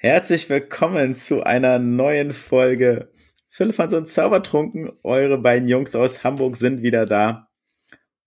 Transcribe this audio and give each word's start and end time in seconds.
Herzlich 0.00 0.48
willkommen 0.48 1.16
zu 1.16 1.42
einer 1.42 1.80
neuen 1.80 2.32
Folge. 2.32 3.10
Philipp 3.48 3.80
und 3.80 4.08
Zaubertrunken, 4.08 4.92
eure 5.02 5.38
beiden 5.38 5.66
Jungs 5.66 5.96
aus 5.96 6.22
Hamburg 6.22 6.54
sind 6.54 6.82
wieder 6.82 7.04
da. 7.04 7.48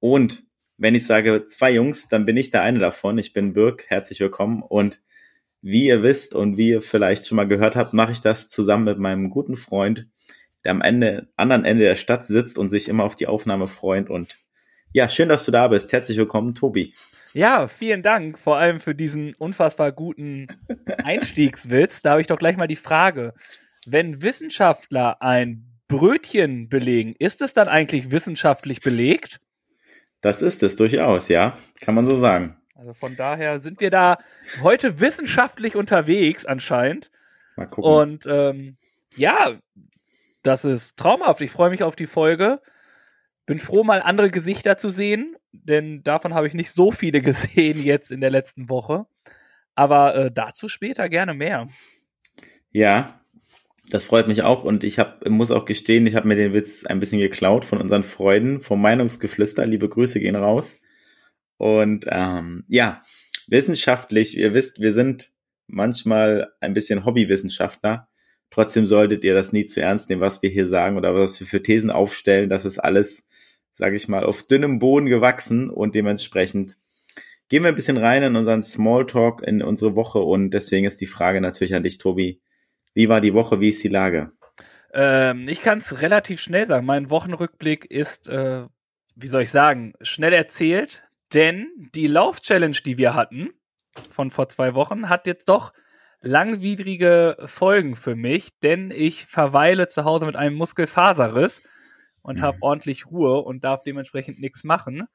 Und 0.02 0.44
wenn 0.76 0.96
ich 0.96 1.06
sage 1.06 1.48
zwei 1.48 1.72
Jungs, 1.72 2.10
dann 2.10 2.26
bin 2.26 2.36
ich 2.36 2.50
der 2.50 2.64
eine 2.64 2.80
davon. 2.80 3.18
Ich 3.18 3.32
bin 3.32 3.54
Birk, 3.54 3.86
herzlich 3.88 4.20
willkommen. 4.20 4.64
Und 4.64 5.02
wie 5.62 5.86
ihr 5.86 6.04
wisst 6.04 6.36
und 6.36 6.58
wie 6.58 6.72
ihr 6.72 6.82
vielleicht 6.82 7.26
schon 7.26 7.38
mal 7.38 7.48
gehört 7.48 7.78
habt, 7.78 7.94
mache 7.94 8.12
ich 8.12 8.20
das 8.20 8.50
zusammen 8.50 8.84
mit 8.84 9.00
meinem 9.00 9.30
guten 9.30 9.56
Freund, 9.56 10.10
der 10.66 10.72
am 10.72 10.82
Ende, 10.82 11.30
anderen 11.38 11.64
Ende 11.64 11.86
der 11.86 11.96
Stadt 11.96 12.26
sitzt 12.26 12.58
und 12.58 12.68
sich 12.68 12.90
immer 12.90 13.06
auf 13.06 13.16
die 13.16 13.28
Aufnahme 13.28 13.70
freut. 13.70 14.10
Und 14.10 14.38
ja, 14.92 15.08
schön, 15.08 15.30
dass 15.30 15.46
du 15.46 15.52
da 15.52 15.70
bist. 15.70 15.94
Herzlich 15.94 16.18
willkommen, 16.18 16.54
Tobi. 16.54 16.94
Ja, 17.34 17.68
vielen 17.68 18.02
Dank, 18.02 18.38
vor 18.38 18.58
allem 18.58 18.80
für 18.80 18.94
diesen 18.94 19.34
unfassbar 19.36 19.92
guten 19.92 20.48
Einstiegswitz. 21.04 22.02
Da 22.02 22.12
habe 22.12 22.22
ich 22.22 22.28
doch 22.28 22.40
gleich 22.40 22.58
mal 22.58 22.68
die 22.68 22.76
Frage. 22.76 23.34
Wenn 23.86 24.22
Wissenschaftler 24.22 25.22
ein 25.22 25.66
Brötchen 25.88 26.70
belegen, 26.70 27.16
ist 27.18 27.42
es 27.42 27.54
dann 27.54 27.68
eigentlich 27.68 28.12
wissenschaftlich 28.12 28.82
belegt? 28.82 29.40
Das 30.22 30.42
ist 30.42 30.62
es 30.62 30.76
durchaus, 30.76 31.30
ja. 31.30 31.58
Kann 31.80 31.96
man 31.96 32.06
so 32.06 32.18
sagen. 32.18 32.58
Also 32.76 32.94
von 32.94 33.16
daher 33.16 33.60
sind 33.60 33.80
wir 33.80 33.90
da 33.90 34.18
heute 34.62 35.00
wissenschaftlich 35.00 35.76
unterwegs 35.76 36.46
anscheinend. 36.46 37.12
Mal 37.56 37.68
gucken. 37.68 37.92
Und 37.92 38.26
ähm, 38.26 38.78
ja, 39.16 39.54
das 40.44 40.66
ist 40.66 40.98
traumhaft. 40.98 41.42
Ich 41.42 41.52
freue 41.52 41.70
mich 41.70 41.84
auf 41.84 41.96
die 41.96 42.08
Folge. 42.08 42.62
Bin 43.46 43.60
froh, 43.60 43.84
mal 43.84 44.02
andere 44.02 44.32
Gesichter 44.32 44.78
zu 44.78 44.90
sehen, 44.90 45.36
denn 45.52 46.04
davon 46.04 46.34
habe 46.34 46.48
ich 46.48 46.54
nicht 46.54 46.72
so 46.72 46.92
viele 46.92 47.22
gesehen 47.22 47.82
jetzt 47.82 48.12
in 48.12 48.22
der 48.22 48.32
letzten 48.32 48.70
Woche. 48.70 49.06
Aber 49.76 50.16
äh, 50.16 50.32
dazu 50.32 50.68
später 50.68 51.10
gerne 51.10 51.34
mehr. 51.34 51.70
Ja, 52.72 53.22
das 53.90 54.06
freut 54.06 54.28
mich 54.28 54.44
auch 54.44 54.64
und 54.64 54.84
ich 54.84 55.00
hab, 55.00 55.28
muss 55.28 55.52
auch 55.52 55.66
gestehen, 55.66 56.08
ich 56.08 56.16
habe 56.16 56.28
mir 56.28 56.36
den 56.36 56.54
Witz 56.54 56.86
ein 56.86 57.00
bisschen 57.00 57.20
geklaut 57.20 57.66
von 57.66 57.80
unseren 57.80 58.04
Freunden, 58.04 58.62
vom 58.62 58.82
Meinungsgeflüster. 58.82 59.66
Liebe 59.66 59.90
Grüße 59.90 60.20
gehen 60.20 60.36
raus. 60.36 60.80
Und 61.58 62.06
ähm, 62.10 62.64
ja, 62.68 63.02
wissenschaftlich, 63.48 64.38
ihr 64.38 64.54
wisst, 64.54 64.80
wir 64.80 64.94
sind 64.94 65.32
manchmal 65.68 66.52
ein 66.60 66.74
bisschen 66.74 67.06
Hobbywissenschaftler. 67.06 68.08
Trotzdem 68.50 68.86
solltet 68.86 69.24
ihr 69.24 69.34
das 69.34 69.54
nie 69.54 69.66
zu 69.66 69.82
ernst 69.82 70.10
nehmen, 70.10 70.22
was 70.22 70.42
wir 70.42 70.50
hier 70.50 70.68
sagen 70.68 70.98
oder 70.98 71.14
was 71.16 71.40
wir 71.40 71.48
für 71.48 71.64
Thesen 71.64 71.90
aufstellen. 71.90 72.50
Das 72.50 72.66
ist 72.66 72.80
alles 72.80 73.28
sage 73.72 73.96
ich 73.96 74.08
mal, 74.08 74.24
auf 74.24 74.44
dünnem 74.44 74.80
Boden 74.80 75.06
gewachsen 75.08 75.70
und 75.70 75.96
dementsprechend 75.96 76.78
gehen 77.50 77.64
wir 77.64 77.70
ein 77.70 77.76
bisschen 77.76 77.98
rein 77.98 78.24
in 78.24 78.36
unseren 78.36 78.64
Smalltalk, 78.64 79.42
in 79.44 79.62
unsere 79.62 79.96
Woche 79.96 80.20
und 80.20 80.52
deswegen 80.52 80.86
ist 80.86 81.02
die 81.02 81.06
Frage 81.06 81.42
natürlich 81.42 81.76
an 81.76 81.84
dich, 81.84 81.98
Tobi. 81.98 82.42
Wie 82.94 83.10
war 83.10 83.22
die 83.22 83.34
Woche? 83.34 83.60
Wie 83.60 83.70
ist 83.70 83.84
die 83.84 83.90
Lage? 83.90 84.32
Ähm, 84.94 85.48
ich 85.48 85.62
kann 85.62 85.80
es 85.80 86.02
relativ 86.02 86.42
schnell 86.42 86.68
sagen. 86.68 86.86
Mein 86.86 87.10
Wochenrückblick 87.10 87.86
ist, 87.86 88.28
äh, 88.28 88.66
wie 89.16 89.28
soll 89.28 89.44
ich 89.44 89.52
sagen, 89.52 89.94
schnell 90.02 90.34
erzählt, 90.34 91.04
denn 91.34 91.68
die 91.96 92.08
Lauf-Challenge, 92.08 92.78
die 92.86 92.98
wir 92.98 93.14
hatten 93.14 93.50
von 94.10 94.32
vor 94.32 94.50
zwei 94.50 94.74
Wochen, 94.74 95.10
hat 95.10 95.28
jetzt 95.28 95.50
doch 95.50 95.74
langwidrige 96.22 97.38
Folgen 97.46 97.96
für 97.96 98.16
mich, 98.16 98.60
denn 98.60 98.92
ich 98.92 99.26
verweile 99.26 99.88
zu 99.88 100.04
Hause 100.04 100.26
mit 100.26 100.36
einem 100.36 100.56
Muskelfaserriss 100.56 101.62
und 102.22 102.40
mhm. 102.40 102.44
habe 102.44 102.58
ordentlich 102.62 103.08
Ruhe 103.08 103.42
und 103.42 103.64
darf 103.64 103.84
dementsprechend 103.84 104.40
nichts 104.40 104.64
machen. 104.64 105.08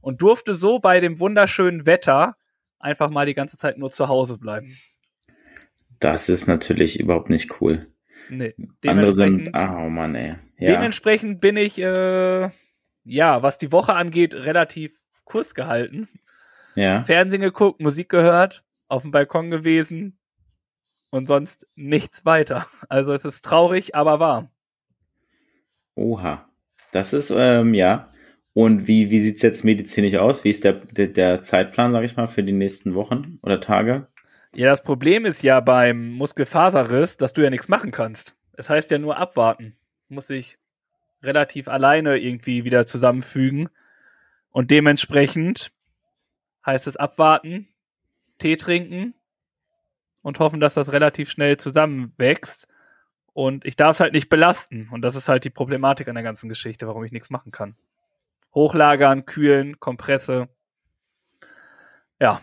Und 0.00 0.20
durfte 0.20 0.54
so 0.54 0.80
bei 0.80 1.00
dem 1.00 1.18
wunderschönen 1.18 1.86
Wetter 1.86 2.36
einfach 2.78 3.08
mal 3.08 3.24
die 3.24 3.34
ganze 3.34 3.56
Zeit 3.56 3.78
nur 3.78 3.90
zu 3.90 4.08
Hause 4.08 4.36
bleiben. 4.36 4.76
Das 5.98 6.28
ist 6.28 6.46
natürlich 6.46 7.00
überhaupt 7.00 7.30
nicht 7.30 7.60
cool. 7.60 7.86
Nee, 8.28 8.54
Andere 8.86 9.14
sind, 9.14 9.48
oh 9.54 9.88
Mann, 9.88 10.14
ey. 10.14 10.36
Ja. 10.58 10.72
Dementsprechend 10.72 11.40
bin 11.40 11.56
ich, 11.56 11.78
äh, 11.78 12.50
ja, 13.04 13.42
was 13.42 13.58
die 13.58 13.72
Woche 13.72 13.94
angeht, 13.94 14.34
relativ 14.34 15.00
kurz 15.24 15.54
gehalten. 15.54 16.08
Ja. 16.74 17.02
Fernsehen 17.02 17.40
geguckt, 17.40 17.80
Musik 17.80 18.08
gehört, 18.08 18.64
auf 18.88 19.02
dem 19.02 19.10
Balkon 19.10 19.50
gewesen 19.50 20.18
und 21.10 21.26
sonst 21.26 21.66
nichts 21.74 22.24
weiter. 22.24 22.66
Also 22.88 23.12
es 23.12 23.24
ist 23.24 23.44
traurig, 23.44 23.94
aber 23.94 24.20
wahr. 24.20 24.50
Oha. 25.94 26.48
Das 26.94 27.12
ist, 27.12 27.32
ähm, 27.36 27.74
ja. 27.74 28.12
Und 28.52 28.86
wie, 28.86 29.10
wie 29.10 29.18
sieht's 29.18 29.42
jetzt 29.42 29.64
medizinisch 29.64 30.14
aus? 30.14 30.44
Wie 30.44 30.50
ist 30.50 30.62
der, 30.62 30.74
der, 30.74 31.08
der 31.08 31.42
Zeitplan, 31.42 31.90
sag 31.90 32.04
ich 32.04 32.16
mal, 32.16 32.28
für 32.28 32.44
die 32.44 32.52
nächsten 32.52 32.94
Wochen 32.94 33.40
oder 33.42 33.60
Tage? 33.60 34.06
Ja, 34.54 34.68
das 34.68 34.84
Problem 34.84 35.26
ist 35.26 35.42
ja 35.42 35.58
beim 35.58 36.12
Muskelfaserriss, 36.12 37.16
dass 37.16 37.32
du 37.32 37.42
ja 37.42 37.50
nichts 37.50 37.66
machen 37.66 37.90
kannst. 37.90 38.36
Es 38.52 38.58
das 38.58 38.70
heißt 38.70 38.90
ja 38.92 38.98
nur 38.98 39.16
abwarten. 39.16 39.74
Muss 40.08 40.28
sich 40.28 40.58
relativ 41.20 41.66
alleine 41.66 42.18
irgendwie 42.18 42.64
wieder 42.64 42.86
zusammenfügen. 42.86 43.70
Und 44.50 44.70
dementsprechend 44.70 45.72
heißt 46.64 46.86
es 46.86 46.96
abwarten, 46.96 47.66
Tee 48.38 48.56
trinken 48.56 49.14
und 50.22 50.38
hoffen, 50.38 50.60
dass 50.60 50.74
das 50.74 50.92
relativ 50.92 51.28
schnell 51.28 51.56
zusammenwächst. 51.56 52.68
Und 53.34 53.64
ich 53.66 53.76
darf 53.76 53.96
es 53.96 54.00
halt 54.00 54.12
nicht 54.12 54.30
belasten. 54.30 54.88
Und 54.90 55.02
das 55.02 55.16
ist 55.16 55.28
halt 55.28 55.44
die 55.44 55.50
Problematik 55.50 56.08
an 56.08 56.14
der 56.14 56.24
ganzen 56.24 56.48
Geschichte, 56.48 56.86
warum 56.86 57.04
ich 57.04 57.12
nichts 57.12 57.30
machen 57.30 57.52
kann. 57.52 57.74
Hochlagern, 58.54 59.26
kühlen, 59.26 59.78
Kompresse. 59.80 60.48
Ja. 62.20 62.40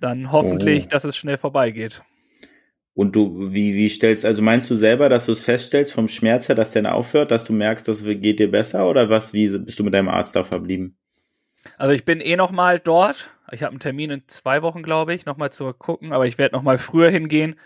Dann 0.00 0.32
hoffentlich, 0.32 0.86
oh. 0.86 0.88
dass 0.90 1.04
es 1.04 1.16
schnell 1.16 1.36
vorbeigeht. 1.36 2.02
Und 2.94 3.16
du, 3.16 3.52
wie, 3.52 3.74
wie 3.74 3.88
stellst, 3.88 4.24
also 4.24 4.40
meinst 4.40 4.70
du 4.70 4.76
selber, 4.76 5.08
dass 5.08 5.26
du 5.26 5.32
es 5.32 5.40
feststellst 5.40 5.92
vom 5.92 6.06
Schmerz 6.06 6.48
her, 6.48 6.54
dass 6.54 6.70
der 6.70 6.94
aufhört, 6.94 7.32
dass 7.32 7.44
du 7.44 7.52
merkst, 7.52 7.88
das 7.88 8.04
geht 8.04 8.38
dir 8.38 8.50
besser 8.50 8.88
oder 8.88 9.10
was, 9.10 9.32
wie 9.32 9.58
bist 9.58 9.78
du 9.80 9.84
mit 9.84 9.94
deinem 9.94 10.08
Arzt 10.08 10.36
da 10.36 10.44
verblieben? 10.44 10.96
Also 11.76 11.92
ich 11.92 12.04
bin 12.04 12.20
eh 12.20 12.36
nochmal 12.36 12.78
dort. 12.78 13.30
Ich 13.50 13.62
habe 13.62 13.70
einen 13.70 13.80
Termin 13.80 14.10
in 14.10 14.22
zwei 14.28 14.62
Wochen, 14.62 14.84
glaube 14.84 15.12
ich, 15.12 15.26
nochmal 15.26 15.50
zu 15.50 15.72
gucken, 15.72 16.12
aber 16.12 16.26
ich 16.26 16.38
werde 16.38 16.54
nochmal 16.54 16.78
früher 16.78 17.10
hingehen, 17.10 17.56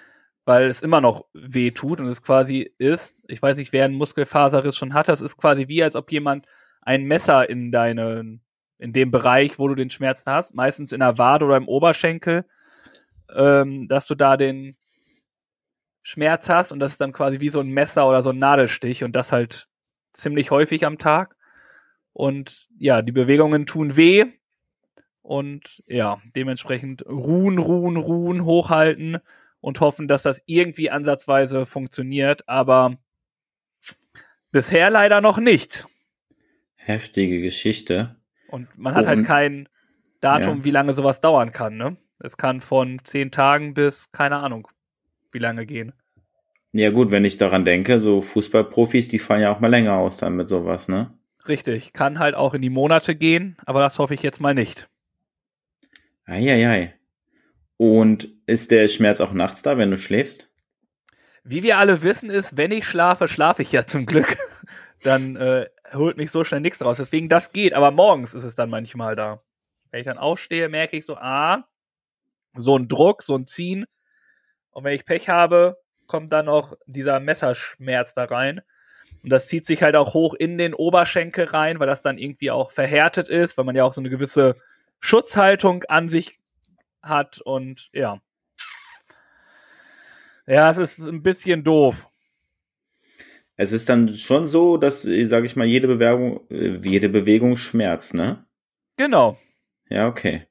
weil 0.49 0.69
es 0.69 0.81
immer 0.81 1.03
noch 1.03 1.27
weh 1.35 1.73
tut 1.73 2.01
und 2.01 2.07
es 2.07 2.23
quasi 2.23 2.73
ist, 2.79 3.23
ich 3.29 3.43
weiß 3.43 3.59
nicht, 3.59 3.75
wer 3.75 3.85
einen 3.85 3.97
Muskelfaserriss 3.97 4.79
schon 4.79 4.95
hat, 4.95 5.07
das 5.07 5.21
ist 5.21 5.37
quasi 5.37 5.69
wie, 5.69 5.83
als 5.83 5.95
ob 5.95 6.11
jemand 6.11 6.47
ein 6.81 7.05
Messer 7.05 7.51
in 7.51 7.71
deinen, 7.71 8.41
in 8.79 8.95
dem 8.95 9.11
Bereich, 9.11 9.59
wo 9.59 9.69
du 9.69 9.75
den 9.75 9.91
Schmerz 9.91 10.25
hast, 10.27 10.55
meistens 10.55 10.93
in 10.93 11.01
der 11.01 11.19
Wade 11.19 11.45
oder 11.45 11.59
im 11.59 11.69
Oberschenkel, 11.69 12.47
ähm, 13.37 13.89
dass 13.89 14.07
du 14.07 14.15
da 14.15 14.39
den 14.39 14.79
Schmerz 16.01 16.49
hast 16.49 16.73
und 16.73 16.81
das 16.81 16.93
ist 16.93 17.01
dann 17.03 17.13
quasi 17.13 17.41
wie 17.41 17.51
so 17.51 17.61
ein 17.61 17.69
Messer 17.69 18.09
oder 18.09 18.23
so 18.23 18.31
ein 18.31 18.39
Nadelstich 18.39 19.05
und 19.05 19.15
das 19.15 19.33
halt 19.33 19.69
ziemlich 20.15 20.51
häufig 20.51 20.87
am 20.87 20.97
Tag. 20.97 21.37
Und 22.15 22.69
ja, 22.79 23.03
die 23.03 23.13
Bewegungen 23.13 23.67
tun 23.67 23.99
weh 23.99 24.25
und 25.21 25.83
ja, 25.87 26.23
dementsprechend 26.35 27.05
ruhen, 27.05 27.59
ruhen, 27.59 27.99
ruhen, 27.99 28.47
hochhalten 28.47 29.19
und 29.61 29.81
hoffen, 29.81 30.09
dass 30.09 30.23
das 30.23 30.43
irgendwie 30.47 30.91
ansatzweise 30.91 31.67
funktioniert, 31.67 32.49
aber 32.49 32.97
bisher 34.51 34.91
leider 34.91 35.21
noch 35.21 35.39
nicht. 35.39 35.87
Heftige 36.77 37.41
Geschichte. 37.41 38.17
Und 38.49 38.79
man 38.79 38.95
hat 38.95 39.07
halt 39.07 39.27
kein 39.27 39.69
Datum, 40.21 40.59
ja. 40.59 40.65
wie 40.65 40.71
lange 40.71 40.95
sowas 40.95 41.21
dauern 41.21 41.53
kann, 41.53 41.77
ne? 41.77 41.97
Es 42.19 42.37
kann 42.37 42.61
von 42.61 42.99
zehn 43.05 43.31
Tagen 43.31 43.75
bis, 43.75 44.11
keine 44.11 44.37
Ahnung, 44.37 44.69
wie 45.31 45.39
lange 45.39 45.67
gehen. 45.67 45.93
Ja, 46.73 46.91
gut, 46.91 47.11
wenn 47.11 47.25
ich 47.25 47.39
daran 47.39 47.65
denke, 47.65 48.01
so 48.01 48.21
Fußballprofis, 48.21 49.09
die 49.09 49.19
fallen 49.19 49.43
ja 49.43 49.53
auch 49.53 49.61
mal 49.61 49.69
länger 49.69 49.95
aus 49.95 50.19
dann 50.19 50.35
mit 50.35 50.49
sowas, 50.49 50.89
ne? 50.89 51.13
Richtig, 51.47 51.93
kann 51.93 52.19
halt 52.19 52.35
auch 52.35 52.55
in 52.55 52.63
die 52.63 52.71
Monate 52.71 53.15
gehen, 53.15 53.57
aber 53.65 53.81
das 53.81 53.99
hoffe 53.99 54.15
ich 54.15 54.23
jetzt 54.23 54.41
mal 54.41 54.55
nicht. 54.55 54.89
Eieiei. 56.27 56.98
Und 57.79 58.29
ist 58.47 58.71
der 58.71 58.89
Schmerz 58.89 59.21
auch 59.21 59.33
nachts 59.33 59.63
da, 59.63 59.79
wenn 59.79 59.91
du 59.91 59.97
schläfst? 59.97 60.51
Wie 61.45 61.63
wir 61.63 61.79
alle 61.79 62.03
wissen, 62.03 62.29
ist, 62.29 62.57
wenn 62.57 62.73
ich 62.73 62.85
schlafe, 62.85 63.29
schlafe 63.29 63.63
ich 63.63 63.73
ja 63.73 63.87
zum 63.87 64.05
Glück. 64.05 64.37
dann 65.03 65.37
äh, 65.37 65.67
holt 65.95 66.17
mich 66.17 66.31
so 66.31 66.45
schnell 66.45 66.61
nichts 66.61 66.85
raus. 66.85 66.99
Deswegen, 66.99 67.29
das 67.29 67.53
geht, 67.53 67.73
aber 67.73 67.91
morgens 67.91 68.35
ist 68.35 68.45
es 68.45 68.57
dann 68.57 68.69
manchmal 68.69 69.15
da. 69.15 69.43
Wenn 69.91 70.01
ich 70.01 70.07
dann 70.07 70.19
aufstehe, 70.19 70.69
merke 70.69 70.97
ich 70.97 71.07
so, 71.07 71.17
ah, 71.17 71.65
so 72.55 72.77
ein 72.77 72.89
Druck, 72.89 73.23
so 73.23 73.37
ein 73.37 73.47
Ziehen. 73.47 73.87
Und 74.71 74.85
wenn 74.85 74.95
ich 74.95 75.07
Pech 75.07 75.29
habe, 75.29 75.79
kommt 76.07 76.33
dann 76.33 76.47
noch 76.47 76.77
dieser 76.87 77.21
Messerschmerz 77.21 78.13
da 78.13 78.25
rein. 78.25 78.61
Und 79.23 79.31
das 79.31 79.47
zieht 79.47 79.65
sich 79.65 79.83
halt 79.83 79.97
auch 79.97 80.15
hoch 80.15 80.35
in 80.35 80.59
den 80.59 80.75
Oberschenkel 80.75 81.45
rein, 81.47 81.79
weil 81.79 81.87
das 81.87 82.03
dann 82.03 82.19
irgendwie 82.19 82.51
auch 82.51 82.73
verhärtet 82.73 83.29
ist, 83.29 83.57
weil 83.57 83.65
man 83.65 83.77
ja 83.77 83.85
auch 83.85 83.93
so 83.93 84.01
eine 84.01 84.11
gewisse 84.11 84.57
Schutzhaltung 85.01 85.85
an 85.85 86.09
sich 86.09 86.41
hat 87.03 87.41
und 87.41 87.91
ja. 87.93 88.21
Ja, 90.47 90.71
es 90.71 90.79
ist 90.79 90.99
ein 90.99 91.23
bisschen 91.23 91.63
doof. 91.63 92.09
Es 93.57 93.73
ist 93.73 93.89
dann 93.89 94.09
schon 94.15 94.47
so, 94.47 94.77
dass, 94.77 95.03
sage 95.03 95.47
ich 95.47 95.57
mal, 95.57 95.67
jede 95.67 95.89
Bewegung, 95.89 96.41
jede 96.49 97.09
Bewegung 97.09 97.57
schmerzt, 97.57 98.15
ne? 98.15 98.47
Genau. 98.97 99.37
Ja, 99.91 100.07
okay. 100.07 100.47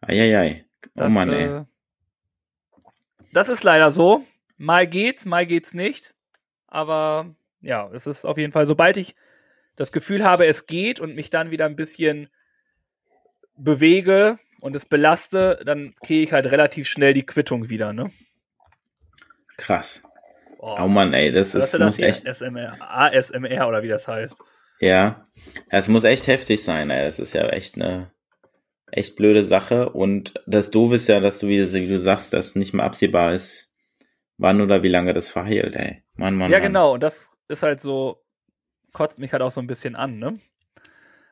Eieiei. 0.00 0.66
Oh 0.96 1.08
Mann, 1.08 1.32
ey. 1.32 1.60
Äh, 1.60 1.64
das 3.32 3.48
ist 3.48 3.62
leider 3.62 3.90
so. 3.90 4.26
Mal 4.58 4.86
geht's, 4.86 5.24
mal 5.24 5.46
geht's 5.46 5.74
nicht. 5.74 6.14
Aber 6.66 7.34
ja, 7.60 7.88
es 7.92 8.06
ist 8.06 8.24
auf 8.24 8.36
jeden 8.36 8.52
Fall, 8.52 8.66
sobald 8.66 8.96
ich 8.96 9.14
das 9.76 9.92
Gefühl 9.92 10.24
habe, 10.24 10.46
es 10.46 10.66
geht 10.66 11.00
und 11.00 11.14
mich 11.14 11.30
dann 11.30 11.50
wieder 11.50 11.66
ein 11.66 11.76
bisschen 11.76 12.28
bewege 13.56 14.38
und 14.62 14.76
es 14.76 14.84
belaste, 14.86 15.60
dann 15.64 15.92
kriege 16.04 16.22
ich 16.22 16.32
halt 16.32 16.46
relativ 16.46 16.86
schnell 16.86 17.14
die 17.14 17.26
Quittung 17.26 17.68
wieder, 17.68 17.92
ne? 17.92 18.12
Krass. 19.56 20.04
Oh, 20.58 20.76
oh 20.78 20.86
Mann, 20.86 21.12
ey, 21.12 21.32
das 21.32 21.56
ist, 21.56 21.74
das 21.74 21.80
muss 21.80 21.98
echt. 21.98 22.28
ASMR, 22.28 22.76
ASMR 22.80 23.66
oder 23.66 23.82
wie 23.82 23.88
das 23.88 24.06
heißt. 24.06 24.36
Ja, 24.78 25.26
es 25.68 25.88
muss 25.88 26.04
echt 26.04 26.28
heftig 26.28 26.62
sein, 26.62 26.90
ey. 26.90 27.04
Das 27.04 27.18
ist 27.18 27.32
ja 27.32 27.48
echt 27.48 27.74
eine 27.74 28.12
echt 28.92 29.16
blöde 29.16 29.44
Sache. 29.44 29.88
Und 29.88 30.34
das 30.46 30.70
Doof 30.70 30.92
ist 30.92 31.08
ja, 31.08 31.18
dass 31.18 31.40
du, 31.40 31.48
wie 31.48 31.58
du 31.58 31.98
sagst, 31.98 32.32
dass 32.32 32.54
nicht 32.54 32.72
mehr 32.72 32.84
absehbar 32.84 33.34
ist, 33.34 33.74
wann 34.38 34.60
oder 34.60 34.84
wie 34.84 34.88
lange 34.88 35.12
das 35.12 35.28
verheilt, 35.28 35.74
ey. 35.74 36.04
Mann, 36.14 36.36
Mann. 36.36 36.52
Ja, 36.52 36.58
Mann. 36.58 36.68
genau. 36.68 36.94
Und 36.94 37.02
das 37.02 37.32
ist 37.48 37.64
halt 37.64 37.80
so, 37.80 38.22
kotzt 38.92 39.18
mich 39.18 39.32
halt 39.32 39.42
auch 39.42 39.50
so 39.50 39.60
ein 39.60 39.66
bisschen 39.66 39.96
an, 39.96 40.20
ne? 40.20 40.38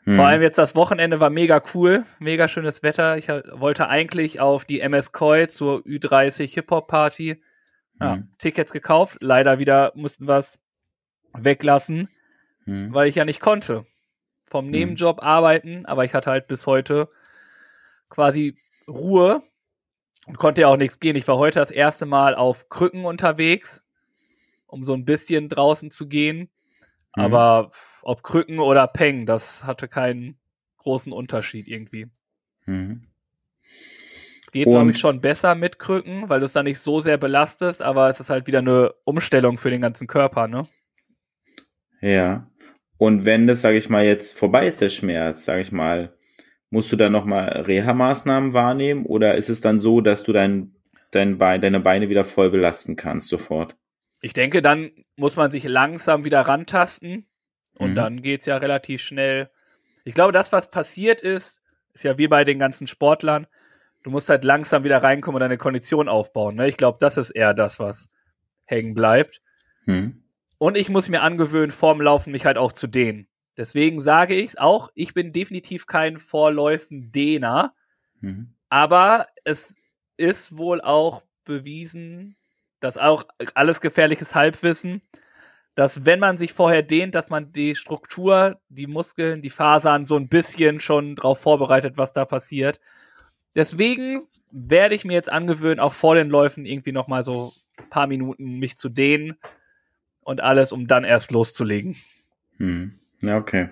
Hm. 0.05 0.17
Vor 0.17 0.27
allem 0.27 0.43
jetzt 0.43 0.59
das 0.59 0.75
Wochenende 0.75 1.21
war 1.21 1.31
mega 1.31 1.63
cool, 1.75 2.05
mega 2.19 2.49
schönes 2.49 2.83
Wetter. 2.83 3.19
Ich 3.19 3.29
wollte 3.29 3.89
eigentlich 3.89 4.41
auf 4.41 4.65
die 4.65 4.81
MS 4.81 5.13
Koi 5.13 5.47
zur 5.47 5.81
Ü30 5.81 6.55
Hip-Hop 6.55 6.89
Party. 6.89 7.43
Ja, 8.01 8.15
hm. 8.15 8.29
Tickets 8.39 8.73
gekauft. 8.73 9.19
Leider 9.21 9.59
wieder 9.59 9.93
mussten 9.95 10.27
wir 10.27 10.39
es 10.39 10.59
weglassen, 11.35 12.09
hm. 12.65 12.95
weil 12.95 13.09
ich 13.09 13.15
ja 13.15 13.25
nicht 13.25 13.41
konnte. 13.41 13.87
Vom 14.47 14.67
hm. 14.67 14.71
Nebenjob 14.71 15.23
arbeiten, 15.23 15.85
aber 15.87 16.05
ich 16.05 16.15
hatte 16.15 16.31
halt 16.31 16.47
bis 16.47 16.67
heute 16.67 17.09
quasi 18.09 18.57
Ruhe 18.89 19.43
und 20.27 20.39
konnte 20.39 20.63
ja 20.63 20.69
auch 20.69 20.77
nichts 20.77 20.99
gehen. 20.99 21.17
Ich 21.17 21.29
war 21.29 21.37
heute 21.37 21.59
das 21.59 21.71
erste 21.71 22.07
Mal 22.07 22.35
auf 22.35 22.69
Krücken 22.69 23.05
unterwegs, 23.05 23.85
um 24.67 24.85
so 24.85 24.95
ein 24.95 25.05
bisschen 25.05 25.49
draußen 25.49 25.91
zu 25.91 26.09
gehen. 26.09 26.51
Mhm. 27.17 27.23
Aber 27.23 27.71
ob 28.03 28.23
Krücken 28.23 28.59
oder 28.59 28.87
Peng, 28.87 29.27
das 29.27 29.65
hatte 29.65 29.89
keinen 29.89 30.39
großen 30.79 31.13
Unterschied 31.13 31.69
irgendwie. 31.69 32.09
Mhm. 32.67 33.03
Geht, 34.53 34.67
glaube 34.67 34.91
ich, 34.91 34.99
schon 34.99 35.21
besser 35.21 35.55
mit 35.55 35.79
Krücken, 35.79 36.29
weil 36.29 36.41
du 36.41 36.47
es 36.47 36.53
dann 36.53 36.65
nicht 36.65 36.81
so 36.81 37.01
sehr 37.01 37.19
belastest, 37.19 37.83
aber 37.83 38.09
es 38.09 38.19
ist 38.19 38.31
halt 38.31 38.49
wieder 38.49 38.59
eine 38.59 38.93
Umstellung 39.05 39.59
für 39.59 39.71
den 39.71 39.81
ganzen 39.81 40.09
Körper, 40.09 40.49
ne? 40.49 40.65
Ja. 42.01 42.51
Und 42.99 43.25
wenn 43.25 43.47
das, 43.47 43.61
sage 43.61 43.77
ich 43.77 43.89
mal, 43.89 44.05
jetzt 44.05 44.37
vorbei 44.37 44.67
ist, 44.67 44.81
der 44.81 44.89
Schmerz, 44.89 45.45
sage 45.45 45.61
ich 45.61 45.71
mal, 45.71 46.17
musst 46.69 46.91
du 46.91 46.97
dann 46.97 47.13
nochmal 47.13 47.63
Reha-Maßnahmen 47.67 48.53
wahrnehmen 48.53 49.07
oder 49.07 49.37
ist 49.37 49.51
es 49.51 49.61
dann 49.61 49.79
so, 49.79 50.01
dass 50.01 50.25
du 50.25 50.33
dein, 50.33 50.75
dein 51.13 51.39
Bein, 51.39 51.61
deine 51.61 51.81
Beine 51.81 52.09
wieder 52.09 52.25
voll 52.25 52.51
belasten 52.51 52.97
kannst 52.97 53.29
sofort? 53.29 53.77
Ich 54.21 54.33
denke, 54.33 54.63
dann 54.63 54.91
muss 55.17 55.37
man 55.37 55.51
sich 55.51 55.65
langsam 55.65 56.25
wieder 56.25 56.41
rantasten 56.43 57.27
und 57.81 57.93
mhm. 57.93 57.95
dann 57.95 58.23
geht's 58.23 58.45
ja 58.45 58.59
relativ 58.59 59.01
schnell. 59.01 59.49
Ich 60.05 60.13
glaube, 60.13 60.33
das, 60.33 60.53
was 60.53 60.71
passiert 60.71 61.23
ist, 61.23 61.63
ist 61.95 62.05
ja 62.05 62.19
wie 62.19 62.29
bei 62.29 62.45
den 62.45 62.59
ganzen 62.59 62.87
Sportlern. 62.87 63.47
Du 64.03 64.11
musst 64.11 64.29
halt 64.29 64.45
langsam 64.45 64.85
wieder 64.85 65.03
reinkommen 65.03 65.37
und 65.37 65.41
deine 65.41 65.57
Kondition 65.57 66.07
aufbauen. 66.07 66.57
Ne? 66.57 66.69
Ich 66.69 66.77
glaube, 66.77 66.99
das 67.01 67.17
ist 67.17 67.31
eher 67.31 67.55
das, 67.55 67.81
was 67.81 68.11
hängen 68.67 68.93
bleibt. 68.93 69.41
Mhm. 69.87 70.23
Und 70.59 70.77
ich 70.77 70.91
muss 70.91 71.09
mir 71.09 71.23
angewöhnen, 71.23 71.71
vorm 71.71 72.03
Laufen 72.03 72.33
mich 72.33 72.45
halt 72.45 72.59
auch 72.59 72.73
zu 72.73 72.87
dehnen. 72.87 73.29
Deswegen 73.57 74.01
sage 74.03 74.35
ich 74.35 74.61
auch, 74.61 74.91
ich 74.95 75.15
bin 75.15 75.33
definitiv 75.33 75.87
kein 75.87 76.19
Vorläufen-Dehner. 76.19 77.75
Mhm. 78.21 78.55
Aber 78.69 79.27
es 79.45 79.75
ist 80.19 80.59
wohl 80.59 80.83
auch 80.83 81.23
bewiesen, 81.47 82.37
dass 82.81 82.99
auch 82.99 83.25
alles 83.55 83.81
gefährliches 83.81 84.35
Halbwissen, 84.35 85.01
dass 85.81 86.05
wenn 86.05 86.21
man 86.21 86.37
sich 86.37 86.53
vorher 86.53 86.83
dehnt, 86.83 87.15
dass 87.15 87.31
man 87.31 87.53
die 87.53 87.75
Struktur, 87.75 88.61
die 88.69 88.87
Muskeln, 88.87 89.41
die 89.41 89.49
Fasern 89.49 90.05
so 90.05 90.15
ein 90.17 90.29
bisschen 90.29 90.79
schon 90.79 91.17
darauf 91.17 91.41
vorbereitet, 91.41 91.97
was 91.97 92.13
da 92.13 92.27
passiert. 92.27 92.81
Deswegen 93.55 94.27
werde 94.51 94.95
ich 94.95 95.07
mir 95.07 95.15
jetzt 95.15 95.33
angewöhnen, 95.33 95.81
auch 95.81 95.95
vor 95.95 96.17
den 96.17 96.29
Läufen 96.29 96.67
irgendwie 96.67 96.93
nochmal 96.93 97.23
so 97.23 97.55
ein 97.79 97.89
paar 97.89 98.07
Minuten 98.09 98.59
mich 98.59 98.77
zu 98.77 98.91
dehnen 98.91 99.39
und 100.21 100.43
alles, 100.43 100.73
um 100.73 100.87
dann 100.87 101.05
erst 101.05 101.31
loszulegen. 101.31 101.97
Hm. 102.59 102.99
Ja, 103.23 103.39
okay. 103.39 103.71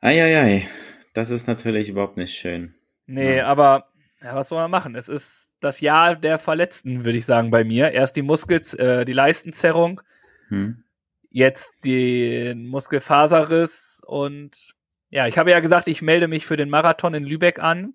Eieiei, 0.00 0.66
das 1.14 1.30
ist 1.30 1.46
natürlich 1.46 1.88
überhaupt 1.88 2.16
nicht 2.16 2.34
schön. 2.34 2.74
Nee, 3.06 3.36
ja. 3.36 3.46
aber 3.46 3.90
ja, 4.24 4.34
was 4.34 4.48
soll 4.48 4.58
man 4.58 4.72
machen? 4.72 4.96
Es 4.96 5.08
ist 5.08 5.52
das 5.60 5.80
Jahr 5.80 6.16
der 6.16 6.36
Verletzten, 6.40 7.04
würde 7.04 7.18
ich 7.18 7.26
sagen, 7.26 7.52
bei 7.52 7.62
mir. 7.62 7.92
Erst 7.92 8.16
die 8.16 8.22
Muskels, 8.22 8.74
äh, 8.74 9.04
die 9.04 9.12
Leistenzerrung, 9.12 10.00
hm. 10.48 10.84
jetzt 11.30 11.72
den 11.84 12.66
Muskelfaserriss 12.66 14.00
und 14.04 14.74
ja, 15.10 15.26
ich 15.26 15.38
habe 15.38 15.50
ja 15.50 15.60
gesagt, 15.60 15.88
ich 15.88 16.02
melde 16.02 16.28
mich 16.28 16.46
für 16.46 16.56
den 16.56 16.68
Marathon 16.68 17.14
in 17.14 17.24
Lübeck 17.24 17.58
an. 17.58 17.94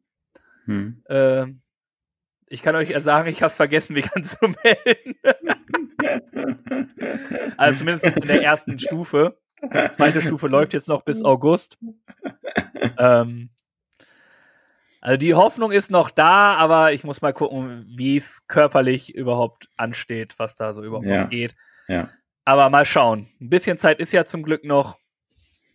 Hm. 0.65 1.03
Äh, 1.05 1.45
ich 2.47 2.61
kann 2.61 2.75
euch 2.75 2.89
ja 2.89 3.01
sagen, 3.01 3.29
ich 3.29 3.41
habe 3.41 3.51
es 3.51 3.55
vergessen, 3.55 3.93
mich 3.93 4.11
anzumelden. 4.15 5.15
also 7.57 7.77
zumindest 7.79 8.17
in 8.17 8.27
der 8.27 8.43
ersten 8.43 8.79
Stufe. 8.79 9.37
Die 9.61 9.89
zweite 9.91 10.21
Stufe 10.21 10.47
läuft 10.47 10.73
jetzt 10.73 10.87
noch 10.87 11.03
bis 11.03 11.23
August. 11.23 11.77
Ähm, 12.97 13.49
also 15.01 15.17
die 15.17 15.33
Hoffnung 15.35 15.71
ist 15.71 15.91
noch 15.91 16.11
da, 16.11 16.55
aber 16.55 16.93
ich 16.93 17.03
muss 17.03 17.21
mal 17.21 17.33
gucken, 17.33 17.85
wie 17.97 18.15
es 18.15 18.45
körperlich 18.47 19.13
überhaupt 19.15 19.69
ansteht, 19.75 20.35
was 20.37 20.55
da 20.55 20.73
so 20.73 20.83
überhaupt 20.83 21.05
ja. 21.05 21.25
geht. 21.25 21.55
Ja. 21.87 22.09
Aber 22.45 22.69
mal 22.69 22.85
schauen. 22.85 23.29
Ein 23.39 23.49
bisschen 23.49 23.77
Zeit 23.77 23.99
ist 23.99 24.11
ja 24.11 24.25
zum 24.25 24.43
Glück 24.43 24.63
noch. 24.63 24.97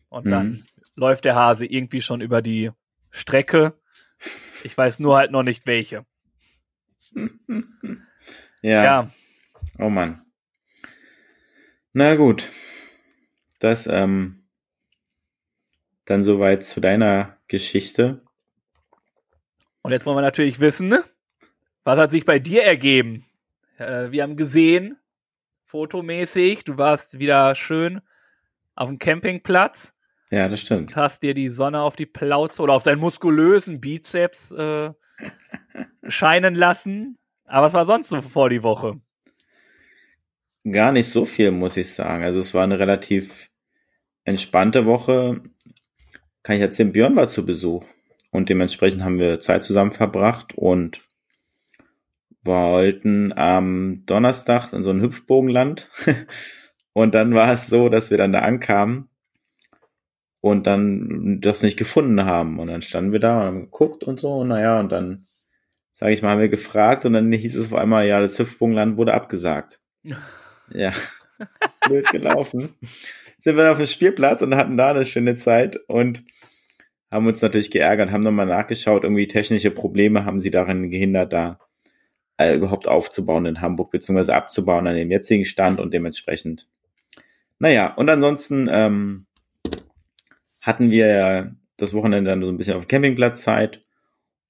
Und 0.09 0.27
mhm. 0.27 0.31
dann 0.31 0.63
läuft 0.95 1.25
der 1.25 1.35
Hase 1.35 1.67
irgendwie 1.67 2.01
schon 2.01 2.21
über 2.21 2.43
die 2.43 2.71
Strecke. 3.11 3.79
Ich 4.65 4.77
weiß 4.77 4.99
nur 4.99 5.17
halt 5.17 5.31
noch 5.31 5.43
nicht 5.43 5.67
welche. 5.67 6.05
ja. 8.63 8.85
ja. 8.85 9.11
Oh 9.79 9.89
Mann. 9.89 10.23
Na 11.93 12.17
gut. 12.17 12.51
Das, 13.59 13.87
ähm, 13.87 14.45
dann 16.05 16.23
soweit 16.25 16.65
zu 16.65 16.81
deiner 16.81 17.37
Geschichte. 17.49 18.23
Und 19.83 19.93
jetzt 19.93 20.07
wollen 20.07 20.17
wir 20.17 20.23
natürlich 20.23 20.61
wissen, 20.61 20.95
was 21.85 21.99
hat 21.99 22.11
sich 22.11 22.25
bei 22.25 22.39
dir 22.39 22.63
ergeben? 22.63 23.25
Äh, 23.79 24.11
wir 24.11 24.23
haben 24.23 24.37
gesehen, 24.37 24.99
fotomäßig, 25.69 26.65
du 26.65 26.79
warst 26.79 27.19
wieder 27.19 27.55
schön 27.55 28.01
auf 28.75 28.89
dem 28.89 28.99
Campingplatz. 28.99 29.95
Ja, 30.31 30.49
das 30.49 30.61
stimmt. 30.61 30.97
Hast 30.97 31.23
dir 31.23 31.35
die 31.35 31.49
Sonne 31.49 31.81
auf 31.81 31.97
die 31.97 32.07
Plauze 32.07 32.63
oder 32.63 32.73
auf 32.73 32.83
deinen 32.83 33.01
muskulösen 33.01 33.81
Bizeps 33.81 34.51
äh, 34.51 34.91
scheinen 36.09 36.55
lassen. 36.55 37.19
Aber 37.45 37.67
was 37.67 37.73
war 37.75 37.87
sonst 37.87 38.09
so 38.09 38.21
vor 38.21 38.51
die 38.51 38.63
Woche? 38.63 39.01
Gar 40.71 40.93
nicht 40.93 41.09
so 41.09 41.25
viel, 41.25 41.51
muss 41.51 41.77
ich 41.77 41.93
sagen. 41.93 42.25
Also 42.25 42.41
es 42.41 42.53
war 42.55 42.65
eine 42.65 42.79
relativ 42.79 43.51
entspannte 44.25 44.87
Woche. 44.87 45.43
Kann 46.43 46.57
ich 46.57 46.63
erzählen, 46.63 46.93
Björn 46.93 47.17
war 47.17 47.29
zu 47.29 47.47
Besuch. 47.47 47.87
Und 48.31 48.49
dementsprechend 48.49 49.03
haben 49.03 49.19
wir 49.19 49.41
Zeit 49.41 49.65
zusammen 49.65 49.93
verbracht 49.93 50.53
und 50.57 51.08
wollten 52.43 53.33
am 53.33 54.05
Donnerstag 54.07 54.73
in 54.73 54.85
so 54.85 54.91
ein 54.91 55.01
Hüpfbogenland. 55.01 55.91
und 56.93 57.15
dann 57.15 57.35
war 57.35 57.53
es 57.53 57.69
so, 57.69 57.89
dass 57.89 58.11
wir 58.11 58.19
dann 58.19 58.33
da 58.33 58.41
ankamen 58.41 59.09
und 60.41 60.67
dann 60.67 61.41
das 61.41 61.63
nicht 61.63 61.77
gefunden 61.77 62.25
haben. 62.25 62.59
Und 62.59 62.69
dann 62.69 62.83
standen 62.83 63.13
wir 63.13 63.21
da 63.21 63.41
und 63.41 63.47
haben 63.47 63.61
geguckt 63.63 64.05
und 64.05 64.21
so. 64.21 64.39
Und 64.39 64.49
naja, 64.49 64.81
und 64.81 64.91
dann, 64.93 65.27
sage 65.95 66.13
ich 66.13 66.23
mal, 66.23 66.31
haben 66.31 66.41
wir 66.41 66.49
gefragt 66.49 67.05
und 67.05 67.13
dann 67.13 67.31
hieß 67.33 67.57
es 67.57 67.67
auf 67.67 67.79
einmal, 67.79 68.07
ja, 68.07 68.21
das 68.21 68.39
Hüpfbogenland 68.39 68.97
wurde 68.97 69.15
abgesagt. 69.15 69.81
ja, 70.71 70.93
blöd 71.87 72.07
gelaufen. 72.11 72.75
Sind 73.41 73.57
wir 73.57 73.71
auf 73.71 73.79
dem 73.79 73.87
Spielplatz 73.87 74.43
und 74.43 74.57
hatten 74.57 74.77
da 74.77 74.91
eine 74.91 75.05
schöne 75.05 75.35
Zeit 75.37 75.79
und 75.87 76.25
haben 77.11 77.27
uns 77.27 77.41
natürlich 77.41 77.71
geärgert, 77.71 78.11
haben 78.11 78.23
nochmal 78.23 78.47
nachgeschaut, 78.47 79.05
irgendwie 79.05 79.29
technische 79.29 79.71
Probleme 79.71 80.25
haben 80.25 80.41
sie 80.41 80.51
darin 80.51 80.91
gehindert, 80.91 81.33
da 81.33 81.59
äh, 82.39 82.55
überhaupt 82.55 82.89
aufzubauen 82.89 83.47
in 83.47 83.61
Hamburg, 83.61 83.91
beziehungsweise 83.91 84.35
abzubauen 84.35 84.87
an 84.87 84.95
dem 84.95 85.11
jetzigen 85.11 85.45
Stand 85.45 85.81
und 85.81 85.93
dementsprechend. 85.93 86.69
Naja, 87.59 87.93
und 87.95 88.09
ansonsten 88.09 88.69
ähm, 88.71 89.27
hatten 90.61 90.91
wir 90.91 91.09
ja 91.09 91.51
das 91.77 91.93
Wochenende 91.95 92.31
dann 92.31 92.43
so 92.43 92.49
ein 92.49 92.57
bisschen 92.57 92.77
auf 92.77 92.89
Campingplatz 92.89 93.43
Zeit. 93.43 93.85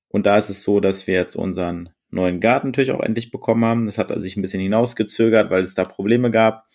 Und 0.09 0.26
da 0.26 0.38
ist 0.38 0.50
es 0.50 0.62
so, 0.62 0.80
dass 0.80 1.07
wir 1.07 1.14
jetzt 1.14 1.37
unseren 1.37 1.90
neuen 2.11 2.40
Gartentisch 2.40 2.90
auch 2.90 3.00
endlich 3.00 3.30
bekommen 3.30 3.64
haben. 3.64 3.87
Das 3.87 3.99
hat 3.99 4.12
sich 4.21 4.37
ein 4.37 4.42
bisschen 4.42 4.61
hinausgezögert, 4.61 5.50
weil 5.50 5.62
es 5.62 5.75
da 5.75 5.85
Probleme 5.85 6.30
gab. 6.30 6.66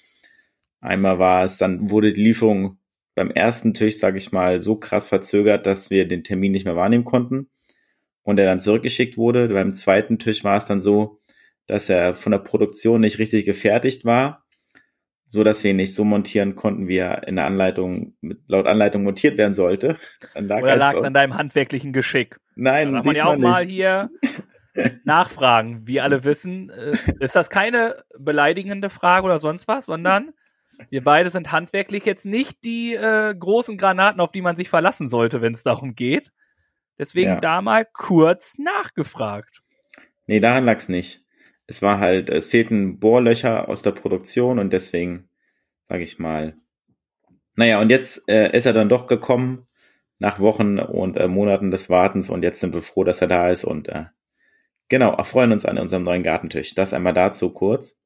Einmal 0.82 1.18
war 1.18 1.44
es, 1.46 1.58
dann 1.58 1.90
wurde 1.90 2.14
die 2.14 2.24
Lieferung 2.24 2.78
beim 3.16 3.32
ersten 3.32 3.74
Tisch, 3.74 4.00
sage 4.00 4.18
ich 4.18 4.32
mal, 4.32 4.60
so 4.60 4.76
krass 4.76 5.08
verzögert, 5.08 5.66
dass 5.66 5.90
wir 5.90 6.08
den 6.08 6.24
Termin 6.24 6.52
nicht 6.52 6.66
mehr 6.66 6.76
wahrnehmen 6.76 7.06
konnten 7.06 7.50
und 8.24 8.40
er 8.40 8.46
dann 8.46 8.60
zurückgeschickt 8.60 9.18
wurde. 9.18 9.50
Beim 9.50 9.74
zweiten 9.74 10.20
Tisch 10.20 10.44
war 10.44 10.58
es 10.58 10.66
dann 10.66 10.82
so, 10.82 11.22
dass 11.68 11.90
er 11.90 12.14
von 12.14 12.32
der 12.32 12.40
Produktion 12.40 13.02
nicht 13.02 13.20
richtig 13.20 13.46
gefertigt 13.46 14.06
war, 14.06 14.44
so 15.26 15.44
dass 15.44 15.64
wir 15.64 15.72
ihn 15.72 15.78
nicht 15.78 15.94
so 15.94 16.04
montieren 16.04 16.56
konnten, 16.56 16.88
wie 16.88 16.98
er 16.98 17.28
in 17.28 17.36
der 17.36 17.46
Anleitung, 17.46 18.16
laut 18.48 18.68
Anleitung 18.68 19.04
montiert 19.04 19.38
werden 19.38 19.54
sollte. 19.54 19.98
Dann 20.34 20.48
lag 20.48 20.62
Oder 20.62 20.76
lag 20.76 20.96
es 20.96 21.04
an 21.04 21.14
deinem 21.14 21.36
handwerklichen 21.36 21.94
Geschick? 21.94 22.38
Nein, 22.56 22.94
da 22.94 23.04
man 23.04 23.16
ja 23.16 23.26
auch 23.26 23.36
nicht. 23.36 23.42
mal 23.42 23.66
hier 23.66 24.10
nachfragen. 25.04 25.88
Wie 25.88 26.02
alle 26.02 26.24
wissen, 26.24 26.70
äh, 26.70 26.98
ist 27.20 27.36
das 27.36 27.50
keine 27.50 28.04
beleidigende 28.20 28.90
Frage 28.90 29.26
oder 29.26 29.40
sonst 29.40 29.68
was, 29.68 29.86
sondern 29.86 30.34
wir 30.90 31.04
beide 31.04 31.30
sind 31.30 31.52
handwerklich 31.52 32.06
jetzt 32.06 32.26
nicht 32.26 32.64
die 32.64 32.94
äh, 32.96 33.34
großen 33.36 33.78
Granaten, 33.78 34.20
auf 34.20 34.32
die 34.32 34.42
man 34.42 34.56
sich 34.56 34.70
verlassen 34.70 35.08
sollte, 35.08 35.42
wenn 35.42 35.54
es 35.54 35.64
darum 35.64 35.96
geht. 35.96 36.32
Deswegen 36.98 37.30
ja. 37.30 37.40
da 37.40 37.62
mal 37.62 37.86
kurz 37.86 38.54
nachgefragt. 38.58 39.62
Nee, 40.28 40.40
daran 40.40 40.66
lag 40.66 40.78
es 40.78 40.90
nicht. 40.90 41.26
Es 41.66 41.82
war 41.82 42.00
halt, 42.00 42.30
es 42.30 42.50
fehlten 42.50 43.00
Bohrlöcher 43.00 43.70
aus 43.70 43.82
der 43.82 43.92
Produktion 43.92 44.60
und 44.60 44.72
deswegen, 44.72 45.30
sage 45.88 46.04
ich 46.04 46.20
mal. 46.20 46.58
Naja, 47.56 47.80
und 47.80 47.90
jetzt 47.90 48.28
äh, 48.30 48.56
ist 48.56 48.66
er 48.66 48.74
dann 48.74 48.90
doch 48.90 49.08
gekommen 49.08 49.68
nach 50.20 50.40
Wochen 50.40 50.80
und 50.80 51.18
äh, 51.18 51.28
Monaten 51.28 51.72
des 51.72 51.90
Wartens 51.90 52.30
und 52.30 52.44
jetzt 52.44 52.60
sind 52.60 52.74
wir 52.74 52.82
froh, 52.82 53.04
dass 53.04 53.22
er 53.22 53.28
da 53.28 53.50
ist 53.50 53.64
und 53.64 53.90
äh, 53.90 54.06
genau, 54.90 55.14
erfreuen 55.14 55.52
uns 55.52 55.66
an 55.66 55.78
unserem 55.78 56.04
neuen 56.04 56.24
Gartentisch. 56.24 56.76
Das 56.76 56.94
einmal 56.94 57.14
dazu 57.14 57.52
kurz. 57.52 57.98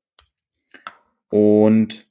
Und 1.29 2.07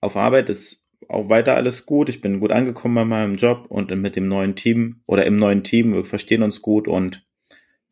auf 0.00 0.16
Arbeit 0.16 0.48
ist 0.48 0.85
auch 1.08 1.28
weiter 1.28 1.54
alles 1.54 1.86
gut. 1.86 2.08
Ich 2.08 2.20
bin 2.20 2.40
gut 2.40 2.52
angekommen 2.52 2.94
bei 2.94 3.04
meinem 3.04 3.36
Job 3.36 3.66
und 3.68 3.90
mit 3.96 4.16
dem 4.16 4.28
neuen 4.28 4.56
Team 4.56 5.02
oder 5.06 5.24
im 5.26 5.36
neuen 5.36 5.62
Team. 5.64 5.94
Wir 5.94 6.04
verstehen 6.04 6.42
uns 6.42 6.62
gut 6.62 6.88
und 6.88 7.26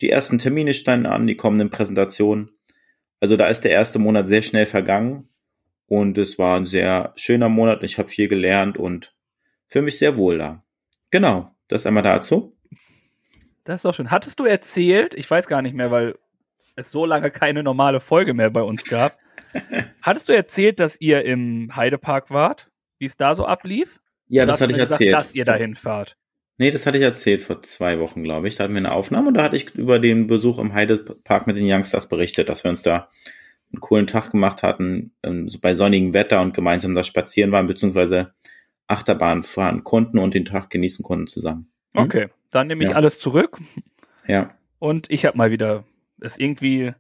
die 0.01 0.11
ersten 0.11 0.39
Termine 0.39 0.75
standen 0.75 1.07
an, 1.07 1.27
die 1.27 1.37
kommenden 1.37 1.71
Präsentationen. 1.71 2.51
Also 3.21 3.37
da 3.37 3.47
ist 3.47 3.63
der 3.63 3.71
erste 3.71 3.99
Monat 3.99 4.29
sehr 4.29 4.43
schnell 4.43 4.67
vergangen 4.67 5.29
und 5.87 6.19
es 6.19 6.39
war 6.39 6.59
ein 6.59 6.67
sehr 6.67 7.13
schöner 7.17 7.49
Monat. 7.49 7.83
Ich 7.83 7.99
habe 7.99 8.09
viel 8.09 8.29
gelernt 8.29 8.77
und 8.77 9.15
fühle 9.67 9.85
mich 9.85 9.99
sehr 9.99 10.17
wohl 10.17 10.39
da. 10.39 10.65
Genau, 11.11 11.55
das 11.69 11.87
einmal 11.87 12.03
dazu. 12.03 12.57
Das 13.65 13.77
ist 13.77 13.85
doch 13.85 13.95
schön. 13.95 14.11
Hattest 14.11 14.39
du 14.41 14.45
erzählt, 14.45 15.15
ich 15.15 15.31
weiß 15.31 15.47
gar 15.47 15.63
nicht 15.63 15.75
mehr, 15.75 15.91
weil 15.91 16.17
es 16.77 16.91
so 16.91 17.07
lange 17.07 17.31
keine 17.31 17.63
normale 17.63 18.01
Folge 18.01 18.35
mehr 18.35 18.51
bei 18.51 18.63
uns 18.63 18.85
gab. 18.85 19.19
Hattest 20.03 20.29
du 20.29 20.33
erzählt, 20.35 20.81
dass 20.81 21.01
ihr 21.01 21.25
im 21.25 21.75
Heidepark 21.75 22.31
wart? 22.31 22.71
Wie 23.05 23.09
es 23.09 23.19
da 23.19 23.35
so 23.35 23.45
ablief? 23.45 24.01
Ja, 24.29 24.47
das 24.47 24.63
hatte 24.63 24.73
ich 24.73 24.79
gesagt, 24.79 24.93
erzählt. 24.93 25.13
Dass 25.13 25.35
ihr 25.35 25.45
dahin 25.45 25.75
fahrt. 25.75 26.17
Nee, 26.57 26.71
das 26.71 26.87
hatte 26.87 26.97
ich 26.97 27.05
erzählt 27.05 27.43
vor 27.43 27.61
zwei 27.61 28.01
Wochen, 28.01 28.25
glaube 28.25 28.49
ich. 28.49 28.57
Da 28.57 28.65
hatten 28.65 28.73
wir 28.73 28.79
eine 28.79 28.93
Aufnahme 28.93 29.29
und 29.29 29.35
da 29.35 29.43
hatte 29.43 29.57
ich 29.57 29.75
über 29.75 29.99
den 29.99 30.27
Besuch 30.27 30.59
im 30.59 30.73
Heidepark 30.73 31.47
mit 31.47 31.59
den 31.59 31.71
Youngsters 31.71 32.09
berichtet, 32.09 32.49
dass 32.49 32.65
wir 32.65 32.71
uns 32.71 32.81
da 32.81 33.11
einen 33.71 33.81
coolen 33.81 34.07
Tag 34.07 34.31
gemacht 34.31 34.63
hatten, 34.63 35.13
ähm, 35.23 35.51
so 35.51 35.59
bei 35.61 35.75
sonnigem 35.75 36.15
Wetter 36.15 36.41
und 36.41 36.55
gemeinsam 36.55 36.95
da 36.95 37.05
spazieren 37.05 37.53
waren, 37.53 37.67
beziehungsweise 37.67 38.33
Achterbahn 38.87 39.43
fahren 39.43 39.85
konnten 39.85 40.19
und 40.19 40.33
den 40.33 40.47
Tag 40.47 40.71
genießen 40.71 41.05
konnten 41.05 41.27
zusammen. 41.27 41.71
Hm? 41.93 42.05
Okay, 42.05 42.29
dann 42.51 42.69
nehme 42.69 42.85
ich 42.85 42.91
ja. 42.91 42.97
alles 42.97 43.19
zurück. 43.19 43.59
Ja. 44.27 44.55
Und 44.79 45.11
ich 45.11 45.27
habe 45.27 45.37
mal 45.37 45.51
wieder 45.51 45.85
es 46.23 46.39
irgendwie. 46.39 46.95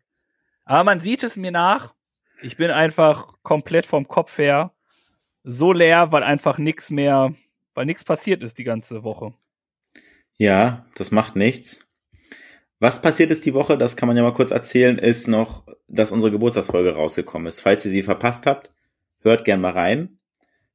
Aber 0.66 0.84
man 0.84 1.00
sieht 1.00 1.22
es 1.22 1.38
mir 1.38 1.52
nach. 1.52 1.94
Ich 2.42 2.58
bin 2.58 2.70
einfach 2.70 3.36
komplett 3.42 3.86
vom 3.86 4.06
Kopf 4.06 4.36
her 4.36 4.74
so 5.44 5.72
leer, 5.72 6.10
weil 6.10 6.22
einfach 6.22 6.58
nichts 6.58 6.90
mehr, 6.90 7.34
weil 7.74 7.84
nichts 7.84 8.02
passiert 8.02 8.42
ist 8.42 8.58
die 8.58 8.64
ganze 8.64 9.04
Woche. 9.04 9.34
Ja, 10.36 10.86
das 10.96 11.10
macht 11.10 11.36
nichts. 11.36 11.88
Was 12.80 13.00
passiert 13.00 13.30
ist 13.30 13.46
die 13.46 13.54
Woche, 13.54 13.78
das 13.78 13.96
kann 13.96 14.08
man 14.08 14.16
ja 14.16 14.22
mal 14.22 14.34
kurz 14.34 14.50
erzählen, 14.50 14.98
ist 14.98 15.28
noch, 15.28 15.64
dass 15.86 16.12
unsere 16.12 16.32
Geburtstagsfolge 16.32 16.94
rausgekommen 16.94 17.46
ist. 17.46 17.60
Falls 17.60 17.84
ihr 17.84 17.90
sie 17.90 18.02
verpasst 18.02 18.46
habt, 18.46 18.72
hört 19.20 19.44
gern 19.44 19.60
mal 19.60 19.72
rein, 19.72 20.18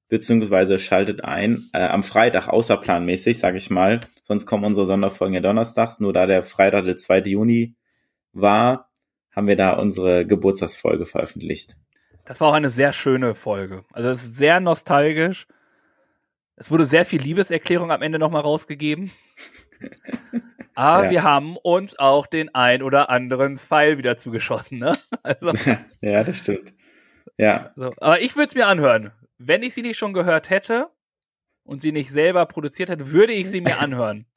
beziehungsweise 0.07 0.79
schaltet 0.79 1.23
ein 1.23 1.69
äh, 1.73 1.83
am 1.83 2.03
Freitag, 2.03 2.47
außerplanmäßig, 2.47 3.37
sage 3.37 3.57
ich 3.57 3.69
mal. 3.69 4.07
Sonst 4.23 4.45
kommen 4.45 4.63
unsere 4.63 4.87
Sonderfolgen 4.87 5.35
ja 5.35 5.41
donnerstags. 5.41 5.99
Nur 5.99 6.13
da 6.13 6.25
der 6.25 6.41
Freitag, 6.43 6.85
der 6.85 6.97
2. 6.97 7.19
Juni 7.21 7.75
war, 8.31 8.89
haben 9.31 9.47
wir 9.47 9.57
da 9.57 9.73
unsere 9.73 10.25
Geburtstagsfolge 10.25 11.05
veröffentlicht. 11.05 11.77
Das 12.29 12.39
war 12.41 12.49
auch 12.49 12.53
eine 12.53 12.69
sehr 12.69 12.93
schöne 12.93 13.33
Folge. 13.33 13.85
Also 13.91 14.11
es 14.11 14.23
ist 14.23 14.35
sehr 14.35 14.59
nostalgisch. 14.59 15.47
Es 16.57 16.69
wurde 16.69 16.85
sehr 16.85 17.03
viel 17.03 17.19
Liebeserklärung 17.19 17.91
am 17.91 18.03
Ende 18.03 18.19
nochmal 18.19 18.43
rausgegeben. 18.43 19.09
Aber 20.75 21.05
ja. 21.05 21.09
wir 21.09 21.23
haben 21.23 21.57
uns 21.57 21.97
auch 21.97 22.27
den 22.27 22.53
ein 22.53 22.83
oder 22.83 23.09
anderen 23.09 23.57
Pfeil 23.57 23.97
wieder 23.97 24.15
zugeschossen, 24.17 24.77
ne? 24.77 24.91
Also, 25.23 25.53
ja, 26.01 26.23
das 26.23 26.37
stimmt. 26.37 26.75
Ja. 27.39 27.73
So. 27.75 27.95
Aber 27.97 28.21
ich 28.21 28.35
würde 28.35 28.49
es 28.49 28.55
mir 28.55 28.67
anhören. 28.67 29.11
Wenn 29.39 29.63
ich 29.63 29.73
sie 29.73 29.81
nicht 29.81 29.97
schon 29.97 30.13
gehört 30.13 30.51
hätte 30.51 30.89
und 31.63 31.81
sie 31.81 31.91
nicht 31.91 32.11
selber 32.11 32.45
produziert 32.45 32.91
hätte, 32.91 33.11
würde 33.11 33.33
ich 33.33 33.49
sie 33.49 33.61
mir 33.61 33.79
anhören. 33.79 34.27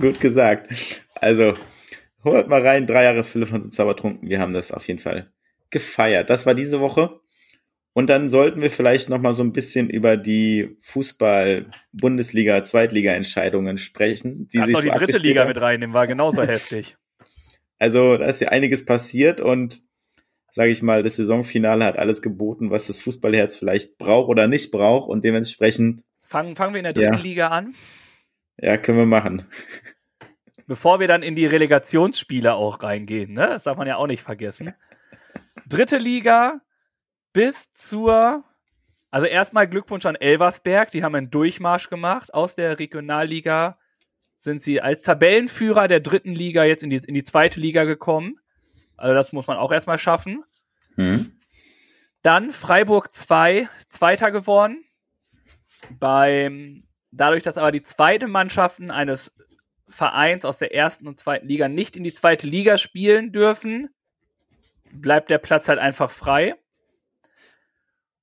Gut 0.00 0.20
gesagt. 0.20 0.72
Also, 1.16 1.54
hört 2.22 2.46
mal 2.46 2.64
rein, 2.64 2.86
drei 2.86 3.02
Jahre 3.02 3.24
Philipp 3.24 3.48
von 3.48 3.72
Zaubertrunken. 3.72 4.28
Wir 4.28 4.38
haben 4.38 4.52
das 4.52 4.70
auf 4.70 4.86
jeden 4.86 5.00
Fall 5.00 5.32
gefeiert. 5.70 6.30
Das 6.30 6.46
war 6.46 6.54
diese 6.54 6.80
Woche. 6.80 7.20
Und 7.98 8.08
dann 8.08 8.30
sollten 8.30 8.62
wir 8.62 8.70
vielleicht 8.70 9.08
noch 9.08 9.20
mal 9.20 9.34
so 9.34 9.42
ein 9.42 9.52
bisschen 9.52 9.90
über 9.90 10.16
die 10.16 10.76
Fußball-Bundesliga, 10.80 12.62
Zweitliga-Entscheidungen 12.62 13.76
sprechen. 13.78 14.46
Die 14.48 14.58
Kannst 14.58 14.76
sich 14.76 14.84
noch 14.84 14.92
die 14.92 14.98
dritte 15.00 15.18
Liga 15.18 15.44
mit 15.46 15.60
reinnehmen, 15.60 15.94
war 15.94 16.06
genauso 16.06 16.42
heftig. 16.46 16.96
Also 17.78 18.16
da 18.16 18.26
ist 18.26 18.40
ja 18.40 18.50
einiges 18.50 18.84
passiert 18.84 19.40
und 19.40 19.82
sage 20.52 20.70
ich 20.70 20.80
mal, 20.80 21.02
das 21.02 21.16
Saisonfinale 21.16 21.84
hat 21.84 21.98
alles 21.98 22.22
geboten, 22.22 22.70
was 22.70 22.86
das 22.86 23.00
Fußballherz 23.00 23.56
vielleicht 23.56 23.98
braucht 23.98 24.28
oder 24.28 24.46
nicht 24.46 24.70
braucht 24.70 25.08
und 25.08 25.24
dementsprechend. 25.24 26.02
Fangen, 26.22 26.54
fangen 26.54 26.74
wir 26.74 26.78
in 26.78 26.84
der 26.84 26.92
dritten 26.92 27.14
ja. 27.14 27.20
Liga 27.20 27.48
an? 27.48 27.74
Ja, 28.60 28.76
können 28.76 28.98
wir 28.98 29.06
machen. 29.06 29.44
Bevor 30.68 31.00
wir 31.00 31.08
dann 31.08 31.22
in 31.22 31.34
die 31.34 31.46
Relegationsspiele 31.46 32.54
auch 32.54 32.82
reingehen, 32.82 33.32
ne? 33.32 33.46
Das 33.48 33.64
darf 33.64 33.76
man 33.76 33.88
ja 33.88 33.96
auch 33.96 34.06
nicht 34.06 34.22
vergessen 34.22 34.74
dritte 35.66 35.98
Liga 35.98 36.60
bis 37.32 37.72
zur. 37.72 38.44
Also 39.10 39.26
erstmal 39.26 39.66
Glückwunsch 39.66 40.04
an 40.04 40.16
Elversberg, 40.16 40.90
die 40.90 41.02
haben 41.02 41.14
einen 41.14 41.30
Durchmarsch 41.30 41.88
gemacht. 41.88 42.34
Aus 42.34 42.54
der 42.54 42.78
Regionalliga 42.78 43.78
sind 44.36 44.62
sie 44.62 44.80
als 44.80 45.02
Tabellenführer 45.02 45.88
der 45.88 46.00
dritten 46.00 46.34
Liga 46.34 46.64
jetzt 46.64 46.82
in 46.82 46.90
die, 46.90 46.96
in 46.98 47.14
die 47.14 47.24
zweite 47.24 47.58
Liga 47.58 47.84
gekommen. 47.84 48.38
Also 48.96 49.14
das 49.14 49.32
muss 49.32 49.46
man 49.46 49.56
auch 49.56 49.72
erstmal 49.72 49.98
schaffen. 49.98 50.44
Mhm. 50.96 51.38
Dann 52.22 52.50
Freiburg 52.50 53.14
2, 53.14 53.68
Zweiter 53.88 54.30
geworden. 54.30 54.84
Beim, 55.98 56.84
dadurch, 57.10 57.42
dass 57.42 57.56
aber 57.56 57.72
die 57.72 57.82
zweite 57.82 58.28
Mannschaften 58.28 58.90
eines 58.90 59.32
Vereins 59.88 60.44
aus 60.44 60.58
der 60.58 60.74
ersten 60.74 61.08
und 61.08 61.18
zweiten 61.18 61.48
Liga 61.48 61.68
nicht 61.68 61.96
in 61.96 62.02
die 62.02 62.12
zweite 62.12 62.46
Liga 62.46 62.76
spielen 62.76 63.32
dürfen, 63.32 63.88
bleibt 64.92 65.30
der 65.30 65.38
Platz 65.38 65.68
halt 65.68 65.78
einfach 65.78 66.10
frei. 66.10 66.54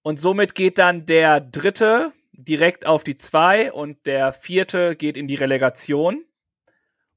Und 0.02 0.20
somit 0.20 0.56
geht 0.56 0.78
dann 0.78 1.06
der 1.06 1.42
dritte 1.42 2.14
direkt 2.32 2.86
auf 2.86 3.04
die 3.04 3.18
zwei 3.18 3.72
und 3.72 4.06
der 4.06 4.34
vierte 4.34 4.96
geht 4.96 5.18
in 5.18 5.28
die 5.28 5.36
Relegation. 5.36 6.24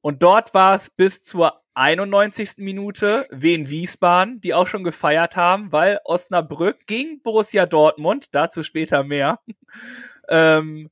Und 0.01 0.23
dort 0.23 0.55
war 0.55 0.75
es 0.75 0.91
bis 0.91 1.23
zur 1.23 1.63
91. 1.75 2.59
Minute 2.59 3.27
Wien 3.31 3.69
Wiesbaden, 3.69 4.41
die 4.41 4.55
auch 4.55 4.67
schon 4.67 4.85
gefeiert 4.85 5.37
haben, 5.37 5.71
weil 5.71 6.01
Osnabrück 6.05 6.87
gegen 6.87 7.23
Borussia 7.23 7.67
Dortmund, 7.67 8.35
dazu 8.35 8.63
später 8.63 9.05
mehr, 9.05 9.41
ähm, 10.29 10.91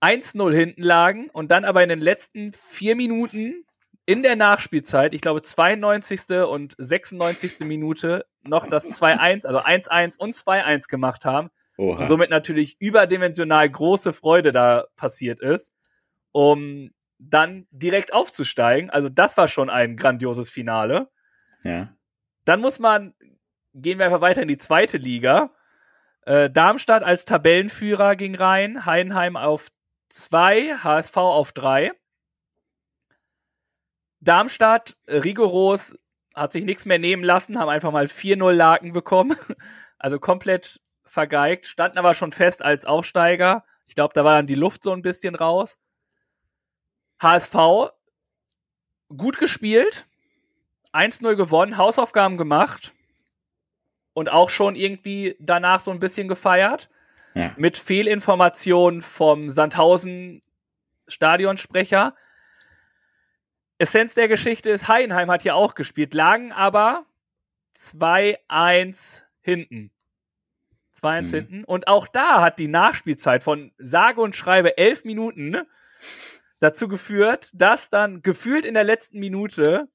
1-0 0.00 0.52
hinten 0.52 0.82
lagen 0.82 1.30
und 1.30 1.50
dann 1.50 1.64
aber 1.64 1.82
in 1.82 1.88
den 1.88 2.00
letzten 2.00 2.52
vier 2.52 2.96
Minuten 2.96 3.64
in 4.04 4.22
der 4.22 4.36
Nachspielzeit, 4.36 5.14
ich 5.14 5.20
glaube 5.20 5.42
92. 5.42 6.38
und 6.46 6.74
96. 6.78 7.60
Minute, 7.60 8.26
noch 8.42 8.66
das 8.66 8.84
2-1, 8.86 9.46
also 9.46 9.60
1-1 9.60 10.18
und 10.18 10.34
2-1 10.34 10.88
gemacht 10.88 11.24
haben. 11.24 11.50
Oha. 11.78 12.00
Und 12.00 12.06
somit 12.08 12.30
natürlich 12.30 12.76
überdimensional 12.80 13.68
große 13.68 14.12
Freude 14.12 14.52
da 14.52 14.86
passiert 14.96 15.40
ist. 15.40 15.72
Um 16.32 16.90
dann 17.28 17.66
direkt 17.70 18.12
aufzusteigen. 18.12 18.90
Also 18.90 19.08
das 19.08 19.36
war 19.36 19.48
schon 19.48 19.70
ein 19.70 19.96
grandioses 19.96 20.50
Finale. 20.50 21.08
Ja. 21.62 21.94
Dann 22.44 22.60
muss 22.60 22.78
man, 22.78 23.14
gehen 23.74 23.98
wir 23.98 24.06
einfach 24.06 24.20
weiter 24.20 24.42
in 24.42 24.48
die 24.48 24.58
zweite 24.58 24.98
Liga. 24.98 25.50
Äh, 26.22 26.50
Darmstadt 26.50 27.02
als 27.02 27.24
Tabellenführer 27.24 28.16
ging 28.16 28.34
rein, 28.34 28.86
Heidenheim 28.86 29.36
auf 29.36 29.68
2, 30.08 30.78
HSV 30.78 31.16
auf 31.16 31.52
3. 31.52 31.92
Darmstadt 34.22 34.96
rigoros 35.08 35.98
hat 36.34 36.52
sich 36.52 36.64
nichts 36.64 36.86
mehr 36.86 36.98
nehmen 36.98 37.24
lassen, 37.24 37.58
haben 37.58 37.68
einfach 37.68 37.92
mal 37.92 38.06
4-0 38.06 38.52
Laken 38.52 38.92
bekommen. 38.92 39.36
Also 39.98 40.18
komplett 40.18 40.80
vergeigt, 41.04 41.64
standen 41.64 41.96
aber 41.96 42.14
schon 42.14 42.32
fest 42.32 42.64
als 42.64 42.84
Aufsteiger. 42.84 43.64
Ich 43.86 43.94
glaube, 43.94 44.14
da 44.14 44.24
war 44.24 44.34
dann 44.34 44.48
die 44.48 44.56
Luft 44.56 44.82
so 44.82 44.90
ein 44.90 45.00
bisschen 45.00 45.36
raus. 45.36 45.78
HSV 47.20 47.92
gut 49.16 49.38
gespielt, 49.38 50.06
1-0 50.92 51.36
gewonnen, 51.36 51.76
Hausaufgaben 51.76 52.36
gemacht 52.36 52.92
und 54.12 54.28
auch 54.28 54.50
schon 54.50 54.74
irgendwie 54.74 55.36
danach 55.38 55.78
so 55.78 55.92
ein 55.92 56.00
bisschen 56.00 56.26
gefeiert. 56.26 56.90
Ja. 57.34 57.54
Mit 57.56 57.78
Fehlinformationen 57.78 59.02
vom 59.02 59.50
Sandhausen 59.50 60.42
Stadionsprecher. 61.06 62.16
Essenz 63.82 64.14
der 64.14 64.28
Geschichte 64.28 64.70
ist, 64.70 64.86
Heidenheim 64.86 65.30
hat 65.30 65.42
hier 65.42 65.56
auch 65.56 65.74
gespielt, 65.74 66.14
lagen 66.14 66.52
aber 66.52 67.04
2-1 67.76 69.24
hinten. 69.40 69.90
2-1 70.94 71.22
Mhm. 71.22 71.34
hinten. 71.34 71.64
Und 71.64 71.88
auch 71.88 72.06
da 72.06 72.40
hat 72.40 72.60
die 72.60 72.68
Nachspielzeit 72.68 73.42
von 73.42 73.72
sage 73.78 74.20
und 74.20 74.36
schreibe 74.36 74.78
elf 74.78 75.04
Minuten 75.04 75.62
dazu 76.60 76.86
geführt, 76.86 77.50
dass 77.52 77.90
dann 77.90 78.22
gefühlt 78.22 78.64
in 78.64 78.74
der 78.74 78.84
letzten 78.84 79.18
Minute 79.18 79.88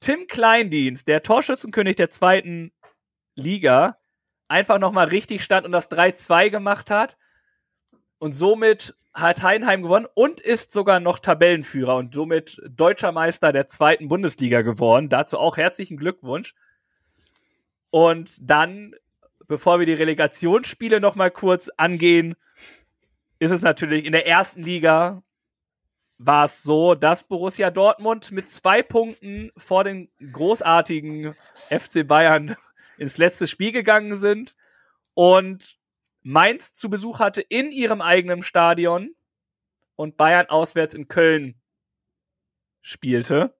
Tim 0.00 0.26
Kleindienst, 0.26 1.06
der 1.06 1.22
Torschützenkönig 1.22 1.94
der 1.94 2.10
zweiten 2.10 2.72
Liga, 3.36 3.98
einfach 4.48 4.80
nochmal 4.80 5.06
richtig 5.06 5.44
stand 5.44 5.64
und 5.64 5.70
das 5.70 5.88
3-2 5.88 6.50
gemacht 6.50 6.90
hat. 6.90 7.16
Und 8.22 8.34
somit 8.34 8.94
hat 9.12 9.42
Heidenheim 9.42 9.82
gewonnen 9.82 10.06
und 10.14 10.38
ist 10.38 10.70
sogar 10.70 11.00
noch 11.00 11.18
Tabellenführer 11.18 11.96
und 11.96 12.14
somit 12.14 12.56
deutscher 12.70 13.10
Meister 13.10 13.52
der 13.52 13.66
zweiten 13.66 14.06
Bundesliga 14.06 14.62
geworden. 14.62 15.08
Dazu 15.08 15.38
auch 15.38 15.56
herzlichen 15.56 15.96
Glückwunsch. 15.96 16.54
Und 17.90 18.36
dann, 18.40 18.94
bevor 19.48 19.80
wir 19.80 19.86
die 19.86 19.94
Relegationsspiele 19.94 21.00
nochmal 21.00 21.32
kurz 21.32 21.68
angehen, 21.76 22.36
ist 23.40 23.50
es 23.50 23.60
natürlich 23.60 24.04
in 24.04 24.12
der 24.12 24.28
ersten 24.28 24.62
Liga 24.62 25.24
war 26.18 26.44
es 26.44 26.62
so, 26.62 26.94
dass 26.94 27.24
Borussia 27.24 27.72
Dortmund 27.72 28.30
mit 28.30 28.48
zwei 28.50 28.84
Punkten 28.84 29.50
vor 29.56 29.82
den 29.82 30.08
großartigen 30.30 31.34
FC 31.70 32.06
Bayern 32.06 32.54
ins 32.98 33.18
letzte 33.18 33.48
Spiel 33.48 33.72
gegangen 33.72 34.16
sind 34.16 34.54
und 35.14 35.81
Mainz 36.22 36.74
zu 36.74 36.88
Besuch 36.88 37.18
hatte 37.18 37.40
in 37.40 37.70
ihrem 37.70 38.00
eigenen 38.00 38.42
Stadion 38.42 39.14
und 39.96 40.16
Bayern 40.16 40.46
auswärts 40.46 40.94
in 40.94 41.08
Köln 41.08 41.60
spielte. 42.80 43.54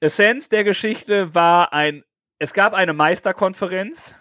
Essenz 0.00 0.48
der 0.48 0.64
Geschichte 0.64 1.34
war 1.34 1.72
ein, 1.72 2.04
es 2.38 2.52
gab 2.52 2.72
eine 2.72 2.92
Meisterkonferenz 2.92 4.14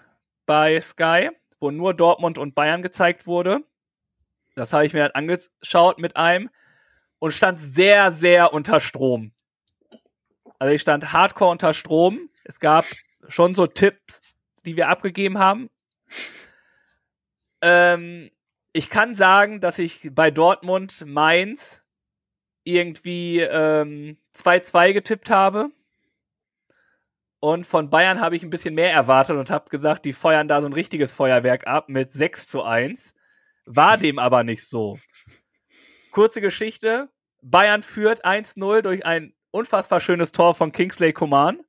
bei 0.46 0.80
Sky, 0.82 1.30
wo 1.60 1.72
nur 1.72 1.94
Dortmund 1.94 2.38
und 2.38 2.56
Bayern 2.56 2.82
gezeigt 2.82 3.28
wurde. 3.28 3.60
Das 4.56 4.74
habe 4.74 4.86
ich 4.86 4.94
mir 4.94 5.08
dann 5.08 5.12
angeschaut 5.12 6.00
mit 6.00 6.16
einem 6.16 6.50
und 7.20 7.32
stand 7.32 7.60
sehr, 7.60 8.12
sehr 8.12 8.54
unter 8.54 8.80
Strom. 8.80 9.32
Also 10.58 10.74
ich 10.74 10.82
stand 10.82 11.14
hardcore 11.14 11.52
unter 11.52 11.74
Strom. 11.74 12.30
Es 12.44 12.60
gab 12.60 12.86
schon 13.28 13.54
so 13.54 13.68
Tipps, 13.68 14.36
die 14.66 14.76
wir 14.76 14.90
abgegeben 14.90 15.38
haben. 15.38 15.70
Ähm, 17.62 18.30
ich 18.74 18.90
kann 18.90 19.16
sagen, 19.16 19.62
dass 19.62 19.80
ich 19.80 20.10
bei 20.14 20.32
Dortmund 20.32 21.06
Mainz 21.06 21.82
irgendwie 22.64 23.40
ähm, 23.40 24.18
2-2 24.36 24.94
getippt 24.94 25.30
habe. 25.30 25.72
Und 27.40 27.66
von 27.66 27.90
Bayern 27.90 28.20
habe 28.20 28.36
ich 28.36 28.44
ein 28.44 28.50
bisschen 28.50 28.76
mehr 28.76 28.92
erwartet 28.92 29.38
und 29.38 29.50
habe 29.50 29.70
gesagt, 29.70 30.06
die 30.06 30.14
feuern 30.14 30.48
da 30.48 30.60
so 30.60 30.68
ein 30.68 30.74
richtiges 30.74 31.14
Feuerwerk 31.14 31.68
ab 31.68 31.88
mit 31.88 32.12
6 32.12 32.48
zu 32.48 32.64
1. 32.64 33.14
War 33.66 33.98
dem 33.98 34.20
aber 34.20 34.44
nicht 34.44 34.66
so. 34.66 35.00
Kurze 36.12 36.42
Geschichte. 36.42 37.10
Bayern 37.42 37.84
führt 37.84 38.26
1-0 38.26 38.82
durch 38.82 39.06
ein 39.06 39.34
unfassbar 39.52 40.00
schönes 40.00 40.32
Tor 40.32 40.56
von 40.56 40.72
Kingsley 40.72 41.14
Coman. 41.14 41.62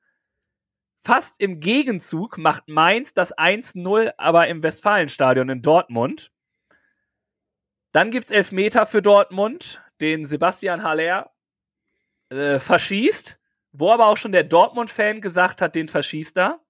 Fast 1.03 1.41
im 1.41 1.61
Gegenzug 1.61 2.39
macht 2.39 2.69
Mainz 2.69 3.15
das 3.15 3.37
1-0 3.37 4.13
aber 4.19 4.49
im 4.49 4.63
Westfalenstadion 4.63 5.49
in 5.49 5.63
Dortmund. 5.63 6.33
Dann 7.93 8.11
gibt 8.11 8.25
es 8.25 8.31
Elfmeter 8.31 8.85
für 8.87 9.01
Dortmund, 9.01 9.83
den 10.01 10.27
Sebastian 10.27 10.83
Haller 10.83 11.33
äh, 12.29 12.59
verschießt, 12.59 13.41
wo 13.73 13.91
aber 13.91 14.07
auch 14.07 14.17
schon 14.17 14.33
der 14.33 14.45
Dortmund-Fan 14.45 15.21
gesagt 15.21 15.63
hat, 15.63 15.75
den 15.75 15.89
verschießt 15.89 16.37
er. 16.39 16.61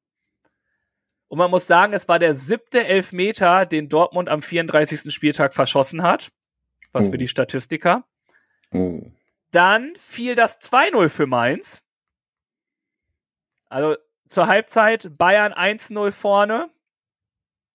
Und 1.26 1.38
man 1.38 1.50
muss 1.50 1.66
sagen, 1.66 1.92
es 1.92 2.08
war 2.08 2.18
der 2.18 2.34
siebte 2.34 2.84
Elfmeter, 2.86 3.66
den 3.66 3.88
Dortmund 3.88 4.28
am 4.28 4.40
34. 4.42 5.12
Spieltag 5.12 5.54
verschossen 5.54 6.02
hat. 6.02 6.30
Was 6.92 7.08
Oh. 7.08 7.10
für 7.10 7.18
die 7.18 7.28
Statistiker. 7.28 8.04
Oh. 8.72 9.02
Dann 9.50 9.94
fiel 9.96 10.34
das 10.34 10.58
2-0 10.60 11.08
für 11.10 11.26
Mainz. 11.26 11.82
Also 13.68 13.96
zur 14.28 14.46
Halbzeit 14.46 15.16
Bayern 15.16 15.52
1-0 15.52 16.12
vorne 16.12 16.70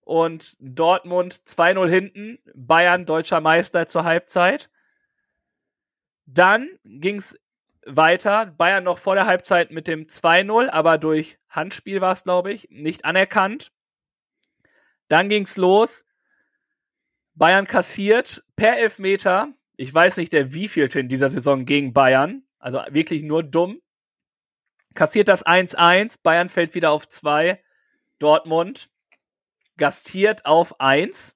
und 0.02 0.56
Dortmund 0.60 1.34
2-0 1.34 1.90
hinten. 1.90 2.40
Bayern 2.54 3.06
deutscher 3.06 3.42
Meister 3.42 3.88
zur 3.88 4.04
Halbzeit. 4.04 4.70
Dann 6.26 6.70
ging 6.84 7.18
es 7.18 7.38
weiter. 7.86 8.46
Bayern 8.46 8.84
noch 8.84 8.98
vor 8.98 9.16
der 9.16 9.26
Halbzeit 9.26 9.72
mit 9.72 9.88
dem 9.88 10.08
2-0, 10.08 10.70
aber 10.70 10.98
durch 10.98 11.38
Handspiel 11.50 12.02
war 12.02 12.14
es, 12.14 12.24
glaube 12.24 12.54
ich, 12.54 12.70
nicht 12.70 13.06
anerkannt. 13.06 13.72
Dann 15.08 15.30
ging 15.30 15.44
es 15.44 15.58
los. 15.58 16.04
Bayern 17.36 17.68
kassiert 17.68 18.44
per 18.56 18.78
Elfmeter. 18.78 19.50
Ich 19.76 19.94
weiß 19.94 20.18
nicht, 20.18 20.34
der 20.34 20.54
wievielte 20.54 21.00
in 21.00 21.10
dieser 21.10 21.30
Saison 21.30 21.66
gegen 21.66 21.94
Bayern. 21.94 22.44
Also 22.60 22.80
wirklich 22.90 23.24
nur 23.24 23.44
dumm. 23.44 23.82
Kassiert 24.94 25.28
das 25.28 25.46
1-1. 25.46 26.20
Bayern 26.22 26.50
fällt 26.50 26.76
wieder 26.76 26.92
auf 26.92 27.08
2. 27.08 27.62
Dortmund 28.20 28.90
gastiert 29.78 30.46
auf 30.46 30.80
1. 30.80 31.36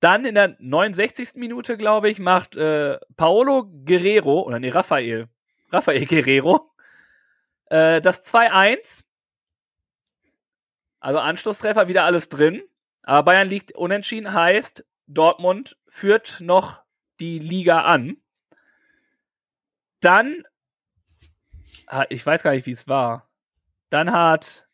Dann 0.00 0.24
in 0.24 0.34
der 0.34 0.56
69. 0.58 1.30
Minute, 1.36 1.76
glaube 1.76 2.10
ich, 2.10 2.18
macht 2.18 2.56
äh, 2.56 2.98
Paolo 3.16 3.64
Guerrero, 3.86 4.42
oder 4.42 4.58
nee, 4.58 4.68
Rafael, 4.68 5.28
Rafael 5.70 6.04
Guerrero, 6.06 6.70
äh, 7.66 8.00
das 8.00 8.26
2-1. 8.26 9.04
Also 11.00 11.18
Anschlusstreffer, 11.18 11.88
wieder 11.88 12.04
alles 12.04 12.28
drin. 12.28 12.62
Aber 13.02 13.22
Bayern 13.24 13.48
liegt 13.48 13.72
unentschieden, 13.72 14.32
heißt, 14.32 14.84
Dortmund 15.06 15.76
führt 15.88 16.40
noch 16.40 16.82
die 17.20 17.38
Liga 17.38 17.82
an. 17.82 18.16
Dann, 20.00 20.44
ich 22.08 22.24
weiß 22.24 22.42
gar 22.42 22.52
nicht, 22.52 22.66
wie 22.66 22.72
es 22.72 22.88
war. 22.88 23.28
Dann 23.90 24.12
hat, 24.12 24.66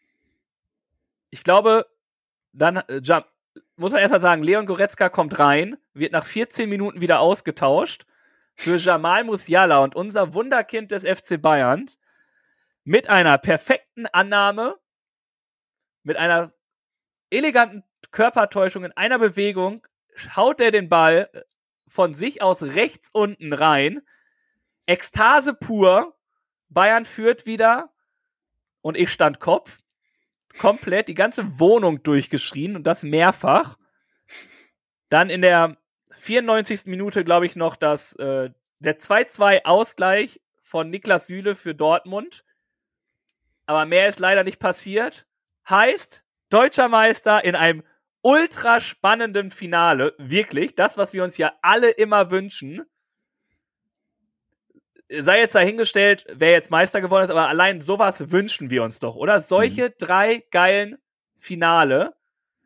ich 1.31 1.45
glaube, 1.45 1.87
dann 2.53 2.77
äh, 2.77 3.01
muss 3.77 3.93
man 3.93 4.01
erstmal 4.01 4.21
sagen, 4.21 4.43
Leon 4.43 4.67
Goretzka 4.67 5.09
kommt 5.09 5.39
rein, 5.39 5.77
wird 5.95 6.13
nach 6.13 6.25
14 6.25 6.69
Minuten 6.69 7.01
wieder 7.01 7.21
ausgetauscht 7.21 8.07
für 8.55 8.77
Jamal 8.77 9.25
Musiala 9.25 9.79
und 9.79 9.95
unser 9.95 10.35
Wunderkind 10.35 10.91
des 10.91 11.03
FC 11.03 11.41
Bayern 11.41 11.91
mit 12.85 13.09
einer 13.09 13.39
perfekten 13.39 14.07
Annahme, 14.07 14.77
mit 16.03 16.17
einer 16.17 16.53
eleganten 17.31 17.85
Körpertäuschung 18.11 18.85
in 18.85 18.93
einer 18.93 19.19
Bewegung, 19.19 19.87
haut 20.37 20.61
er 20.61 20.71
den 20.71 20.89
Ball 20.89 21.31
äh, 21.33 21.43
von 21.89 22.15
sich 22.15 22.43
aus 22.43 22.63
rechts 22.63 23.09
unten 23.13 23.53
rein. 23.53 24.03
Ekstase 24.87 25.55
pur. 25.55 26.17
Bayern 26.71 27.05
führt 27.05 27.47
wieder 27.47 27.93
und 28.81 28.97
ich 28.97 29.11
stand 29.11 29.41
Kopf. 29.41 29.81
Komplett 30.59 31.09
die 31.09 31.15
ganze 31.15 31.61
Wohnung 31.61 32.03
durchgeschrien 32.03 32.75
und 32.75 32.85
das 32.85 33.03
mehrfach. 33.03 33.77
Dann 35.09 35.31
in 35.31 35.43
der 35.43 35.77
94. 36.13 36.87
Minute, 36.87 37.25
glaube 37.25 37.47
ich, 37.47 37.57
noch 37.57 37.77
das, 37.77 38.15
äh, 38.17 38.51
der 38.79 38.99
2-2 38.99 39.65
Ausgleich 39.65 40.41
von 40.63 40.91
Niklas 40.91 41.27
Süle 41.27 41.55
für 41.55 41.75
Dortmund. 41.75 42.43
Aber 43.67 43.87
mehr 43.87 44.09
ist 44.09 44.19
leider 44.19 44.45
nicht 44.45 44.59
passiert. 44.59 45.27
Heißt, 45.69 46.25
deutscher 46.49 46.89
Meister 46.89 47.45
in 47.45 47.55
einem 47.55 47.85
ultra 48.23 48.81
spannenden 48.81 49.51
Finale. 49.51 50.15
Wirklich, 50.19 50.75
das, 50.75 50.97
was 50.97 51.13
wir 51.13 51.25
uns 51.25 51.37
ja 51.37 51.53
alle 51.63 51.91
immer 51.91 52.31
wünschen. 52.31 52.85
Sei 55.19 55.41
jetzt 55.41 55.55
dahingestellt, 55.55 56.27
wer 56.33 56.53
jetzt 56.53 56.71
Meister 56.71 57.01
geworden 57.01 57.25
ist, 57.25 57.31
aber 57.31 57.49
allein 57.49 57.81
sowas 57.81 58.31
wünschen 58.31 58.71
wir 58.71 58.85
uns 58.85 59.01
doch, 59.01 59.17
oder? 59.17 59.41
Solche 59.41 59.89
mhm. 59.89 59.95
drei 59.99 60.45
geilen 60.51 60.99
Finale, 61.37 62.15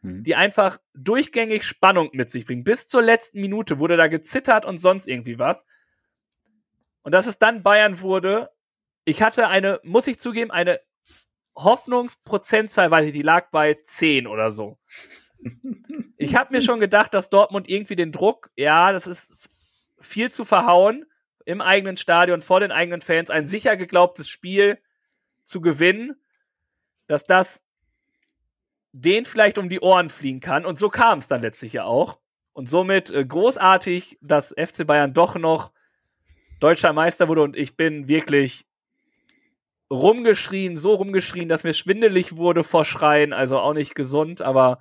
mhm. 0.03 0.25
die 0.25 0.35
einfach 0.35 0.79
durchgängig 0.95 1.65
Spannung 1.65 2.11
mit 2.13 2.31
sich 2.31 2.45
bringen. 2.45 2.65
Bis 2.65 2.87
zur 2.87 3.03
letzten 3.03 3.41
Minute 3.41 3.79
wurde 3.79 3.97
da 3.97 4.09
gezittert 4.09 4.65
und 4.65 4.79
sonst 4.79 5.09
irgendwie 5.09 5.39
was. 5.39 5.65
Und 7.03 7.13
dass 7.13 7.27
es 7.27 7.39
dann 7.39 7.63
Bayern 7.63 8.01
wurde, 8.01 8.51
ich 9.05 9.23
hatte 9.23 9.49
eine, 9.49 9.81
muss 9.83 10.07
ich 10.07 10.19
zugeben, 10.19 10.51
eine 10.51 10.81
Hoffnungsprozentzahl, 11.57 12.91
weiß 12.91 13.07
ich, 13.07 13.13
die 13.13 13.23
lag 13.23 13.51
bei 13.51 13.75
10 13.75 14.27
oder 14.27 14.51
so. 14.51 14.79
Ich 16.17 16.37
habe 16.37 16.55
mir 16.55 16.63
schon 16.63 16.79
gedacht, 16.79 17.13
dass 17.13 17.29
Dortmund 17.29 17.69
irgendwie 17.69 17.97
den 17.97 18.13
Druck, 18.13 18.51
ja, 18.57 18.93
das 18.93 19.07
ist 19.09 19.49
viel 20.01 20.31
zu 20.31 20.45
verhauen, 20.45 21.05
im 21.45 21.61
eigenen 21.61 21.97
Stadion, 21.97 22.43
vor 22.43 22.61
den 22.61 22.73
eigenen 22.73 23.01
Fans, 23.01 23.31
ein 23.31 23.47
sicher 23.47 23.77
geglaubtes 23.77 24.29
Spiel 24.29 24.79
zu 25.45 25.61
gewinnen, 25.61 26.17
dass 27.07 27.25
das 27.25 27.61
den 28.93 29.25
vielleicht 29.25 29.59
um 29.59 29.69
die 29.69 29.81
Ohren 29.81 30.09
fliegen 30.09 30.41
kann. 30.41 30.65
Und 30.65 30.79
so 30.79 30.89
kam 30.89 31.19
es 31.19 31.27
dann 31.27 31.43
letztlich 31.43 31.73
ja 31.73 31.85
auch. 31.85 32.19
Und 32.53 32.69
somit 32.69 33.11
äh, 33.11 33.25
großartig, 33.25 34.19
dass 34.21 34.55
FC 34.57 34.87
Bayern 34.87 35.13
doch 35.13 35.35
noch 35.35 35.73
deutscher 36.61 36.93
Meister 36.93 37.27
wurde. 37.27 37.43
Und 37.43 37.57
ich 37.57 37.77
bin 37.77 38.07
wirklich 38.07 38.67
rumgeschrien, 39.91 40.77
so 40.77 40.95
rumgeschrien, 40.95 41.49
dass 41.49 41.65
mir 41.65 41.75
schwindelig 41.75 42.37
wurde 42.37 42.63
vor 42.63 42.85
Schreien. 42.85 43.33
Also 43.33 43.59
auch 43.59 43.75
nicht 43.75 43.97
gesund, 43.97 44.41
aber 44.41 44.79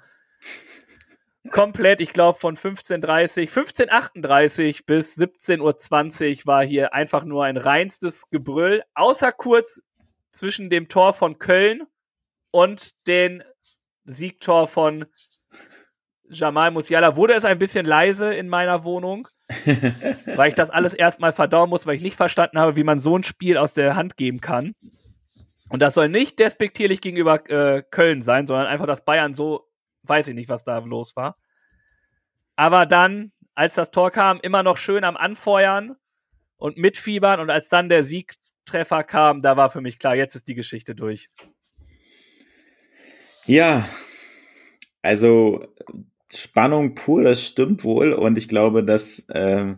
komplett, 1.51 2.01
ich 2.01 2.13
glaube 2.13 2.39
von 2.39 2.57
15.30 2.57 3.49
15.38 3.49 4.85
bis 4.85 5.17
17.20 5.17 6.39
Uhr 6.39 6.45
war 6.45 6.63
hier 6.65 6.93
einfach 6.93 7.25
nur 7.25 7.45
ein 7.45 7.57
reinstes 7.57 8.29
Gebrüll, 8.29 8.83
außer 8.93 9.31
kurz 9.31 9.81
zwischen 10.31 10.69
dem 10.69 10.87
Tor 10.87 11.13
von 11.13 11.37
Köln 11.37 11.83
und 12.51 12.93
den 13.07 13.43
Siegtor 14.05 14.67
von 14.67 15.05
Jamal 16.29 16.71
Musiala 16.71 17.15
wurde 17.15 17.33
es 17.33 17.45
ein 17.45 17.59
bisschen 17.59 17.85
leise 17.85 18.33
in 18.33 18.49
meiner 18.49 18.83
Wohnung, 18.83 19.27
weil 20.35 20.49
ich 20.49 20.55
das 20.55 20.69
alles 20.69 20.93
erstmal 20.93 21.33
verdauen 21.33 21.69
muss, 21.69 21.85
weil 21.85 21.95
ich 21.95 22.03
nicht 22.03 22.15
verstanden 22.15 22.59
habe, 22.59 22.75
wie 22.75 22.83
man 22.83 22.99
so 22.99 23.17
ein 23.17 23.23
Spiel 23.23 23.57
aus 23.57 23.73
der 23.73 23.95
Hand 23.95 24.17
geben 24.17 24.41
kann. 24.41 24.73
Und 25.69 25.81
das 25.81 25.93
soll 25.95 26.09
nicht 26.09 26.39
despektierlich 26.39 27.01
gegenüber 27.01 27.49
äh, 27.49 27.83
Köln 27.89 28.21
sein, 28.21 28.47
sondern 28.47 28.67
einfach, 28.67 28.87
dass 28.87 29.05
Bayern 29.05 29.33
so 29.33 29.67
weiß 30.03 30.27
ich 30.27 30.35
nicht, 30.35 30.49
was 30.49 30.63
da 30.63 30.77
los 30.79 31.15
war. 31.15 31.37
Aber 32.55 32.85
dann, 32.85 33.31
als 33.55 33.75
das 33.75 33.91
Tor 33.91 34.11
kam, 34.11 34.39
immer 34.41 34.63
noch 34.63 34.77
schön 34.77 35.03
am 35.03 35.17
Anfeuern 35.17 35.95
und 36.57 36.77
mitfiebern. 36.77 37.39
Und 37.39 37.49
als 37.49 37.69
dann 37.69 37.89
der 37.89 38.03
Siegtreffer 38.03 39.03
kam, 39.03 39.41
da 39.41 39.57
war 39.57 39.69
für 39.69 39.81
mich 39.81 39.99
klar, 39.99 40.15
jetzt 40.15 40.35
ist 40.35 40.47
die 40.47 40.55
Geschichte 40.55 40.95
durch. 40.95 41.29
Ja, 43.45 43.87
also 45.01 45.67
Spannung 46.31 46.95
pur, 46.95 47.23
das 47.23 47.45
stimmt 47.45 47.83
wohl. 47.83 48.13
Und 48.13 48.37
ich 48.37 48.47
glaube, 48.47 48.83
das, 48.83 49.27
äh, 49.29 49.73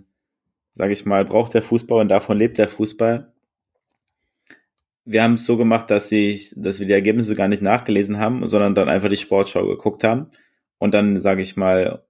sage 0.73 0.91
ich 0.91 1.05
mal, 1.05 1.25
braucht 1.25 1.53
der 1.53 1.63
Fußball 1.63 2.01
und 2.01 2.09
davon 2.09 2.37
lebt 2.37 2.57
der 2.57 2.69
Fußball 2.69 3.34
wir 5.05 5.23
haben 5.23 5.35
es 5.35 5.45
so 5.45 5.55
gemacht, 5.55 5.89
dass, 5.91 6.11
ich, 6.11 6.53
dass 6.57 6.79
wir 6.79 6.87
die 6.87 6.93
Ergebnisse 6.93 7.35
gar 7.35 7.47
nicht 7.47 7.61
nachgelesen 7.61 8.17
haben, 8.17 8.47
sondern 8.47 8.73
dann 8.73 8.89
einfach 8.89 9.09
die 9.09 9.17
Sportschau 9.17 9.65
geguckt 9.65 10.03
haben 10.03 10.31
und 10.79 10.93
dann, 10.93 11.19
sage 11.19 11.41
ich 11.41 11.55
mal, 11.55 12.05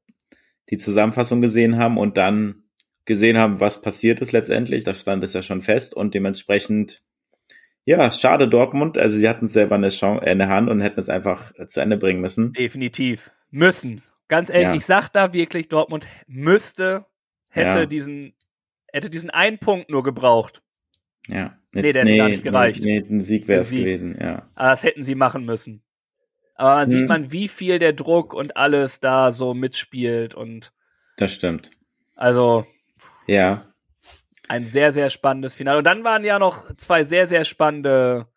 die 0.70 0.78
Zusammenfassung 0.78 1.42
gesehen 1.42 1.78
haben 1.78 1.98
und 1.98 2.18
dann 2.18 2.64
gesehen 3.04 3.38
haben, 3.38 3.60
was 3.60 3.82
passiert 3.82 4.20
ist 4.22 4.32
letztendlich. 4.32 4.84
Da 4.84 4.94
stand 4.94 5.24
es 5.24 5.34
ja 5.34 5.42
schon 5.42 5.62
fest 5.62 5.94
und 5.94 6.14
dementsprechend, 6.14 7.04
ja, 7.84 8.12
schade 8.12 8.48
Dortmund. 8.48 8.98
Also 8.98 9.18
sie 9.18 9.30
hatten 9.30 9.46
es 9.46 9.54
selber 9.54 9.76
eine 9.76 9.90
Chance, 9.90 10.26
in 10.26 10.40
der 10.40 10.50
Hand 10.50 10.70
und 10.70 10.82
hätten 10.82 11.00
es 11.00 11.10
einfach 11.10 11.52
zu 11.68 11.82
Ende 11.82 11.98
bringen 11.98 12.22
müssen. 12.22 12.54
Definitiv. 12.54 13.32
Müssen. 13.52 14.02
Ganz 14.28 14.50
ehrlich, 14.50 14.68
ja. 14.68 14.76
ich 14.76 14.86
sag 14.86 15.10
da 15.10 15.34
wirklich, 15.34 15.68
Dortmund 15.70 16.08
müsste, 16.26 17.06
hätte 17.50 17.80
ja. 17.80 17.86
diesen, 17.86 18.34
hätte 18.92 19.12
diesen 19.12 19.30
einen 19.30 19.60
Punkt 19.60 19.92
nur 19.92 20.02
gebraucht. 20.02 20.64
Ja. 21.28 21.58
Nee, 21.72 21.92
der 21.92 22.06
hätte 22.06 22.18
gar 22.18 22.30
nicht 22.30 22.44
gereicht. 22.44 22.84
Nee, 22.84 23.00
ein 23.00 23.22
Sieg 23.22 23.48
wäre 23.48 23.62
es 23.62 23.72
gewesen, 23.72 24.18
ja. 24.20 24.48
Aber 24.56 24.70
das 24.70 24.84
hätten 24.84 25.04
sie 25.04 25.16
machen 25.16 25.46
müssen. 25.46 25.84
Aber 26.56 26.76
man 26.76 26.86
hm. 26.86 26.92
sieht 26.92 27.08
man, 27.08 27.32
wie 27.32 27.48
viel 27.48 27.80
der 27.80 27.94
Druck 27.94 28.34
und 28.34 28.56
alles 28.58 29.00
da 29.00 29.32
so 29.32 29.54
mitspielt 29.54 30.36
und. 30.36 30.72
Das 31.18 31.34
stimmt. 31.34 31.72
Also. 32.16 32.66
Ja. 33.28 33.66
Ein 34.48 34.68
sehr, 34.68 34.92
sehr 34.92 35.10
spannendes 35.10 35.56
Finale. 35.56 35.80
Und 35.80 35.86
dann 35.86 36.04
waren 36.04 36.24
ja 36.24 36.40
noch 36.40 36.74
zwei 36.78 37.04
sehr, 37.04 37.26
sehr 37.26 37.46
spannende. 37.46 38.28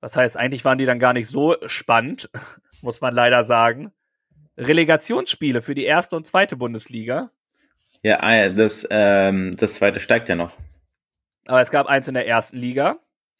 Was 0.00 0.16
heißt, 0.16 0.36
eigentlich 0.36 0.64
waren 0.64 0.78
die 0.78 0.86
dann 0.86 0.98
gar 0.98 1.12
nicht 1.12 1.28
so 1.28 1.56
spannend, 1.66 2.30
muss 2.82 3.00
man 3.00 3.14
leider 3.14 3.44
sagen. 3.44 3.92
Relegationsspiele 4.56 5.62
für 5.62 5.74
die 5.74 5.84
erste 5.84 6.16
und 6.16 6.26
zweite 6.26 6.56
Bundesliga. 6.56 7.30
Ja, 8.02 8.18
ah, 8.20 8.48
das, 8.50 8.86
ähm, 8.90 9.56
das 9.56 9.76
zweite 9.76 10.00
steigt 10.00 10.28
ja 10.28 10.34
noch. 10.34 10.52
Aber 11.48 11.62
es 11.62 11.70
gab 11.70 11.86
eins 11.86 12.06
in 12.06 12.14
der 12.14 12.26
ersten 12.26 12.58
Liga. 12.58 12.98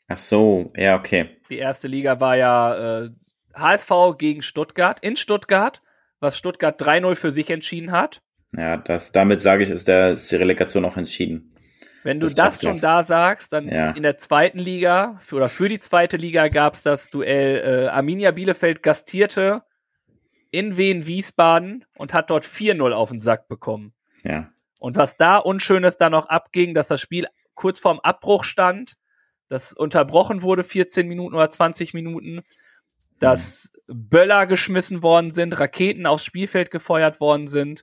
Ach 0.09 0.17
so, 0.17 0.73
ja, 0.75 0.97
okay. 0.97 1.37
Die 1.51 1.59
erste 1.59 1.87
Liga 1.89 2.19
war 2.21 2.37
ja 2.37 3.03
äh, 3.05 3.11
HSV 3.55 4.17
gegen 4.17 4.41
Stuttgart 4.41 4.99
in 5.01 5.17
Stuttgart, 5.17 5.83
was 6.19 6.39
Stuttgart 6.39 6.81
3-0 6.81 7.15
für 7.15 7.31
sich 7.31 7.51
entschieden 7.51 7.93
hat. 7.93 8.23
Ja, 8.57 8.79
das, 8.79 9.13
damit 9.13 9.43
sage 9.43 9.63
ich, 9.63 9.69
ist, 9.69 9.89
der, 9.89 10.13
ist 10.13 10.33
die 10.33 10.37
Relegation 10.37 10.87
auch 10.87 10.97
entschieden. 10.97 11.55
Wenn 12.03 12.21
du 12.21 12.27
das, 12.27 12.35
das 12.35 12.63
schon 12.63 12.81
da 12.81 13.03
sagst, 13.03 13.53
dann 13.53 13.69
ja. 13.69 13.91
in 13.91 14.03
der 14.03 14.17
zweiten 14.17 14.59
Liga 14.59 15.19
für, 15.21 15.37
oder 15.37 15.51
für 15.51 15.69
die 15.69 15.81
zweite 15.81 16.17
Liga 16.17 16.49
gab 16.49 16.75
es 16.75 16.83
das 16.83 17.11
Duell 17.11 17.85
äh, 17.85 17.89
Arminia 17.89 18.31
Bielefeld 18.31 18.83
gastierte 18.83 19.63
in 20.51 20.79
Wien 20.79 21.07
Wiesbaden 21.07 21.85
und 21.97 22.15
hat 22.15 22.31
dort 22.31 22.47
4-0 22.47 22.93
auf 22.93 23.11
den 23.11 23.21
Sack 23.21 23.49
bekommen. 23.49 23.93
Ja. 24.23 24.51
Und 24.81 24.97
was 24.97 25.19
da 25.19 25.37
Unschönes 25.37 25.99
da 25.99 26.09
noch 26.09 26.27
abging, 26.27 26.73
dass 26.73 26.89
das 26.89 27.03
Spiel 27.03 27.27
kurz 27.59 27.79
vorm 27.79 28.01
Abbruch 28.01 28.45
stand, 28.45 28.95
das 29.49 29.73
unterbrochen 29.73 30.43
wurde 30.43 30.65
14 30.65 31.07
Minuten 31.07 31.35
oder 31.35 31.51
20 31.51 31.93
Minuten, 31.95 32.43
dass. 33.19 33.71
Böller 33.89 34.47
geschmissen 34.47 35.03
worden 35.03 35.31
sind, 35.31 35.59
Raketen 35.59 36.07
aufs 36.07 36.25
Spielfeld 36.25 36.71
gefeuert 36.71 37.21
worden 37.21 37.47
sind, 37.47 37.83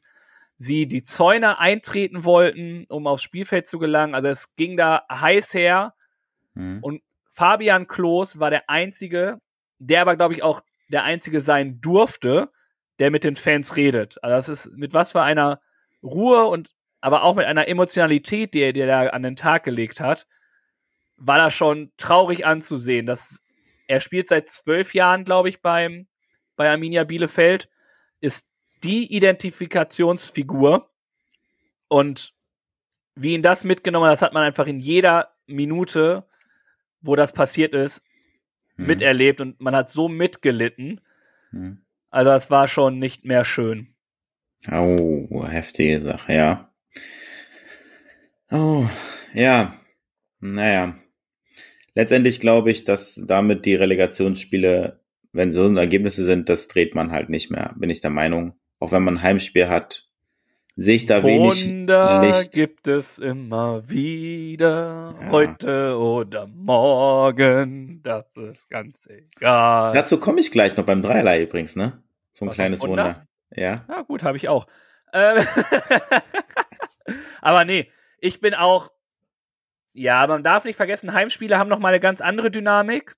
sie 0.57 0.87
die 0.87 1.03
Zäune 1.03 1.59
eintreten 1.59 2.23
wollten, 2.23 2.85
um 2.89 3.07
aufs 3.07 3.23
Spielfeld 3.23 3.67
zu 3.67 3.79
gelangen. 3.79 4.15
Also 4.15 4.29
es 4.29 4.55
ging 4.55 4.77
da 4.77 5.03
heiß 5.11 5.53
her. 5.53 5.95
Mhm. 6.53 6.79
Und 6.81 7.01
Fabian 7.31 7.87
Klos 7.87 8.39
war 8.39 8.51
der 8.51 8.69
Einzige, 8.69 9.41
der 9.79 10.01
aber, 10.01 10.15
glaube 10.15 10.35
ich, 10.35 10.43
auch 10.43 10.61
der 10.89 11.03
Einzige 11.03 11.41
sein 11.41 11.81
durfte, 11.81 12.51
der 12.99 13.11
mit 13.11 13.23
den 13.23 13.35
Fans 13.35 13.75
redet. 13.75 14.23
Also 14.23 14.35
das 14.35 14.49
ist 14.67 14.77
mit 14.77 14.93
was 14.93 15.11
für 15.11 15.23
einer 15.23 15.59
Ruhe 16.03 16.45
und 16.45 16.75
aber 17.05 17.21
auch 17.21 17.35
mit 17.35 17.45
einer 17.45 17.67
Emotionalität, 17.67 18.55
die 18.55 18.61
er, 18.61 18.73
die 18.73 18.79
er 18.79 18.87
da 18.87 19.09
an 19.09 19.21
den 19.21 19.35
Tag 19.35 19.63
gelegt 19.63 19.99
hat, 19.99 20.25
war 21.17 21.37
das 21.37 21.53
schon 21.53 21.91
traurig 21.97 22.47
anzusehen. 22.47 23.05
Dass 23.05 23.43
er 23.87 23.99
spielt 23.99 24.27
seit 24.27 24.49
zwölf 24.49 24.95
Jahren, 24.95 25.23
glaube 25.23 25.49
ich, 25.49 25.61
beim, 25.61 26.07
bei 26.55 26.67
Arminia 26.67 27.03
Bielefeld, 27.03 27.69
ist 28.21 28.47
die 28.83 29.13
Identifikationsfigur 29.15 30.89
und 31.89 32.33
wie 33.13 33.35
ihn 33.35 33.43
das 33.43 33.65
mitgenommen 33.65 34.07
hat, 34.07 34.13
das 34.13 34.23
hat 34.23 34.33
man 34.33 34.41
einfach 34.41 34.65
in 34.65 34.79
jeder 34.79 35.29
Minute, 35.45 36.25
wo 37.01 37.15
das 37.15 37.33
passiert 37.33 37.75
ist, 37.75 38.01
hm. 38.77 38.87
miterlebt 38.87 39.41
und 39.41 39.61
man 39.61 39.75
hat 39.75 39.91
so 39.91 40.09
mitgelitten. 40.09 41.01
Hm. 41.51 41.83
Also 42.09 42.31
das 42.31 42.49
war 42.49 42.67
schon 42.67 42.97
nicht 42.97 43.25
mehr 43.25 43.45
schön. 43.45 43.93
Oh, 44.71 45.45
heftige 45.47 46.01
Sache, 46.01 46.33
ja. 46.33 46.71
Oh, 48.51 48.85
ja. 49.33 49.75
Naja. 50.39 50.95
Letztendlich 51.95 52.39
glaube 52.39 52.71
ich, 52.71 52.83
dass 52.83 53.21
damit 53.25 53.65
die 53.65 53.75
Relegationsspiele, 53.75 54.99
wenn 55.31 55.53
so 55.53 55.67
Ergebnisse 55.67 56.23
sind, 56.23 56.49
das 56.49 56.67
dreht 56.67 56.93
man 56.93 57.11
halt 57.11 57.29
nicht 57.29 57.49
mehr, 57.51 57.73
bin 57.77 57.89
ich 57.89 58.01
der 58.01 58.11
Meinung. 58.11 58.59
Auch 58.79 58.91
wenn 58.91 59.03
man 59.03 59.15
ein 59.15 59.23
Heimspiel 59.23 59.69
hat, 59.69 60.09
sehe 60.75 60.95
ich 60.95 61.05
da 61.05 61.23
Wunder 61.23 62.21
wenig 62.21 62.35
Licht. 62.35 62.51
gibt 62.51 62.87
es 62.87 63.17
immer 63.17 63.89
wieder, 63.89 65.15
ja. 65.21 65.29
heute 65.31 65.97
oder 65.97 66.47
morgen, 66.47 68.01
das 68.03 68.25
ist 68.35 68.69
ganz 68.69 69.07
egal. 69.07 69.93
Dazu 69.93 70.19
komme 70.19 70.41
ich 70.41 70.51
gleich 70.51 70.75
noch 70.75 70.85
beim 70.85 71.01
Dreierlei 71.01 71.43
übrigens, 71.43 71.77
ne? 71.77 72.03
So 72.33 72.43
ein 72.43 72.49
Was 72.49 72.55
kleines 72.55 72.81
Wunder? 72.81 73.05
Wunder. 73.05 73.27
Ja. 73.55 73.85
Ja, 73.87 74.01
gut, 74.01 74.23
habe 74.23 74.35
ich 74.35 74.49
auch. 74.49 74.67
Ähm 75.13 75.45
Aber 77.41 77.63
nee, 77.63 77.87
ich 78.25 78.39
bin 78.39 78.53
auch, 78.53 78.91
ja, 79.93 80.25
man 80.27 80.43
darf 80.43 80.65
nicht 80.65 80.75
vergessen, 80.75 81.13
Heimspiele 81.13 81.57
haben 81.57 81.69
nochmal 81.69 81.93
eine 81.93 81.99
ganz 81.99 82.21
andere 82.21 82.51
Dynamik. 82.51 83.15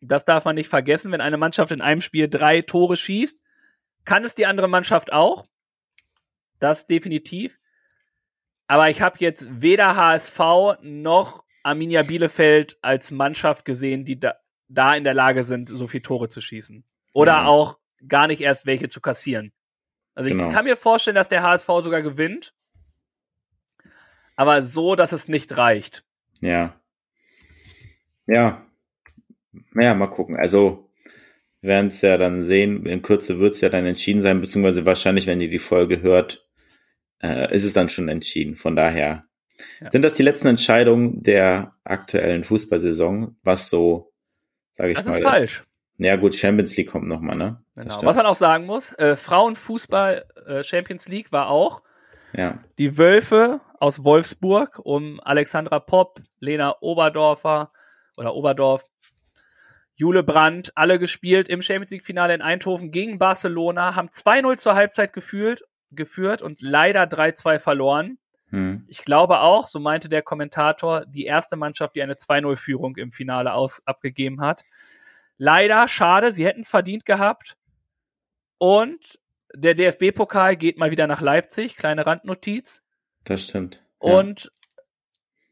Das 0.00 0.24
darf 0.24 0.44
man 0.44 0.56
nicht 0.56 0.68
vergessen. 0.68 1.12
Wenn 1.12 1.20
eine 1.20 1.36
Mannschaft 1.36 1.70
in 1.70 1.80
einem 1.80 2.00
Spiel 2.00 2.28
drei 2.28 2.62
Tore 2.62 2.96
schießt, 2.96 3.40
kann 4.04 4.24
es 4.24 4.34
die 4.34 4.46
andere 4.46 4.66
Mannschaft 4.68 5.12
auch. 5.12 5.46
Das 6.58 6.86
definitiv. 6.86 7.58
Aber 8.66 8.90
ich 8.90 9.00
habe 9.00 9.16
jetzt 9.20 9.46
weder 9.62 9.94
HSV 9.96 10.38
noch 10.82 11.44
Arminia 11.62 12.02
Bielefeld 12.02 12.78
als 12.82 13.10
Mannschaft 13.12 13.64
gesehen, 13.64 14.04
die 14.04 14.18
da, 14.18 14.34
da 14.68 14.96
in 14.96 15.04
der 15.04 15.14
Lage 15.14 15.44
sind, 15.44 15.68
so 15.68 15.86
viele 15.86 16.02
Tore 16.02 16.28
zu 16.28 16.40
schießen. 16.40 16.84
Oder 17.12 17.32
Ja. 17.32 17.44
auch 17.46 17.78
gar 18.08 18.26
nicht 18.26 18.40
erst 18.40 18.66
welche 18.66 18.88
zu 18.88 19.00
kassieren. 19.00 19.52
Also 20.14 20.28
ich 20.28 20.34
Genau. 20.36 20.48
kann 20.48 20.64
mir 20.64 20.76
vorstellen, 20.76 21.14
dass 21.14 21.28
der 21.28 21.42
HSV 21.42 21.68
sogar 21.82 22.02
gewinnt. 22.02 22.54
Aber 24.36 24.62
so, 24.62 24.94
dass 24.96 25.12
es 25.12 25.28
nicht 25.28 25.56
reicht. 25.56 26.04
Ja. 26.40 26.74
Ja. 28.26 28.64
Ja, 29.74 29.94
mal 29.94 30.06
gucken. 30.08 30.36
Also, 30.36 30.88
wir 31.60 31.68
werden 31.70 31.88
es 31.88 32.00
ja 32.00 32.16
dann 32.16 32.44
sehen. 32.44 32.86
In 32.86 33.02
Kürze 33.02 33.38
wird 33.38 33.54
es 33.54 33.60
ja 33.60 33.68
dann 33.68 33.86
entschieden 33.86 34.22
sein, 34.22 34.40
beziehungsweise 34.40 34.86
wahrscheinlich, 34.86 35.26
wenn 35.26 35.40
ihr 35.40 35.50
die 35.50 35.58
Folge 35.58 36.02
hört, 36.02 36.46
äh, 37.22 37.54
ist 37.54 37.64
es 37.64 37.72
dann 37.72 37.88
schon 37.88 38.08
entschieden. 38.08 38.56
Von 38.56 38.74
daher 38.76 39.24
Ja. 39.80 39.90
sind 39.90 40.02
das 40.02 40.14
die 40.14 40.22
letzten 40.22 40.48
Entscheidungen 40.48 41.22
der 41.22 41.74
aktuellen 41.84 42.42
Fußballsaison, 42.44 43.36
was 43.42 43.68
so, 43.70 44.12
sage 44.74 44.90
ich 44.92 44.96
Das 44.98 45.06
mal. 45.06 45.18
ist 45.18 45.22
falsch. 45.22 45.64
Ja, 45.98 46.16
gut, 46.16 46.34
Champions 46.34 46.76
League 46.76 46.88
kommt 46.90 47.06
nochmal, 47.06 47.36
ne? 47.36 47.62
Das 47.76 47.84
Genau. 47.84 48.02
Was 48.08 48.16
man 48.16 48.26
auch 48.26 48.34
sagen 48.34 48.66
muss, 48.66 48.92
äh, 48.94 49.14
Frauenfußball 49.14 50.24
äh, 50.46 50.62
Champions 50.64 51.06
League 51.06 51.30
war 51.30 51.48
auch 51.48 51.82
ja. 52.32 52.64
die 52.78 52.98
Wölfe 52.98 53.60
aus 53.82 54.04
Wolfsburg 54.04 54.78
um 54.84 55.18
Alexandra 55.24 55.80
Popp, 55.80 56.20
Lena 56.38 56.76
Oberdorfer 56.82 57.72
oder 58.16 58.36
Oberdorf, 58.36 58.84
Jule 59.96 60.22
Brandt, 60.22 60.70
alle 60.76 61.00
gespielt 61.00 61.48
im 61.48 61.62
Champions 61.62 61.90
League 61.90 62.04
Finale 62.04 62.32
in 62.32 62.42
Eindhoven 62.42 62.92
gegen 62.92 63.18
Barcelona, 63.18 63.96
haben 63.96 64.06
2-0 64.06 64.58
zur 64.58 64.76
Halbzeit 64.76 65.12
geführt, 65.12 65.64
geführt 65.90 66.42
und 66.42 66.62
leider 66.62 67.02
3-2 67.02 67.58
verloren. 67.58 68.18
Hm. 68.50 68.84
Ich 68.86 69.02
glaube 69.04 69.40
auch, 69.40 69.66
so 69.66 69.80
meinte 69.80 70.08
der 70.08 70.22
Kommentator, 70.22 71.04
die 71.04 71.24
erste 71.24 71.56
Mannschaft, 71.56 71.96
die 71.96 72.04
eine 72.04 72.14
2-0-Führung 72.14 72.94
im 72.98 73.10
Finale 73.10 73.52
aus, 73.52 73.82
abgegeben 73.84 74.42
hat. 74.42 74.62
Leider, 75.38 75.88
schade, 75.88 76.32
sie 76.32 76.46
hätten 76.46 76.60
es 76.60 76.70
verdient 76.70 77.04
gehabt. 77.04 77.56
Und 78.58 79.18
der 79.52 79.74
DFB-Pokal 79.74 80.54
geht 80.54 80.78
mal 80.78 80.92
wieder 80.92 81.08
nach 81.08 81.20
Leipzig, 81.20 81.74
kleine 81.74 82.06
Randnotiz. 82.06 82.80
Das 83.24 83.44
stimmt. 83.44 83.82
Ja. 84.02 84.18
Und 84.18 84.52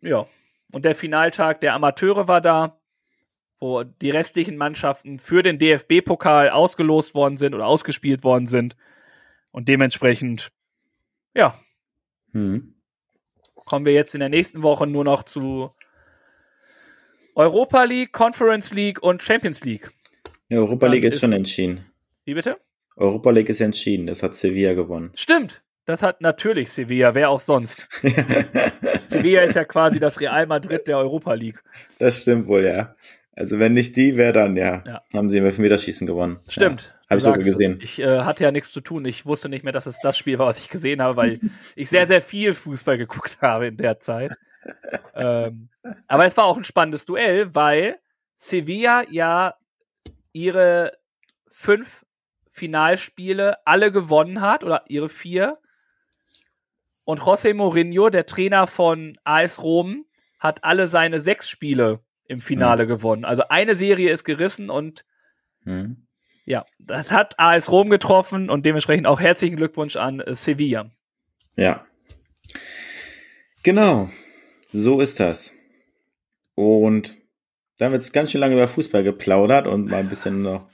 ja. 0.01 0.27
und 0.73 0.85
der 0.85 0.95
Finaltag 0.95 1.61
der 1.61 1.75
Amateure 1.75 2.27
war 2.29 2.41
da, 2.41 2.81
wo 3.61 3.85
die 3.85 4.11
restlichen 4.11 4.57
Mannschaften 4.57 5.19
für 5.19 5.43
den 5.43 5.59
DFB-Pokal 5.59 6.49
ausgelost 6.51 7.15
worden 7.15 7.37
sind 7.37 7.55
oder 7.55 7.67
ausgespielt 7.67 8.25
worden 8.25 8.47
sind. 8.47 8.77
Und 9.53 9.69
dementsprechend, 9.69 10.51
ja, 11.35 11.61
Hm. 12.33 12.75
kommen 13.55 13.85
wir 13.85 13.93
jetzt 13.93 14.15
in 14.15 14.21
der 14.21 14.29
nächsten 14.29 14.63
Woche 14.63 14.87
nur 14.87 15.05
noch 15.05 15.25
zu 15.25 15.73
Europa 17.35 17.85
League, 17.85 18.13
Conference 18.13 18.73
League 18.73 19.03
und 19.03 19.23
Champions 19.23 19.65
League. 19.65 19.91
Ja, 20.49 20.59
Europa 20.59 20.87
League 20.87 21.05
ist 21.05 21.15
ist- 21.15 21.21
schon 21.21 21.33
entschieden. 21.33 21.85
Wie 22.25 22.35
bitte? 22.35 22.59
Europa 22.97 23.31
League 23.31 23.49
ist 23.49 23.61
entschieden. 23.61 24.07
Das 24.07 24.23
hat 24.23 24.35
Sevilla 24.35 24.75
gewonnen. 24.75 25.11
Stimmt. 25.15 25.63
Das 25.87 26.03
hat 26.03 26.21
natürlich 26.21 26.71
Sevilla, 26.71 27.15
wer 27.15 27.31
auch 27.31 27.41
sonst. 27.41 27.89
Sevilla 29.07 29.43
ist 29.43 29.57
ja 29.57 29.65
quasi 29.65 29.99
das 29.99 30.21
Real 30.21 30.47
Madrid 30.47 30.87
der 30.87 30.99
Europa 30.99 31.35
League. 31.35 31.63
Das 31.99 32.21
stimmt 32.21 32.47
wohl, 32.47 32.65
ja. 32.65 32.95
Also 33.35 33.59
wenn 33.59 33.73
nicht 33.73 33.97
die, 33.97 34.17
wer 34.17 34.33
dann, 34.33 34.57
ja. 34.57 34.83
Ja. 34.87 35.01
Haben 35.15 35.31
sie 35.31 35.39
im 35.39 35.47
Elfmeterschießen 35.47 36.07
gewonnen. 36.07 36.41
Stimmt. 36.49 36.93
Ja. 36.95 37.09
Hab 37.11 37.19
ich 37.19 37.25
sogar 37.25 37.37
sagst 37.39 37.51
es. 37.51 37.57
gesehen. 37.57 37.79
Ich 37.83 37.99
äh, 37.99 38.21
hatte 38.21 38.45
ja 38.45 38.53
nichts 38.53 38.71
zu 38.71 38.81
tun. 38.81 39.05
Ich 39.05 39.27
wusste 39.27 39.49
nicht 39.49 39.65
mehr, 39.65 39.73
dass 39.73 39.87
es 39.87 39.99
das 40.01 40.17
Spiel 40.17 40.39
war, 40.39 40.47
was 40.47 40.59
ich 40.59 40.69
gesehen 40.69 41.03
habe, 41.03 41.17
weil 41.17 41.41
ich 41.75 41.91
sehr, 41.91 42.07
sehr 42.07 42.23
viel 42.23 42.55
Fußball 42.55 42.99
geguckt 42.99 43.39
habe 43.43 43.69
in 43.69 43.77
der 43.77 43.99
Zeit. 43.99 44.33
ähm, 45.15 45.71
aber 46.07 46.27
es 46.27 46.37
war 46.37 46.45
auch 46.45 46.57
ein 46.57 46.65
spannendes 46.65 47.07
Duell, 47.07 47.55
weil 47.55 47.99
Sevilla 48.37 49.05
ja 49.11 49.55
ihre 50.33 50.93
fünf 51.49 52.05
Finalspiele 52.51 53.57
alle 53.67 53.91
gewonnen 53.91 54.41
hat 54.41 54.65
oder 54.65 54.85
ihre 54.89 55.09
vier. 55.09 55.59
Und 57.05 57.21
José 57.21 57.55
Mourinho, 57.55 58.11
der 58.11 58.27
Trainer 58.27 58.67
von 58.67 59.19
AS 59.25 59.63
Rom, 59.63 60.05
hat 60.39 60.65
alle 60.65 60.87
seine 60.89 61.21
sechs 61.21 61.49
Spiele 61.49 62.01
im 62.27 62.41
Finale 62.41 62.87
gewonnen. 62.87 63.25
Also 63.25 63.43
eine 63.49 63.75
Serie 63.75 64.11
ist 64.11 64.25
gerissen 64.25 64.71
und 64.71 65.05
Hm. 65.65 66.07
ja, 66.47 66.65
das 66.79 67.11
hat 67.11 67.39
AS 67.39 67.71
Rom 67.71 67.91
getroffen 67.91 68.49
und 68.49 68.65
dementsprechend 68.65 69.07
auch 69.07 69.21
herzlichen 69.21 69.57
Glückwunsch 69.57 69.97
an 69.97 70.21
äh, 70.21 70.35
Sevilla. 70.35 70.91
Ja. 71.57 71.85
Genau. 73.63 74.09
So 74.73 75.01
ist 75.01 75.21
das. 75.21 75.55
Und 76.55 77.17
da 77.79 77.87
haben 77.87 77.93
wir 77.93 77.99
jetzt 77.99 78.13
ganz 78.13 78.31
schön 78.31 78.41
lange 78.41 78.55
über 78.55 78.69
Fußball 78.69 79.03
geplaudert 79.03 79.67
und 79.67 79.87
mal 79.87 80.01
ein 80.01 80.09
bisschen 80.09 80.43
noch 80.43 80.69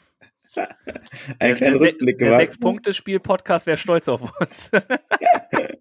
einen 1.39 1.55
kleinen 1.55 1.79
der, 1.79 1.89
Rückblick 1.89 2.19
der 2.19 2.29
gemacht. 2.29 2.41
Sechs-Punkte-Spiel-Podcast 2.43 3.67
wäre 3.67 3.77
stolz 3.77 4.09
auf 4.09 4.33
uns. 4.41 4.71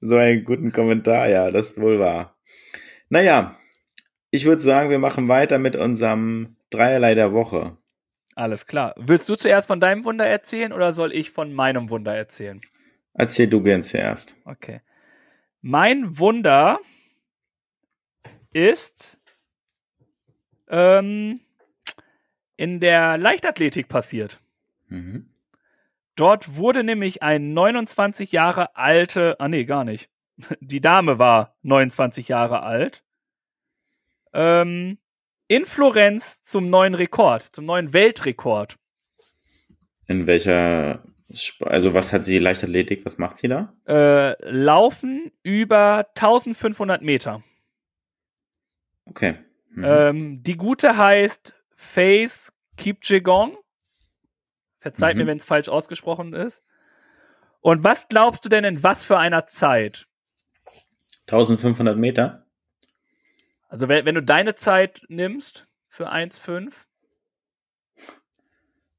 So 0.00 0.16
einen 0.16 0.44
guten 0.44 0.72
Kommentar, 0.72 1.28
ja, 1.28 1.50
das 1.50 1.70
ist 1.70 1.80
wohl 1.80 1.98
wahr. 1.98 2.36
Naja, 3.08 3.56
ich 4.30 4.44
würde 4.44 4.60
sagen, 4.60 4.90
wir 4.90 4.98
machen 4.98 5.28
weiter 5.28 5.58
mit 5.58 5.76
unserem 5.76 6.56
Dreierlei 6.70 7.14
der 7.14 7.32
Woche. 7.32 7.76
Alles 8.34 8.66
klar. 8.66 8.94
Willst 8.96 9.28
du 9.28 9.34
zuerst 9.34 9.66
von 9.66 9.80
deinem 9.80 10.04
Wunder 10.04 10.26
erzählen 10.26 10.72
oder 10.72 10.92
soll 10.92 11.12
ich 11.12 11.30
von 11.30 11.52
meinem 11.52 11.90
Wunder 11.90 12.14
erzählen? 12.14 12.60
Erzähl 13.14 13.48
du 13.48 13.62
gern 13.62 13.82
zuerst. 13.82 14.36
Okay. 14.44 14.80
Mein 15.60 16.18
Wunder 16.18 16.78
ist 18.52 19.18
ähm, 20.68 21.40
in 22.56 22.80
der 22.80 23.18
Leichtathletik 23.18 23.88
passiert. 23.88 24.40
Mhm. 24.88 25.30
Dort 26.18 26.56
wurde 26.56 26.82
nämlich 26.82 27.22
ein 27.22 27.52
29 27.54 28.32
Jahre 28.32 28.74
alte, 28.74 29.36
ah 29.38 29.46
nee, 29.46 29.64
gar 29.64 29.84
nicht. 29.84 30.10
Die 30.60 30.80
Dame 30.80 31.20
war 31.20 31.56
29 31.62 32.26
Jahre 32.26 32.64
alt. 32.64 33.04
Ähm, 34.32 34.98
in 35.46 35.64
Florenz 35.64 36.42
zum 36.42 36.70
neuen 36.70 36.94
Rekord, 36.94 37.42
zum 37.42 37.66
neuen 37.66 37.92
Weltrekord. 37.92 38.76
In 40.08 40.26
welcher, 40.26 41.04
Sp 41.30 41.62
also 41.70 41.94
was 41.94 42.12
hat 42.12 42.24
sie 42.24 42.40
Leichtathletik, 42.40 43.06
was 43.06 43.18
macht 43.18 43.38
sie 43.38 43.46
da? 43.46 43.72
Äh, 43.86 44.34
laufen 44.50 45.30
über 45.44 46.08
1500 46.16 47.00
Meter. 47.00 47.44
Okay. 49.04 49.36
Mhm. 49.70 49.84
Ähm, 49.84 50.42
die 50.42 50.56
gute 50.56 50.96
heißt 50.96 51.54
Faith 51.76 52.52
Kipchegong. 52.76 53.56
Verzeiht 54.80 55.16
Mhm. 55.16 55.22
mir, 55.22 55.26
wenn 55.28 55.38
es 55.38 55.44
falsch 55.44 55.68
ausgesprochen 55.68 56.32
ist. 56.32 56.64
Und 57.60 57.82
was 57.84 58.08
glaubst 58.08 58.44
du 58.44 58.48
denn 58.48 58.64
in 58.64 58.82
was 58.82 59.04
für 59.04 59.18
einer 59.18 59.46
Zeit? 59.46 60.06
1500 61.26 61.96
Meter? 61.96 62.46
Also 63.68 63.88
wenn, 63.88 64.04
wenn 64.06 64.14
du 64.14 64.22
deine 64.22 64.54
Zeit 64.54 65.02
nimmst 65.08 65.68
für 65.88 66.10
1,5, 66.10 66.86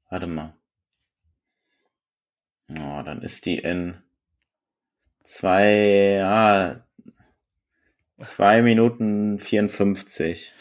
Warte 0.08 0.26
mal. 0.26 0.54
Oh, 2.68 3.02
dann 3.04 3.22
ist 3.22 3.46
die 3.46 3.58
in 3.58 4.02
zwei, 5.22 6.16
ja, 6.18 6.84
zwei 8.18 8.62
Minuten 8.62 9.38
54. 9.38 10.52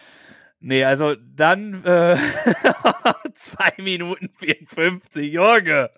nee, 0.59 0.83
also 0.83 1.15
dann 1.15 1.83
äh, 1.83 2.17
2 3.33 3.73
Minuten 3.77 4.29
54, 4.37 5.31
Junge. 5.31 5.89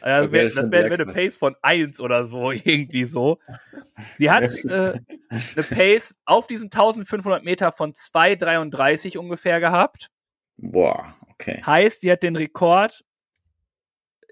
Also 0.00 0.32
wär, 0.32 0.50
das 0.50 0.70
wäre 0.70 0.90
wär 0.90 1.00
eine. 1.00 1.12
Pace 1.12 1.36
von 1.36 1.56
1 1.62 2.00
oder 2.00 2.24
so, 2.24 2.50
irgendwie 2.52 3.04
so. 3.04 3.38
Sie 4.18 4.30
hat 4.30 4.44
äh, 4.64 5.00
eine 5.28 5.62
Pace 5.68 6.14
auf 6.24 6.46
diesen 6.46 6.66
1500 6.66 7.44
Meter 7.44 7.72
von 7.72 7.92
2,33 7.92 9.18
ungefähr 9.18 9.60
gehabt. 9.60 10.10
Boah, 10.56 11.16
okay. 11.30 11.62
Heißt, 11.64 12.02
sie 12.02 12.10
hat 12.10 12.22
den 12.22 12.36
Rekord 12.36 13.04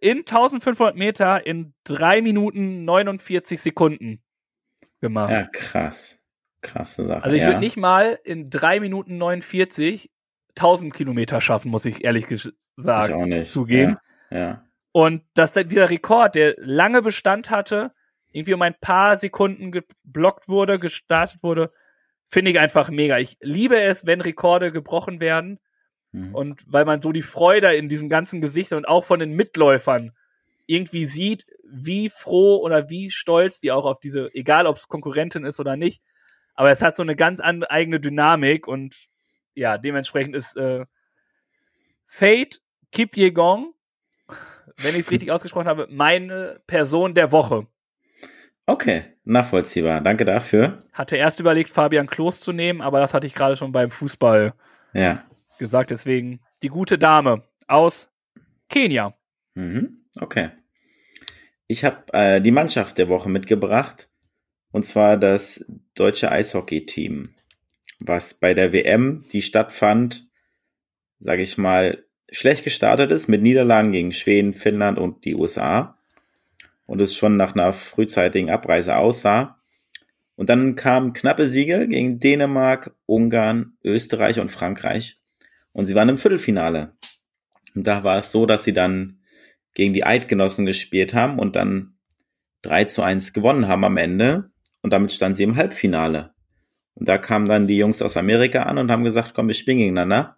in 0.01 0.19
1500 0.19 0.97
Meter 0.97 1.47
in 1.47 1.75
3 1.85 2.23
Minuten 2.23 2.85
49 2.85 3.61
Sekunden 3.61 4.23
gemacht. 5.01 5.31
Ja, 5.31 5.45
krass. 5.45 6.20
Krasse 6.63 7.05
Sache. 7.07 7.23
also 7.25 7.35
ich 7.37 7.43
ja. 7.43 7.49
würde 7.49 7.61
nicht 7.61 7.77
mal 7.77 8.19
in 8.25 8.51
3 8.51 8.81
Minuten 8.81 9.19
49 9.19 10.11
1000 10.57 10.93
Kilometer 10.93 11.41
schaffen, 11.41 11.71
muss 11.71 11.85
ich 11.87 12.05
ehrlich 12.05 12.27
ges- 12.27 12.53
ich 12.77 12.89
auch 13.15 13.27
nicht. 13.27 13.51
zugeben. 13.51 13.97
Ja, 14.31 14.39
ja. 14.39 14.65
Und 14.93 15.23
dass 15.35 15.53
da- 15.53 15.63
dieser 15.63 15.91
Rekord, 15.91 16.35
der 16.35 16.55
lange 16.59 17.03
Bestand 17.03 17.51
hatte, 17.51 17.93
irgendwie 18.33 18.55
um 18.55 18.63
ein 18.63 18.75
paar 18.81 19.17
Sekunden 19.19 19.71
geblockt 19.71 20.49
wurde, 20.49 20.79
gestartet 20.79 21.43
wurde, 21.43 21.73
finde 22.29 22.51
ich 22.53 22.59
einfach 22.59 22.91
mega. 22.91 23.19
Ich 23.19 23.37
liebe 23.41 23.81
es, 23.81 24.07
wenn 24.07 24.21
Rekorde 24.21 24.73
gebrochen 24.73 25.21
werden. 25.21 25.59
Mhm. 26.13 26.35
Und 26.35 26.65
weil 26.67 26.85
man 26.85 27.01
so 27.03 27.13
die 27.13 27.23
Freude 27.23 27.75
in 27.75 27.89
diesem 27.89 28.09
ganzen 28.09 28.41
Gesicht 28.41 28.73
und 28.73 28.87
auch 28.87 29.05
von 29.05 29.21
den 29.21 29.33
Mitläufern 29.33 30.13
irgendwie 30.67 31.07
sieht, 31.07 31.47
wie 31.69 32.09
froh 32.09 32.59
oder 32.59 32.89
wie 32.89 33.11
stolz 33.11 33.61
die 33.61 33.73
auch 33.73 33.85
auf 33.85 34.01
diese, 34.01 34.33
egal 34.35 34.67
ob 34.67 34.77
es 34.77 34.89
Konkurrentin 34.89 35.45
ist 35.45 35.61
oder 35.61 35.77
nicht, 35.77 36.03
aber 36.55 36.71
es 36.71 36.83
hat 36.83 36.97
so 36.97 37.03
eine 37.03 37.17
ganz 37.17 37.41
andere 37.41 37.71
eigene 37.71 38.01
Dynamik 38.01 38.67
und 38.67 38.97
ja, 39.55 39.79
dementsprechend 39.79 40.35
ist 40.35 40.57
äh, 40.57 40.85
Fate 42.07 42.61
Kipyegon, 42.93 43.73
wenn 44.79 44.95
ich 44.95 45.03
es 45.03 45.11
richtig 45.11 45.31
ausgesprochen 45.31 45.69
habe, 45.69 45.87
meine 45.91 46.61
Person 46.67 47.15
der 47.15 47.33
Woche. 47.33 47.67
Okay, 48.67 49.05
nachvollziehbar. 49.25 50.01
Danke 50.01 50.25
dafür. 50.25 50.85
Hatte 50.93 51.17
erst 51.17 51.41
überlegt, 51.41 51.71
Fabian 51.71 52.07
Klos 52.07 52.41
zu 52.41 52.53
nehmen, 52.53 52.81
aber 52.81 53.01
das 53.01 53.15
hatte 53.15 53.27
ich 53.27 53.35
gerade 53.35 53.57
schon 53.57 53.73
beim 53.73 53.91
Fußball 53.91 54.55
ja. 54.93 55.25
gesagt. 55.59 55.91
Deswegen 55.91 56.41
die 56.63 56.69
gute 56.69 56.99
Dame 56.99 57.43
aus 57.67 58.09
Kenia. 58.69 59.15
Mhm. 59.55 60.05
Okay. 60.21 60.51
Ich 61.67 61.85
habe 61.85 62.13
äh, 62.13 62.41
die 62.41 62.51
Mannschaft 62.51 62.99
der 62.99 63.09
Woche 63.09 63.29
mitgebracht. 63.29 64.10
Und 64.73 64.85
zwar 64.85 65.17
das 65.17 65.65
deutsche 65.95 66.31
Eishockey-Team, 66.31 67.31
was 67.99 68.35
bei 68.35 68.55
der 68.55 68.73
WM, 68.73 69.25
die 69.33 69.43
stattfand, 69.43 70.29
sage 71.19 71.43
ich 71.43 71.59
mal, 71.59 72.05
schlecht 72.31 72.65
gestartet 72.65 73.11
ist 73.11 73.29
mit 73.29 73.43
Niederlagen 73.43 73.93
gegen 73.93 74.13
Schweden, 74.13 74.53
Finnland 74.53 74.99
und 74.99 75.25
die 75.25 75.35
USA 75.35 75.99
und 76.87 77.01
es 77.01 77.15
schon 77.15 77.37
nach 77.37 77.55
einer 77.55 77.73
frühzeitigen 77.73 78.51
Abreise 78.51 78.97
aussah. 78.97 79.61
Und 80.35 80.49
dann 80.49 80.75
kamen 80.75 81.13
knappe 81.13 81.47
Siege 81.47 81.87
gegen 81.87 82.19
Dänemark, 82.19 82.97
Ungarn, 83.07 83.75
Österreich 83.85 84.41
und 84.41 84.51
Frankreich. 84.51 85.21
Und 85.73 85.87
sie 85.87 85.95
waren 85.95 86.09
im 86.09 86.19
Viertelfinale. 86.19 86.95
Und 87.75 87.87
da 87.87 88.03
war 88.03 88.19
es 88.19 88.33
so, 88.33 88.47
dass 88.47 88.65
sie 88.65 88.73
dann 88.73 89.21
gegen 89.75 89.93
die 89.93 90.05
Eidgenossen 90.05 90.67
gespielt 90.67 91.15
haben 91.15 91.39
und 91.39 91.57
dann 91.57 91.95
3 92.63 92.87
zu 92.87 93.03
1 93.03 93.33
gewonnen 93.33 93.69
haben 93.69 93.85
am 93.85 93.97
Ende. 93.97 94.51
Und 94.83 94.93
damit 94.93 95.13
standen 95.13 95.37
sie 95.37 95.45
im 95.45 95.57
Halbfinale. 95.57 96.35
Und 96.95 97.09
da 97.09 97.19
kamen 97.19 97.49
dann 97.49 97.67
die 97.67 97.79
Jungs 97.79 98.03
aus 98.03 98.17
Amerika 98.17 98.65
an 98.65 98.79
und 98.79 98.91
haben 98.91 99.05
gesagt, 99.05 99.33
komm, 99.35 99.47
wir 99.47 99.55
spielen 99.55 99.79
gegeneinander. 99.79 100.37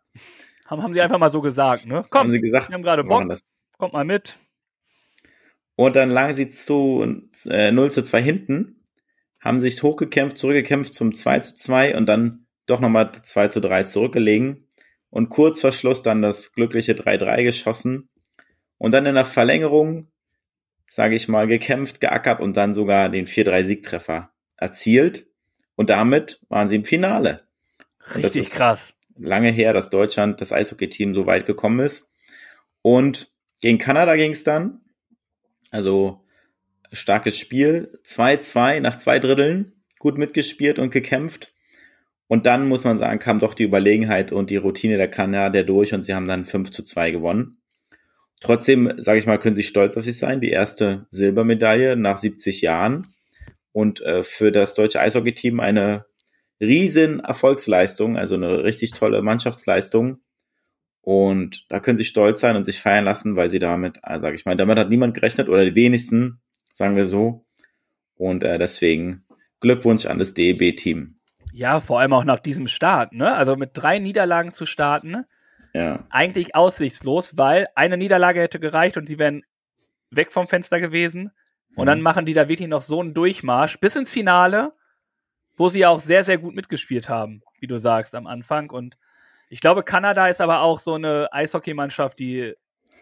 Haben, 0.66 0.82
haben 0.82 0.94
sie 0.94 1.00
einfach 1.00 1.18
mal 1.18 1.30
so 1.30 1.40
gesagt, 1.40 1.86
ne? 1.86 2.04
Komm, 2.08 2.20
haben 2.20 2.30
sie 2.30 2.40
gesagt, 2.40 2.68
wir 2.68 2.74
haben 2.74 2.82
gerade 2.82 3.04
Bock, 3.04 3.24
kommt 3.78 3.92
mal 3.92 4.04
mit. 4.04 4.38
Und 5.74 5.96
dann 5.96 6.10
lagen 6.10 6.34
sie 6.34 6.50
zu 6.50 7.22
äh, 7.46 7.72
0 7.72 7.90
zu 7.90 8.04
2 8.04 8.22
hinten, 8.22 8.84
haben 9.40 9.58
sich 9.58 9.82
hochgekämpft, 9.82 10.38
zurückgekämpft 10.38 10.94
zum 10.94 11.14
2 11.14 11.40
zu 11.40 11.56
2 11.56 11.96
und 11.96 12.06
dann 12.06 12.46
doch 12.66 12.80
nochmal 12.80 13.10
2 13.12 13.48
zu 13.48 13.60
3 13.60 13.84
zurückgelegen. 13.84 14.68
Und 15.10 15.28
kurz 15.28 15.60
vor 15.60 15.72
Schluss 15.72 16.02
dann 16.02 16.22
das 16.22 16.54
glückliche 16.54 16.94
3-3 16.94 17.42
geschossen. 17.42 18.08
Und 18.78 18.92
dann 18.92 19.04
in 19.04 19.14
der 19.14 19.26
Verlängerung, 19.26 20.10
sage 20.88 21.14
ich 21.16 21.28
mal, 21.28 21.46
gekämpft, 21.46 22.00
geackert 22.00 22.40
und 22.40 22.56
dann 22.56 22.72
sogar 22.72 23.10
den 23.10 23.26
4-3-Siegtreffer 23.26 24.31
erzielt. 24.62 25.26
Und 25.74 25.90
damit 25.90 26.40
waren 26.48 26.68
sie 26.68 26.76
im 26.76 26.84
Finale. 26.84 27.42
Richtig 28.14 28.50
krass. 28.50 28.94
Lange 29.18 29.50
her, 29.50 29.72
dass 29.72 29.90
Deutschland, 29.90 30.40
das 30.40 30.52
Eishockey-Team 30.52 31.14
so 31.14 31.26
weit 31.26 31.46
gekommen 31.46 31.80
ist. 31.80 32.10
Und 32.80 33.30
gegen 33.60 33.78
Kanada 33.78 34.16
ging 34.16 34.32
es 34.32 34.44
dann. 34.44 34.80
Also 35.70 36.24
starkes 36.92 37.38
Spiel. 37.38 37.98
2-2 38.04 38.80
nach 38.80 38.96
zwei 38.96 39.18
Dritteln. 39.18 39.72
Gut 39.98 40.18
mitgespielt 40.18 40.78
und 40.78 40.90
gekämpft. 40.90 41.52
Und 42.26 42.46
dann 42.46 42.66
muss 42.66 42.84
man 42.84 42.98
sagen, 42.98 43.18
kam 43.18 43.40
doch 43.40 43.54
die 43.54 43.64
Überlegenheit 43.64 44.32
und 44.32 44.50
die 44.50 44.56
Routine 44.56 44.96
der 44.96 45.10
Kanadier 45.10 45.64
durch 45.64 45.92
und 45.92 46.04
sie 46.04 46.14
haben 46.14 46.26
dann 46.26 46.46
5 46.46 46.70
zu 46.70 46.82
2 46.82 47.10
gewonnen. 47.10 47.58
Trotzdem, 48.40 48.94
sage 48.96 49.18
ich 49.18 49.26
mal, 49.26 49.38
können 49.38 49.54
sie 49.54 49.62
stolz 49.62 49.96
auf 49.96 50.04
sich 50.04 50.18
sein. 50.18 50.40
Die 50.40 50.50
erste 50.50 51.06
Silbermedaille 51.10 51.94
nach 51.94 52.18
70 52.18 52.62
Jahren. 52.62 53.06
Und 53.72 54.00
äh, 54.02 54.22
für 54.22 54.52
das 54.52 54.74
deutsche 54.74 55.00
Eishockey-Team 55.00 55.60
eine 55.60 56.06
riesen 56.60 57.20
Erfolgsleistung, 57.20 58.16
also 58.16 58.34
eine 58.34 58.64
richtig 58.64 58.92
tolle 58.92 59.22
Mannschaftsleistung. 59.22 60.20
Und 61.00 61.66
da 61.68 61.80
können 61.80 61.98
sie 61.98 62.04
stolz 62.04 62.40
sein 62.40 62.54
und 62.54 62.64
sich 62.64 62.80
feiern 62.80 63.04
lassen, 63.04 63.34
weil 63.34 63.48
sie 63.48 63.58
damit, 63.58 63.98
äh, 64.04 64.20
sage 64.20 64.36
ich 64.36 64.44
mal, 64.44 64.56
damit 64.56 64.78
hat 64.78 64.88
niemand 64.88 65.14
gerechnet 65.14 65.48
oder 65.48 65.64
die 65.64 65.74
wenigsten, 65.74 66.40
sagen 66.72 66.96
wir 66.96 67.06
so. 67.06 67.44
Und 68.14 68.44
äh, 68.44 68.58
deswegen 68.58 69.24
Glückwunsch 69.60 70.06
an 70.06 70.18
das 70.18 70.34
DEB-Team. 70.34 71.16
Ja, 71.52 71.80
vor 71.80 72.00
allem 72.00 72.12
auch 72.12 72.24
nach 72.24 72.38
diesem 72.38 72.68
Start, 72.68 73.12
ne? 73.12 73.34
Also 73.34 73.56
mit 73.56 73.70
drei 73.74 73.98
Niederlagen 73.98 74.52
zu 74.52 74.64
starten, 74.64 75.24
ja. 75.74 76.04
eigentlich 76.10 76.54
aussichtslos, 76.54 77.36
weil 77.36 77.66
eine 77.74 77.96
Niederlage 77.96 78.40
hätte 78.40 78.60
gereicht 78.60 78.96
und 78.96 79.06
sie 79.06 79.18
wären 79.18 79.42
weg 80.10 80.32
vom 80.32 80.46
Fenster 80.46 80.80
gewesen. 80.80 81.32
Und 81.74 81.84
mhm. 81.84 81.86
dann 81.86 82.00
machen 82.02 82.26
die 82.26 82.34
da 82.34 82.48
wirklich 82.48 82.68
noch 82.68 82.82
so 82.82 83.00
einen 83.00 83.14
Durchmarsch 83.14 83.78
bis 83.78 83.96
ins 83.96 84.12
Finale, 84.12 84.72
wo 85.56 85.68
sie 85.68 85.86
auch 85.86 86.00
sehr, 86.00 86.24
sehr 86.24 86.38
gut 86.38 86.54
mitgespielt 86.54 87.08
haben, 87.08 87.42
wie 87.60 87.66
du 87.66 87.78
sagst, 87.78 88.14
am 88.14 88.26
Anfang. 88.26 88.70
Und 88.70 88.98
ich 89.48 89.60
glaube, 89.60 89.82
Kanada 89.82 90.28
ist 90.28 90.40
aber 90.40 90.60
auch 90.60 90.78
so 90.78 90.94
eine 90.94 91.32
Eishockeymannschaft, 91.32 92.18
die 92.18 92.54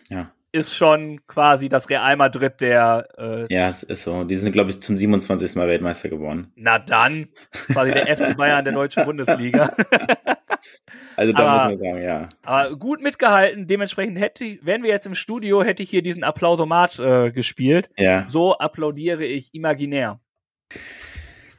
ja. 0.09 0.33
Ist 0.52 0.74
schon 0.74 1.26
quasi 1.26 1.68
das 1.68 1.88
Real 1.90 2.16
Madrid 2.16 2.60
der. 2.60 3.08
Äh, 3.16 3.54
ja, 3.54 3.68
es 3.68 3.82
ist 3.82 4.02
so. 4.02 4.24
Die 4.24 4.36
sind, 4.36 4.52
glaube 4.52 4.70
ich, 4.70 4.80
zum 4.80 4.96
27. 4.96 5.56
Mal 5.56 5.68
Weltmeister 5.68 6.08
geworden. 6.08 6.52
Na 6.56 6.78
dann, 6.78 7.28
quasi 7.72 7.92
der 7.92 8.16
FC 8.16 8.36
Bayern 8.36 8.64
der 8.64 8.74
deutschen 8.74 9.04
Bundesliga. 9.04 9.74
also 11.16 11.32
da 11.32 11.38
aber, 11.38 11.52
muss 11.52 11.62
man 11.62 11.78
sagen, 11.78 12.02
ja. 12.02 12.28
Aber 12.42 12.76
gut 12.76 13.00
mitgehalten. 13.00 13.66
Dementsprechend 13.66 14.18
hätte, 14.18 14.58
wären 14.62 14.82
wir 14.82 14.90
jetzt 14.90 15.06
im 15.06 15.14
Studio, 15.14 15.62
hätte 15.62 15.82
ich 15.82 15.90
hier 15.90 16.02
diesen 16.02 16.24
Applausomat 16.24 16.98
äh, 16.98 17.30
gespielt. 17.30 17.90
Ja. 17.96 18.24
So 18.28 18.58
applaudiere 18.58 19.24
ich 19.24 19.54
imaginär. 19.54 20.20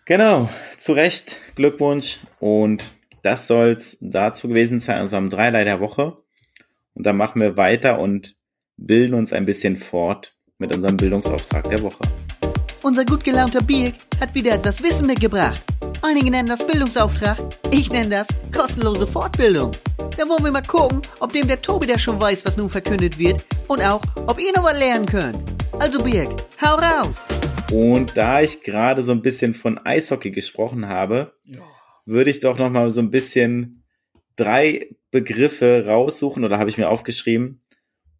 Genau, 0.05 0.49
zu 0.77 0.93
Recht, 0.93 1.39
Glückwunsch 1.55 2.19
und 2.39 2.91
das 3.21 3.47
soll's 3.47 3.97
dazu 4.01 4.47
gewesen 4.47 4.79
sein, 4.79 4.97
also 4.97 5.15
am 5.15 5.29
Dreilei 5.29 5.63
der 5.63 5.79
Woche. 5.79 6.17
Und 6.93 7.05
dann 7.05 7.17
machen 7.17 7.41
wir 7.41 7.55
weiter 7.55 7.99
und 7.99 8.35
bilden 8.81 9.13
uns 9.13 9.31
ein 9.31 9.45
bisschen 9.45 9.77
fort 9.77 10.35
mit 10.57 10.75
unserem 10.75 10.97
Bildungsauftrag 10.97 11.69
der 11.69 11.81
Woche. 11.81 12.03
Unser 12.83 13.05
gut 13.05 13.23
gelaunter 13.23 13.61
Birk 13.61 13.93
hat 14.19 14.35
wieder 14.35 14.53
etwas 14.53 14.83
Wissen 14.83 15.07
mitgebracht. 15.07 15.63
Einige 16.01 16.29
nennen 16.31 16.49
das 16.49 16.65
Bildungsauftrag, 16.65 17.37
ich 17.71 17.89
nenne 17.91 18.09
das 18.09 18.27
kostenlose 18.53 19.07
Fortbildung. 19.07 19.71
Da 20.17 20.27
wollen 20.27 20.43
wir 20.43 20.51
mal 20.51 20.63
gucken, 20.63 21.01
ob 21.19 21.31
dem 21.31 21.47
der 21.47 21.61
Tobi 21.61 21.87
da 21.87 21.97
schon 21.97 22.19
weiß, 22.19 22.45
was 22.45 22.57
nun 22.57 22.69
verkündet 22.69 23.17
wird 23.17 23.45
und 23.67 23.81
auch, 23.81 24.01
ob 24.27 24.39
ihr 24.39 24.51
noch 24.55 24.63
was 24.63 24.77
lernen 24.77 25.05
könnt. 25.05 25.37
Also 25.79 26.03
Birk, 26.03 26.43
hau 26.61 26.75
raus! 26.75 27.23
Und 27.71 28.17
da 28.17 28.41
ich 28.41 28.63
gerade 28.63 29.03
so 29.03 29.13
ein 29.13 29.21
bisschen 29.21 29.53
von 29.53 29.77
Eishockey 29.77 30.31
gesprochen 30.31 30.87
habe, 30.87 31.33
ja 31.45 31.61
würde 32.05 32.29
ich 32.29 32.39
doch 32.39 32.57
noch 32.57 32.69
mal 32.69 32.91
so 32.91 33.01
ein 33.01 33.11
bisschen 33.11 33.83
drei 34.35 34.89
Begriffe 35.11 35.85
raussuchen 35.87 36.43
oder 36.43 36.57
habe 36.57 36.69
ich 36.69 36.77
mir 36.77 36.89
aufgeschrieben 36.89 37.60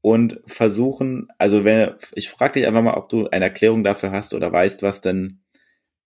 und 0.02 0.42
versuchen, 0.48 1.28
also 1.38 1.64
wenn 1.64 1.96
ich 2.14 2.30
frage 2.30 2.54
dich 2.54 2.68
einfach 2.68 2.82
mal, 2.82 2.96
ob 2.96 3.10
du 3.10 3.30
eine 3.30 3.46
Erklärung 3.46 3.84
dafür 3.84 4.12
hast 4.12 4.34
oder 4.34 4.52
weißt, 4.52 4.82
was 4.84 5.02
denn 5.02 5.44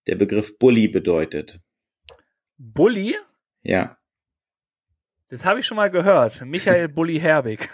der 0.08 0.16
Begriff 0.16 0.60
Bully 0.60 0.88
bedeutet. 0.88 1.62
Bully? 2.58 3.16
Ja. 3.64 3.98
Das 5.30 5.46
habe 5.46 5.60
ich 5.60 5.66
schon 5.66 5.78
mal 5.78 5.90
gehört. 5.90 6.42
Michael 6.46 6.88
Bully 6.88 7.20
Herbig. 7.20 7.70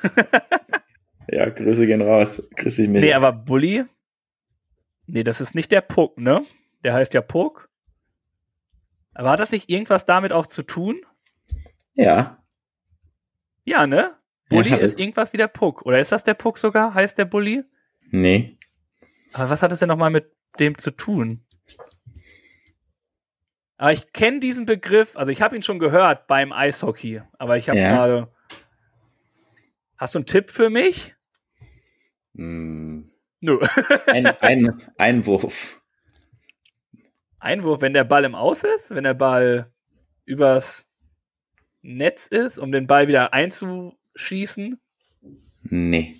ja, 1.27 1.49
Grüße 1.49 1.85
gehen 1.85 2.01
raus. 2.01 2.41
Grüß 2.55 2.75
dich, 2.77 2.87
Michael. 2.87 3.09
Nee, 3.09 3.13
aber 3.13 3.33
Bully? 3.33 3.85
Nee, 5.07 5.23
das 5.23 5.41
ist 5.41 5.55
nicht 5.55 5.71
der 5.71 5.81
Puck, 5.81 6.17
ne? 6.17 6.43
Der 6.83 6.93
heißt 6.93 7.13
ja 7.13 7.21
Puck. 7.21 7.69
Aber 9.13 9.31
hat 9.31 9.39
das 9.39 9.51
nicht 9.51 9.69
irgendwas 9.69 10.05
damit 10.05 10.31
auch 10.31 10.45
zu 10.45 10.63
tun? 10.63 11.01
Ja. 11.93 12.41
Ja, 13.65 13.85
ne? 13.85 14.15
Bully 14.51 14.71
ja, 14.71 14.77
ist 14.77 14.99
irgendwas 14.99 15.33
wie 15.33 15.37
der 15.37 15.47
Puck. 15.47 15.85
Oder 15.85 15.99
ist 15.99 16.11
das 16.11 16.23
der 16.23 16.33
Puck 16.33 16.57
sogar? 16.57 16.93
Heißt 16.93 17.17
der 17.17 17.25
Bully? 17.25 17.63
Nee. 18.09 18.57
Aber 19.33 19.49
was 19.49 19.63
hat 19.63 19.71
es 19.71 19.79
denn 19.79 19.87
nochmal 19.87 20.09
mit 20.09 20.31
dem 20.59 20.77
zu 20.77 20.91
tun? 20.91 21.43
Aber 23.77 23.93
ich 23.93 24.11
kenne 24.13 24.39
diesen 24.39 24.65
Begriff, 24.65 25.17
also 25.17 25.31
ich 25.31 25.41
habe 25.41 25.55
ihn 25.55 25.63
schon 25.63 25.79
gehört 25.79 26.27
beim 26.27 26.51
Eishockey, 26.51 27.21
aber 27.39 27.57
ich 27.57 27.67
habe 27.69 27.79
ja. 27.79 27.89
gerade. 27.89 28.27
Hast 29.97 30.13
du 30.13 30.19
einen 30.19 30.25
Tipp 30.25 30.51
für 30.51 30.69
mich? 30.69 31.15
Mm. 32.33 33.03
Nö. 33.39 33.59
ein, 34.07 34.27
ein 34.27 34.83
Einwurf. 34.97 35.81
Einwurf, 37.39 37.81
wenn 37.81 37.93
der 37.93 38.03
Ball 38.03 38.25
im 38.25 38.35
Aus 38.35 38.63
ist, 38.63 38.91
wenn 38.91 39.03
der 39.03 39.15
Ball 39.15 39.71
übers 40.25 40.87
Netz 41.81 42.27
ist, 42.27 42.59
um 42.59 42.71
den 42.71 42.85
Ball 42.85 43.07
wieder 43.07 43.33
einzuschießen? 44.15 44.79
Nee. 45.63 46.15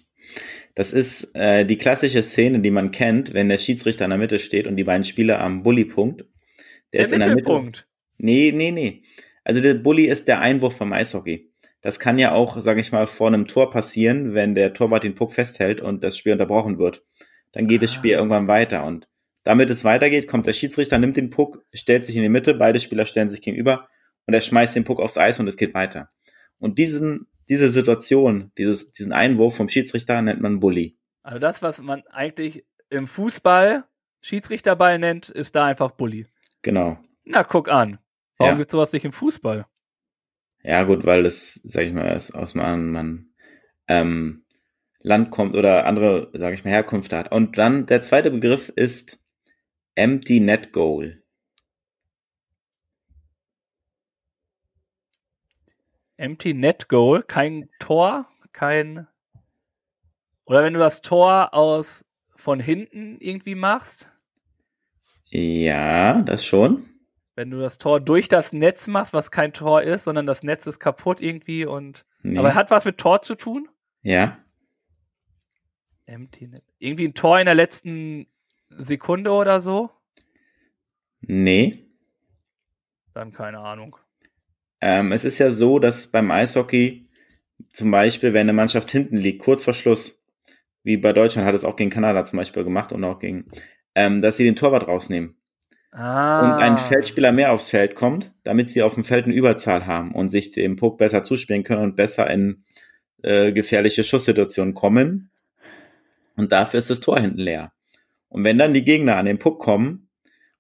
Das 0.76 0.94
ist 0.94 1.36
äh, 1.36 1.66
die 1.66 1.78
klassische 1.78 2.24
Szene, 2.24 2.60
die 2.60 2.72
man 2.72 2.92
kennt, 2.92 3.34
wenn 3.34 3.50
der 3.50 3.58
Schiedsrichter 3.58 4.06
in 4.06 4.12
der 4.12 4.20
Mitte 4.20 4.40
steht 4.40 4.68
und 4.68 4.78
die 4.78 4.84
beiden 4.84 5.04
Spieler 5.04 5.42
am 5.42 5.64
Bully-Punkt. 5.64 6.22
Der, 6.22 6.28
der 6.94 7.02
ist 7.02 7.12
in 7.12 7.20
der 7.20 7.36
Mitte. 7.36 7.72
Nee, 8.18 8.52
nee, 8.54 8.72
nee. 8.72 9.04
Also 9.44 9.60
der 9.62 9.74
Bully 9.76 10.06
ist 10.06 10.28
der 10.28 10.40
Einwurf 10.40 10.78
beim 10.78 10.94
Eishockey. 10.94 11.52
Das 11.82 12.00
kann 12.00 12.20
ja 12.20 12.34
auch, 12.34 12.62
sage 12.62 12.80
ich 12.80 12.92
mal, 12.92 13.08
vor 13.08 13.28
einem 13.28 13.48
Tor 13.48 13.72
passieren, 13.72 14.34
wenn 14.36 14.54
der 14.54 14.74
Torwart 14.74 15.04
den 15.04 15.16
Puck 15.16 15.34
festhält 15.34 15.82
und 15.82 16.04
das 16.04 16.18
Spiel 16.18 16.34
unterbrochen 16.34 16.78
wird. 16.78 17.04
dann 17.54 17.68
geht 17.68 17.82
das 17.82 17.92
Spiel 17.94 18.14
Ah. 18.14 18.20
irgendwann 18.20 18.48
weiter. 18.48 18.86
Und 18.86 19.10
damit 19.44 19.70
es 19.70 19.84
weitergeht, 19.84 20.26
kommt 20.28 20.46
der 20.46 20.54
Schiedsrichter, 20.54 20.98
nimmt 20.98 21.18
den 21.18 21.32
Puck, 21.32 21.66
stellt 21.74 22.06
sich 22.06 22.16
in 22.16 22.22
die 22.22 22.30
Mitte, 22.30 22.54
beide 22.54 22.80
Spieler 22.80 23.06
stellen 23.06 23.30
sich 23.30 23.42
gegenüber 23.42 23.90
und 24.26 24.34
er 24.34 24.40
schmeißt 24.40 24.74
den 24.74 24.86
Puck 24.86 25.02
aufs 25.02 25.18
Eis 25.18 25.38
und 25.38 25.48
es 25.50 25.58
geht 25.58 25.74
weiter. 25.74 26.10
Und 26.60 26.78
diesen, 26.78 27.28
diese 27.50 27.70
Situation, 27.70 28.52
dieses, 28.58 28.92
diesen 28.94 29.14
Einwurf 29.14 29.56
vom 29.56 29.70
Schiedsrichter 29.70 30.22
nennt 30.22 30.42
man 30.42 30.60
Bully. 30.60 30.98
Also 31.24 31.40
das, 31.40 31.62
was 31.62 31.82
man 31.82 32.04
eigentlich 32.08 32.66
im 32.90 33.08
Fußball 33.08 33.86
Schiedsrichterball 34.22 35.00
nennt, 35.00 35.30
ist 35.30 35.56
da 35.56 35.66
einfach 35.66 35.92
Bully. 35.92 36.28
Genau. 36.62 36.98
Na, 37.24 37.44
guck 37.44 37.70
an. 37.70 38.00
Warum 38.38 38.54
Ja. 38.54 38.58
gibt's 38.58 38.72
sowas 38.72 38.94
nicht 38.94 39.06
im 39.06 39.14
Fußball? 39.14 39.66
Ja, 40.64 40.84
gut, 40.84 41.06
weil 41.06 41.24
das, 41.24 41.56
sag 41.64 41.84
ich 41.84 41.94
mal, 41.94 42.16
aus, 42.16 42.56
einem 42.56 42.92
man, 42.92 43.30
ähm, 43.88 44.46
Land 45.00 45.32
kommt 45.32 45.56
oder 45.56 45.86
andere, 45.88 46.30
sag 46.34 46.54
ich 46.54 46.64
mal, 46.64 46.70
Herkunft 46.70 47.14
hat. 47.14 47.32
Und 47.32 47.58
dann 47.58 47.88
der 47.88 48.04
zweite 48.04 48.30
Begriff 48.30 48.70
ist 48.70 49.20
Empty 49.96 50.40
Net 50.40 50.72
Goal. 50.72 51.21
Empty 56.22 56.54
Net 56.54 56.88
Goal, 56.88 57.24
kein 57.24 57.68
Tor, 57.80 58.28
kein. 58.54 59.08
Oder 60.46 60.64
wenn 60.64 60.74
du 60.74 60.80
das 60.80 61.02
Tor 61.02 61.54
aus 61.54 62.06
von 62.36 62.60
hinten 62.60 63.18
irgendwie 63.20 63.56
machst, 63.56 64.12
Ja, 65.30 66.22
das 66.22 66.46
schon. 66.46 66.86
wenn 67.36 67.50
du 67.50 67.60
das 67.60 67.78
Tor 67.80 68.00
durch 68.00 68.28
das 68.28 68.54
Netz 68.54 68.88
machst, 68.88 69.14
was 69.14 69.32
kein 69.32 69.52
Tor 69.54 69.82
ist, 69.82 70.04
sondern 70.04 70.28
das 70.28 70.44
Netz 70.44 70.68
ist 70.68 70.80
kaputt 70.80 71.22
irgendwie 71.22 71.66
und. 71.66 72.06
Nee. 72.22 72.38
Aber 72.38 72.54
hat 72.54 72.70
was 72.70 72.86
mit 72.86 72.98
Tor 73.00 73.22
zu 73.24 73.34
tun? 73.36 73.68
ja, 74.04 74.38
Empty 76.06 76.48
Net. 76.48 76.64
Irgendwie 76.78 77.08
ein 77.08 77.14
Tor 77.16 77.40
in 77.40 77.46
der 77.46 77.56
letzten 77.56 78.28
Sekunde 78.70 79.32
oder 79.32 79.60
so? 79.60 79.90
nee. 81.22 81.88
Dann 83.14 83.32
keine 83.34 83.60
Ahnung. 83.60 83.98
Ähm, 84.82 85.12
es 85.12 85.26
ist 85.26 85.40
ja 85.40 85.50
so, 85.52 85.80
dass 85.80 86.08
beim 86.08 86.32
Eishockey 86.32 87.08
zum 87.72 87.92
Beispiel, 87.92 88.34
wenn 88.34 88.42
eine 88.42 88.54
Mannschaft 88.54 88.90
hinten 88.92 89.18
liegt, 89.18 89.42
kurz 89.44 89.64
vor 89.64 89.74
Schluss, 89.74 90.20
wie 90.84 90.98
bei 90.98 91.14
Deutschland 91.14 91.48
hat 91.48 91.56
es 91.56 91.64
auch 91.64 91.76
gegen 91.76 91.92
Kanada 91.92 92.26
zum 92.26 92.38
Beispiel 92.38 92.64
gemacht 92.64 92.92
und 92.92 93.04
auch 93.04 93.20
gegen, 93.20 93.46
ähm, 93.96 94.22
dass 94.22 94.38
sie 94.38 94.44
den 94.44 94.56
Torwart 94.56 94.88
rausnehmen. 94.88 95.36
Ah. 95.94 96.46
und 96.46 96.64
ein 96.64 96.78
Feldspieler 96.78 97.34
mehr 97.34 97.52
aufs 97.52 97.70
Feld 97.70 97.96
kommt, 97.96 98.34
damit 98.44 98.70
sie 98.70 98.82
auf 98.82 98.94
dem 98.94 99.04
Feld 99.04 99.26
eine 99.26 99.34
Überzahl 99.34 99.86
haben 99.86 100.14
und 100.14 100.30
sich 100.30 100.52
dem 100.52 100.78
Puck 100.78 100.98
besser 100.98 101.22
zuspielen 101.24 101.66
können 101.66 101.84
und 101.84 101.98
besser 101.98 102.30
in 102.30 102.64
äh, 103.24 103.52
gefährliche 103.52 104.06
Schusssituationen 104.06 104.74
kommen. 104.74 105.32
Und 106.38 106.54
dafür 106.54 106.80
ist 106.80 106.90
das 106.90 107.02
Tor 107.02 107.20
hinten 107.20 107.40
leer. 107.40 107.74
Und 108.30 108.46
wenn 108.46 108.58
dann 108.58 108.74
die 108.74 108.86
Gegner 108.86 109.18
an 109.18 109.26
den 109.26 109.38
Puck 109.38 109.60
kommen 109.60 110.08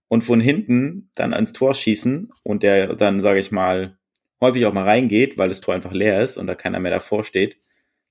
und 0.09 0.25
von 0.25 0.41
hinten 0.41 1.09
dann 1.15 1.33
ans 1.33 1.53
Tor 1.53 1.75
schießen 1.75 2.29
und 2.43 2.63
der 2.63 2.95
dann, 2.95 3.21
sage 3.21 3.39
ich 3.39 3.51
mal, 3.51 3.97
häufig 4.41 4.65
auch 4.65 4.73
mal 4.73 4.83
reingeht, 4.85 5.37
weil 5.37 5.49
das 5.49 5.61
Tor 5.61 5.73
einfach 5.75 5.91
leer 5.93 6.21
ist 6.21 6.37
und 6.37 6.47
da 6.47 6.55
keiner 6.55 6.79
mehr 6.79 6.91
davor 6.91 7.23
steht, 7.23 7.57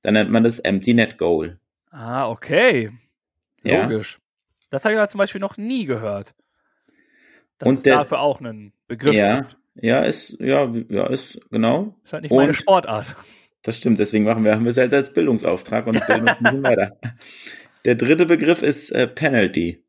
dann 0.02 0.14
nennt 0.14 0.30
man 0.30 0.44
das 0.44 0.58
Empty 0.60 0.94
Net 0.94 1.18
Goal. 1.18 1.58
Ah, 1.90 2.28
okay. 2.30 2.90
Ja. 3.62 3.86
Logisch. 3.86 4.18
Das 4.70 4.84
habe 4.84 4.94
ich 4.94 4.98
aber 5.00 5.08
zum 5.08 5.18
Beispiel 5.18 5.40
noch 5.40 5.56
nie 5.56 5.84
gehört. 5.84 6.34
Dass 7.58 7.68
Und 7.68 7.76
es 7.78 7.82
der- 7.82 7.96
dafür 7.98 8.20
auch 8.20 8.40
einen 8.40 8.72
Begriff 8.86 9.14
Ja, 9.14 9.40
gibt. 9.40 9.56
ja, 9.74 10.00
ist, 10.00 10.38
ja, 10.40 10.70
ja, 10.88 11.06
ist, 11.08 11.40
genau. 11.50 11.94
Ist 12.04 12.12
halt 12.12 12.22
nicht 12.22 12.32
meine 12.32 12.48
Und- 12.48 12.54
Sportart. 12.54 13.16
Das 13.62 13.76
stimmt, 13.76 13.98
deswegen 13.98 14.24
machen 14.24 14.42
wir, 14.44 14.52
haben 14.54 14.64
wir 14.64 14.70
es 14.70 14.78
halt 14.78 14.94
als 14.94 15.12
Bildungsauftrag 15.12 15.86
und 15.86 16.06
bilden 16.06 16.22
uns 16.28 16.36
ein 16.38 16.42
bisschen 16.44 16.62
weiter. 16.62 16.96
Der 17.84 17.94
dritte 17.94 18.24
Begriff 18.24 18.62
ist 18.62 18.90
äh, 18.90 19.06
Penalty. 19.06 19.84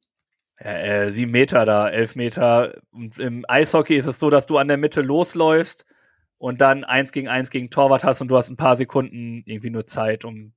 Ja, 0.60 0.72
äh, 0.78 1.12
sieben 1.14 1.32
Meter 1.32 1.66
da, 1.66 1.88
elf 1.90 2.16
Meter. 2.16 2.82
Und 2.92 3.18
im 3.18 3.46
Eishockey 3.48 3.96
ist 3.96 4.08
es 4.08 4.20
so, 4.20 4.30
dass 4.30 4.46
du 4.46 4.58
an 4.58 4.68
der 4.68 4.78
Mitte 4.78 5.02
losläufst 5.02 5.86
und 6.42 6.60
dann 6.60 6.84
eins 6.84 7.12
gegen 7.12 7.28
eins 7.28 7.52
gegen 7.52 7.70
Torwart 7.70 8.04
hast 8.04 8.20
und 8.20 8.28
du 8.28 8.36
hast 8.36 8.50
ein 8.50 8.58
paar 8.58 8.76
Sekunden 8.76 9.44
irgendwie 9.46 9.70
nur 9.70 9.86
Zeit, 9.86 10.26
um 10.26 10.54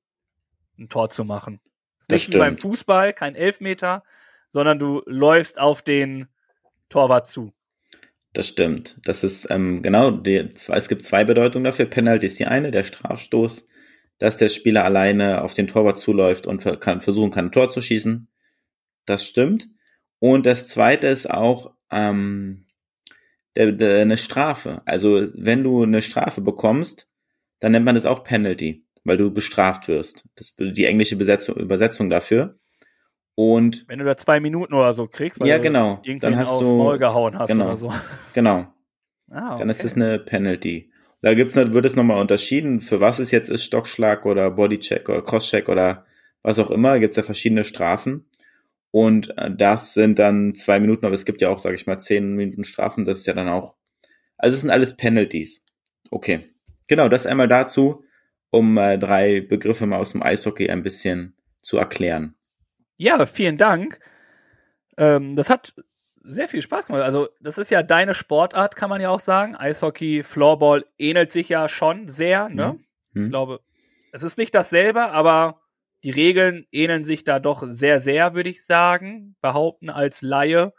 ein 0.79 0.89
Tor 0.89 1.11
zu 1.11 1.27
machen. 1.27 1.61
Das 2.09 2.23
nicht 2.23 2.33
wie 2.33 2.39
beim 2.39 2.55
stimmt. 2.57 2.63
Fußball, 2.63 3.13
kein 3.13 3.35
Elfmeter, 3.35 4.03
sondern 4.49 4.79
du 4.79 5.03
läufst 5.05 5.61
auf 5.61 5.83
den 5.83 6.29
Torwart 6.89 7.29
zu. 7.29 7.53
Das 8.33 8.49
stimmt. 8.49 8.97
Das 9.05 9.25
ist 9.25 9.51
ähm, 9.51 9.83
genau, 9.83 10.11
die, 10.11 10.49
es 10.55 10.89
gibt 10.89 11.05
zwei 11.05 11.23
Bedeutungen 11.25 11.65
dafür. 11.65 11.85
Penalty 11.85 12.29
ist 12.29 12.39
die 12.39 12.47
eine, 12.47 12.71
der 12.71 12.85
Strafstoß, 12.85 13.69
dass 14.19 14.39
der 14.39 14.49
Spieler 14.49 14.85
alleine 14.85 15.43
auf 15.43 15.53
den 15.53 15.67
Torwart 15.67 15.99
zuläuft 15.99 16.47
und 16.47 16.65
kann, 16.81 17.03
versuchen 17.03 17.31
kann, 17.31 17.47
ein 17.49 17.53
Tor 17.53 17.71
zu 17.71 17.83
schießen. 17.83 18.27
Das 19.05 19.27
stimmt. 19.27 19.69
Und 20.19 20.47
das 20.47 20.67
zweite 20.67 21.09
ist 21.09 21.31
auch 21.31 21.75
ähm, 21.91 22.65
der, 23.57 23.73
der, 23.73 24.03
eine 24.03 24.17
Strafe. 24.17 24.83
Also 24.85 25.29
wenn 25.35 25.63
du 25.63 25.83
eine 25.83 26.03
Strafe 26.03 26.41
bekommst, 26.41 27.09
dann 27.61 27.73
nennt 27.73 27.85
man 27.85 27.95
das 27.95 28.07
auch 28.07 28.25
Penalty, 28.25 28.85
weil 29.05 29.17
du 29.17 29.31
bestraft 29.33 29.89
wirst. 29.89 30.25
Das 30.37 30.51
ist 30.57 30.77
die 30.77 30.85
englische 30.87 31.17
Besetzung, 31.17 31.57
Übersetzung 31.57 32.11
dafür. 32.11 32.59
Und 33.37 33.85
Wenn 33.89 33.99
du 33.99 34.05
da 34.05 34.17
zwei 34.17 34.39
Minuten 34.41 34.75
oder 34.75 34.95
so 34.95 35.07
kriegst, 35.09 35.41
weil 35.41 35.49
Ja, 35.49 35.57
du 35.57 35.63
genau. 35.65 36.01
irgendwen 36.05 36.21
Dann 36.33 36.37
hast 36.37 36.51
aufs 36.51 36.61
du- 36.69 36.77
Maul 36.77 36.99
gehauen 36.99 37.37
hast 37.39 37.49
genau. 37.49 37.65
oder 37.67 37.77
so. 37.77 37.93
genau, 38.33 38.67
Ah, 39.31 39.57
dann 39.57 39.69
ist 39.71 39.81
okay. 39.81 39.87
es 39.87 39.95
eine 39.97 40.19
Penalty. 40.21 40.91
Da 41.23 41.35
gibt's, 41.35 41.57
nicht- 41.57 41.73
wird 41.73 41.85
es 41.87 41.97
nochmal 41.97 42.21
unterschieden, 42.21 42.81
für 42.81 43.01
was 43.01 43.19
es 43.19 43.31
jetzt 43.33 43.49
ist, 43.49 43.65
Stockschlag 43.65 44.25
oder 44.27 44.51
Bodycheck 44.51 45.09
oder 45.09 45.23
Crosscheck 45.23 45.69
oder 45.69 46.05
was 46.43 46.59
auch 46.59 46.71
immer, 46.71 46.99
gibt's 47.01 47.17
ja 47.17 47.23
verschiedene 47.23 47.65
Strafen. 47.65 48.27
Und 48.95 49.37
äh, 49.39 49.51
das 49.51 49.93
sind 49.93 50.21
dann 50.21 50.55
zwei 50.55 50.79
Minuten, 50.79 51.05
aber 51.05 51.15
es 51.15 51.25
gibt 51.25 51.41
ja 51.41 51.49
auch, 51.49 51.59
sage 51.59 51.75
ich 51.75 51.89
mal, 51.89 51.99
zehn 51.99 52.37
Minuten 52.37 52.63
Strafen, 52.63 53.05
das 53.05 53.19
ist 53.19 53.27
ja 53.27 53.33
dann 53.33 53.49
auch, 53.49 53.75
also 54.37 54.55
es 54.55 54.61
sind 54.61 54.71
alles 54.71 54.97
Penalties. 54.97 55.67
Okay, 56.13 56.55
genau, 56.87 57.09
das 57.09 57.27
einmal 57.27 57.49
dazu, 57.49 58.05
um 58.51 58.79
äh, 58.79 58.97
drei 58.97 59.41
Begriffe 59.41 59.87
mal 59.87 59.99
aus 59.99 60.13
dem 60.13 60.23
Eishockey 60.23 60.71
ein 60.71 60.85
bisschen 60.85 61.37
zu 61.61 61.77
erklären. 61.77 62.37
Ja, 62.97 63.27
vielen 63.27 63.57
Dank. 63.57 63.99
Ähm, 64.97 65.35
das 65.35 65.51
hat 65.51 65.75
sehr 66.23 66.47
viel 66.47 66.63
Spaß 66.63 66.87
gemacht. 66.87 67.03
Also, 67.03 67.31
das 67.41 67.59
ist 67.59 67.73
ja 67.73 67.83
deine 67.83 68.15
Sportart, 68.15 68.77
kann 68.77 68.91
man 68.91 69.01
ja 69.01 69.11
auch 69.11 69.19
sagen. 69.19 69.57
Eishockey, 69.57 70.23
Floorball 70.23 70.85
ähnelt 70.99 71.33
sich 71.33 71.49
ja 71.49 71.69
schon 71.69 72.11
sehr, 72.11 72.49
ne? 72.49 72.79
Hm? 73.13 73.25
Ich 73.25 73.31
glaube, 73.31 73.59
es 74.13 74.23
ist 74.23 74.39
nicht 74.39 74.55
dasselbe, 74.55 75.11
aber 75.11 75.64
die 76.05 76.11
Regeln 76.11 76.67
ähneln 76.71 77.03
sich 77.03 77.25
da 77.25 77.41
doch 77.41 77.65
sehr, 77.71 77.99
sehr, 77.99 78.35
würde 78.35 78.51
ich 78.51 78.65
sagen. 78.65 79.37
Behaupten 79.41 79.91
als 79.91 80.23
Laie. 80.23 80.73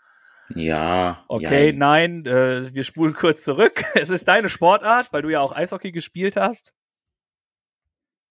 Ja. 0.53 1.23
Okay, 1.28 1.71
ja, 1.71 1.76
nein, 1.76 2.26
äh, 2.26 2.73
wir 2.73 2.84
spulen 2.84 3.13
kurz 3.17 3.43
zurück. 3.43 3.84
Es 3.95 4.09
ist 4.09 4.28
deine 4.28 4.49
Sportart, 4.49 5.11
weil 5.11 5.23
du 5.23 5.30
ja 5.30 5.39
auch 5.39 5.55
Eishockey 5.55 5.91
gespielt 5.91 6.38
hast. 6.38 6.73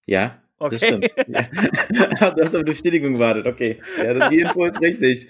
Ja, 0.06 0.40
Okay. 0.56 0.76
das 0.78 0.86
stimmt. 0.86 1.28
Ja. 1.28 2.30
du 2.30 2.42
hast 2.42 2.54
auf 2.54 2.62
Bestätigung 2.64 3.14
gewartet, 3.14 3.46
okay. 3.46 3.82
Ja, 3.98 4.14
das, 4.14 4.30
die 4.30 4.38
Info 4.38 4.64
ist 4.64 4.80
richtig. 4.80 5.28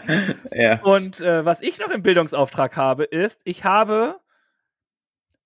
ja. 0.52 0.82
Und 0.82 1.20
äh, 1.20 1.44
was 1.44 1.62
ich 1.62 1.78
noch 1.78 1.90
im 1.90 2.02
Bildungsauftrag 2.02 2.76
habe, 2.76 3.04
ist, 3.04 3.40
ich 3.44 3.64
habe, 3.64 4.18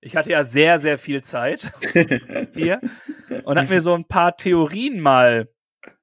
ich 0.00 0.16
hatte 0.16 0.30
ja 0.30 0.44
sehr, 0.44 0.80
sehr 0.80 0.96
viel 0.96 1.22
Zeit 1.22 1.70
hier 2.54 2.80
und 3.44 3.58
habe 3.58 3.74
mir 3.74 3.82
so 3.82 3.94
ein 3.94 4.06
paar 4.06 4.36
Theorien 4.36 4.98
mal 4.98 5.48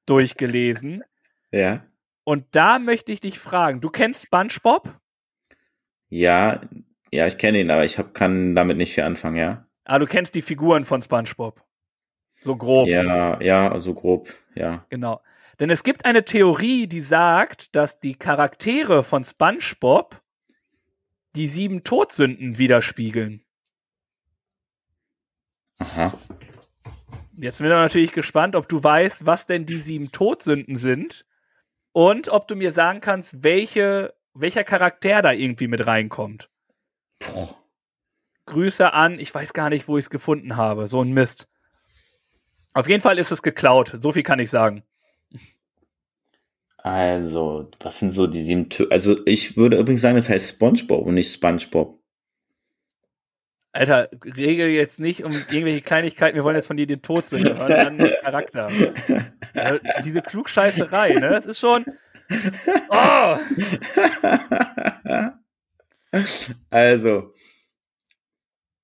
durchgelesen. 0.06 1.04
ja. 1.52 1.84
Und 2.28 2.44
da 2.52 2.80
möchte 2.80 3.12
ich 3.12 3.20
dich 3.20 3.38
fragen, 3.38 3.82
du 3.82 3.92
kennst 3.92 4.24
SpongeBob? 4.24 5.00
Ja, 6.10 6.62
ja, 7.12 7.28
ich 7.28 7.38
kenne 7.38 7.60
ihn, 7.60 7.70
aber 7.70 7.86
ich 7.86 8.00
hab, 8.00 8.16
kann 8.16 8.56
damit 8.56 8.78
nicht 8.78 8.96
viel 8.96 9.04
anfangen, 9.04 9.38
ja. 9.38 9.68
Ah, 9.84 10.00
du 10.00 10.08
kennst 10.08 10.34
die 10.34 10.42
Figuren 10.42 10.86
von 10.86 11.04
SpongeBob. 11.04 11.64
So 12.42 12.56
grob. 12.56 12.88
Ja, 12.88 13.40
ja, 13.42 13.80
so 13.80 13.94
grob, 13.94 14.34
ja. 14.56 14.86
Genau. 14.90 15.22
Denn 15.60 15.70
es 15.70 15.84
gibt 15.84 16.06
eine 16.06 16.26
Theorie, 16.26 16.88
die 16.88 17.02
sagt, 17.02 17.76
dass 17.76 18.00
die 18.00 18.16
Charaktere 18.16 19.04
von 19.04 19.24
SpongeBob 19.24 20.20
die 21.36 21.48
sieben 21.48 21.84
Todsünden 21.84 22.58
widerspiegeln. 22.58 23.44
Aha. 25.78 26.18
Jetzt 27.38 27.58
bin 27.58 27.68
ich 27.68 27.74
natürlich 27.74 28.14
gespannt, 28.14 28.56
ob 28.56 28.68
du 28.68 28.84
weißt, 28.84 29.26
was 29.26 29.46
denn 29.46 29.66
die 29.66 29.80
sieben 29.80 30.12
Todsünden 30.12 30.76
sind 30.76 31.26
und 31.92 32.30
ob 32.30 32.48
du 32.48 32.56
mir 32.56 32.72
sagen 32.72 33.02
kannst, 33.02 33.44
welche, 33.44 34.14
welcher 34.34 34.64
Charakter 34.64 35.22
da 35.22 35.32
irgendwie 35.32 35.68
mit 35.68 35.86
reinkommt. 35.86 36.50
Puh. 37.20 37.50
Grüße 38.46 38.94
an, 38.94 39.20
ich 39.20 39.34
weiß 39.34 39.54
gar 39.54 39.70
nicht, 39.70 39.88
wo 39.88 39.98
ich 39.98 40.06
es 40.06 40.10
gefunden 40.10 40.56
habe. 40.56 40.88
So 40.88 41.02
ein 41.02 41.12
Mist. 41.12 41.50
Auf 42.74 42.88
jeden 42.88 43.02
Fall 43.02 43.18
ist 43.18 43.32
es 43.32 43.42
geklaut. 43.42 43.98
So 44.00 44.12
viel 44.12 44.24
kann 44.24 44.40
ich 44.40 44.50
sagen. 44.50 44.84
Also, 46.78 47.72
was 47.80 48.00
sind 48.00 48.12
so 48.12 48.28
die 48.28 48.44
sieben 48.44 48.70
Tö 48.70 48.88
Also, 48.92 49.26
ich 49.26 49.58
würde 49.58 49.80
übrigens 49.80 50.02
sagen, 50.02 50.18
das 50.18 50.30
heißt 50.30 50.56
SpongeBob 50.56 51.08
und 51.08 51.16
nicht 51.16 51.34
SpongeBob. 51.34 52.00
Alter, 53.76 54.10
regel 54.24 54.70
jetzt 54.70 55.02
nicht 55.02 55.26
um 55.26 55.34
irgendwelche 55.34 55.82
Kleinigkeiten, 55.82 56.38
wir 56.38 56.46
wollen 56.46 56.56
jetzt 56.56 56.68
von 56.68 56.78
dir 56.78 56.88
den 56.88 57.02
Tod 57.02 57.28
zu 57.28 57.38
hören, 57.38 57.98
dann 57.98 58.10
Charakter. 58.22 58.70
Also, 59.54 59.82
diese 60.02 60.22
Klugscheißerei, 60.22 61.16
ne? 61.16 61.30
Das 61.30 61.46
ist 61.46 61.60
schon. 61.60 61.86
Oh! 62.90 63.38
Also, 66.70 67.34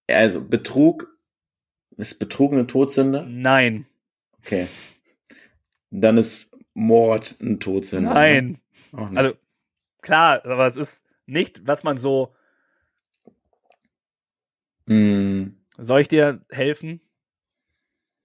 also 0.10 0.42
Betrug 0.42 1.18
ist 1.96 2.20
Betrug 2.20 2.52
eine 2.52 2.68
Todsünde? 2.68 3.26
Nein. 3.26 3.86
Okay. 4.40 4.68
Dann 5.90 6.18
ist 6.18 6.54
Mord 6.74 7.36
eine 7.40 7.60
Todsünde. 7.60 8.10
ne? 8.10 8.14
Nein. 8.14 8.62
Auch 8.92 9.10
nicht. 9.10 9.18
Also, 9.18 9.36
klar, 10.02 10.46
aber 10.46 10.68
es 10.68 10.76
ist 10.76 11.02
nicht, 11.28 11.66
was 11.66 11.84
man 11.84 11.96
so. 11.96 12.36
Mm, 14.92 15.56
Soll 15.78 16.02
ich 16.02 16.08
dir 16.08 16.42
helfen? 16.50 17.02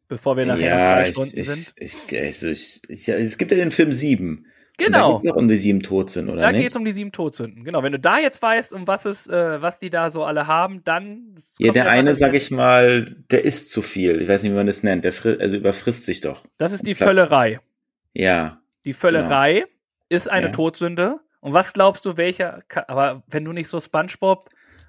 Bevor 0.09 0.37
wir 0.37 0.47
nachher 0.47 0.71
nach 0.71 0.79
ja, 0.79 0.95
drei 0.97 1.09
ich, 1.09 1.15
Stunden 1.15 1.39
ich, 1.39 1.49
sind? 1.49 1.75
ich, 1.77 1.97
also 2.17 2.49
ich, 2.49 2.81
es 2.89 3.39
gibt 3.39 3.51
ja 3.51 3.57
den 3.57 3.73
Film 3.73 3.93
Sieben. 3.93 4.47
Und 4.79 4.93
da 4.93 4.99
Genau. 4.99 5.19
geht 5.19 5.25
es 5.25 5.33
auch 5.33 5.37
um 5.37 5.49
die 5.49 5.57
sieben 5.57 5.81
Todsünden, 5.83 6.35
oder 6.35 6.43
Da 6.43 6.53
geht 6.53 6.71
es 6.71 6.77
um 6.77 6.85
die 6.85 6.93
sieben 6.93 7.11
Todsünden. 7.11 7.65
Genau. 7.65 7.83
Wenn 7.83 7.93
du 7.93 7.99
da 7.99 8.19
jetzt 8.19 8.43
weißt, 8.43 8.75
um 8.75 8.87
was 8.87 9.07
es, 9.07 9.27
äh, 9.27 9.63
was 9.63 9.79
die 9.79 9.89
da 9.89 10.11
so 10.11 10.23
alle 10.23 10.47
haben, 10.47 10.85
dann. 10.85 11.35
ja, 11.59 11.73
der 11.73 11.89
eine, 11.89 12.15
sag 12.15 12.35
ich 12.35 12.51
mal, 12.51 13.07
der 13.31 13.47
isst 13.47 13.71
zu 13.71 13.81
viel. 13.81 14.21
Ich 14.21 14.29
weiß 14.29 14.43
nicht, 14.43 14.53
wie 14.53 14.57
man 14.57 14.67
das 14.67 14.83
nennt. 14.83 15.05
Der 15.05 15.15
also 15.41 15.57
überfrisst 15.57 16.05
sich 16.05 16.21
doch. 16.21 16.45
Das 16.59 16.73
ist 16.73 16.87
die 16.87 16.95
Platz. 16.95 17.09
Völlerei. 17.09 17.61
Ja. 18.13 18.61
Die 18.85 18.93
Völlerei 18.93 19.65
ist 20.11 20.29
eine 20.31 20.47
Ja. 20.49 20.53
Todsünde. 20.53 21.21
Und 21.41 21.55
was 21.55 21.73
glaubst 21.73 22.05
du, 22.05 22.19
welcher? 22.19 22.63
Aber 22.87 23.23
wenn 23.29 23.47
du 23.47 23.53
nicht 23.53 23.69
so 23.69 23.81
SpongeBob, 23.81 24.45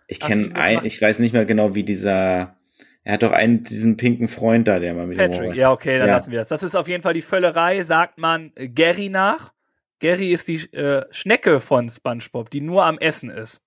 Ich 0.07 0.19
kenne 0.19 0.55
ein, 0.55 0.85
ich 0.85 1.01
weiß 1.01 1.19
nicht 1.19 1.33
mehr 1.33 1.45
genau, 1.45 1.75
wie 1.75 1.83
dieser. 1.83 2.55
Er 3.03 3.13
hat 3.13 3.23
doch 3.23 3.31
einen, 3.31 3.63
diesen 3.63 3.95
pinken 3.95 4.27
Freund 4.27 4.67
da, 4.67 4.79
der 4.79 4.93
mal 4.93 5.07
mit 5.07 5.17
ihm 5.17 5.31
Patrick, 5.31 5.55
ja, 5.55 5.71
okay, 5.71 5.97
dann 5.97 6.07
Ja. 6.09 6.17
lassen 6.17 6.31
wir 6.31 6.41
es. 6.41 6.49
Das 6.49 6.63
ist 6.63 6.75
auf 6.75 6.87
jeden 6.89 7.03
Fall 7.03 7.13
die 7.13 7.21
Völlerei, 7.21 7.83
sagt 7.83 8.17
man 8.17 8.51
äh, 8.55 8.67
Gary 8.67 9.09
nach. 9.09 9.53
Gary 9.99 10.31
ist 10.33 10.47
die 10.47 10.57
äh, 10.73 11.05
Schnecke 11.11 11.59
von 11.59 11.89
SpongeBob, 11.89 12.49
die 12.49 12.61
nur 12.61 12.85
am 12.85 12.97
Essen 12.99 13.29
ist. 13.29 13.61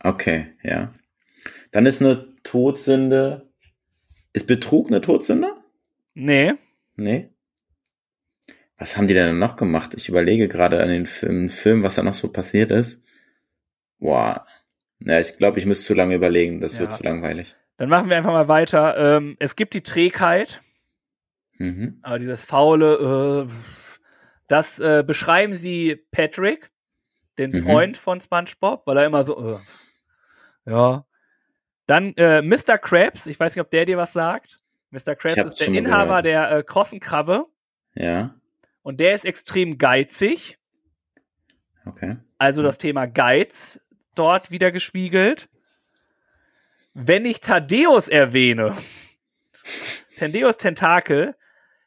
Okay, 0.00 0.46
ja. 0.62 0.92
Dann 1.72 1.86
ist 1.86 2.00
eine 2.00 2.28
Todsünde. 2.42 3.50
Ist 4.32 4.46
Betrug 4.46 4.88
eine 4.88 5.00
Todsünde? 5.00 5.52
Nee, 6.14 6.54
Nee. 6.96 7.28
Was 8.78 8.96
haben 8.96 9.08
die 9.08 9.14
denn 9.14 9.38
noch 9.38 9.56
gemacht? 9.56 9.94
Ich 9.94 10.08
überlege 10.08 10.48
gerade 10.48 10.82
an 10.82 10.88
den 10.88 11.06
Film, 11.06 11.48
Film, 11.48 11.82
was 11.82 11.94
da 11.94 12.02
noch 12.02 12.14
so 12.14 12.28
passiert 12.30 12.70
ist. 12.70 13.02
Boah. 13.98 14.46
Ja, 15.00 15.20
ich 15.20 15.36
glaube, 15.38 15.58
ich 15.58 15.66
müsste 15.66 15.84
zu 15.86 15.94
lange 15.94 16.14
überlegen. 16.14 16.60
Das 16.60 16.74
Ja. 16.74 16.80
wird 16.82 16.94
zu 16.94 17.02
langweilig. 17.04 17.54
dann 17.78 17.90
machen 17.90 18.08
wir 18.08 18.16
einfach 18.16 18.32
mal 18.32 18.48
weiter. 18.48 19.16
Ähm, 19.16 19.36
es 19.38 19.54
gibt 19.56 19.74
die 19.74 19.82
Trägheit, 19.82 20.62
Mhm. 21.58 21.98
aber 22.02 22.18
dieses 22.18 22.44
faule, 22.44 23.46
äh, 23.46 23.52
das 24.48 24.78
äh, 24.78 25.04
beschreiben 25.06 25.54
sie 25.54 25.96
Patrick, 26.10 26.70
den 27.36 27.50
Mhm. 27.50 27.62
Freund 27.64 27.96
von 27.98 28.20
SpongeBob, 28.20 28.86
weil 28.86 28.96
er 28.96 29.04
immer 29.06 29.24
so, 29.24 29.56
äh, 29.56 30.70
ja. 30.70 31.04
Dann 31.86 32.14
äh, 32.16 32.40
Mr. 32.42 32.78
Krabs, 32.78 33.26
ich 33.26 33.38
weiß 33.38 33.54
nicht, 33.54 33.60
ob 33.60 33.70
der 33.70 33.84
dir 33.84 33.96
was 33.98 34.12
sagt. 34.14 34.56
Mr. 34.90 35.14
Krabs 35.14 35.36
ist 35.36 35.60
der 35.60 35.68
Inhaber 35.68 36.22
gehört. 36.22 36.24
der 36.24 36.50
äh, 36.52 36.62
Krossenkrabbe 36.62 37.44
Ja, 37.94 38.34
und 38.82 39.00
der 39.00 39.14
ist 39.14 39.24
extrem 39.26 39.76
geizig. 39.76 40.58
okay. 41.84 42.16
Also 42.38 42.62
das 42.62 42.78
Thema 42.78 43.06
Geiz 43.06 43.78
dort 44.18 44.50
wieder 44.50 44.72
gespiegelt. 44.72 45.48
Wenn 46.94 47.24
ich 47.24 47.40
Thaddeus 47.40 48.08
erwähne, 48.08 48.76
Thaddeus 50.18 50.56
Tentakel 50.56 51.36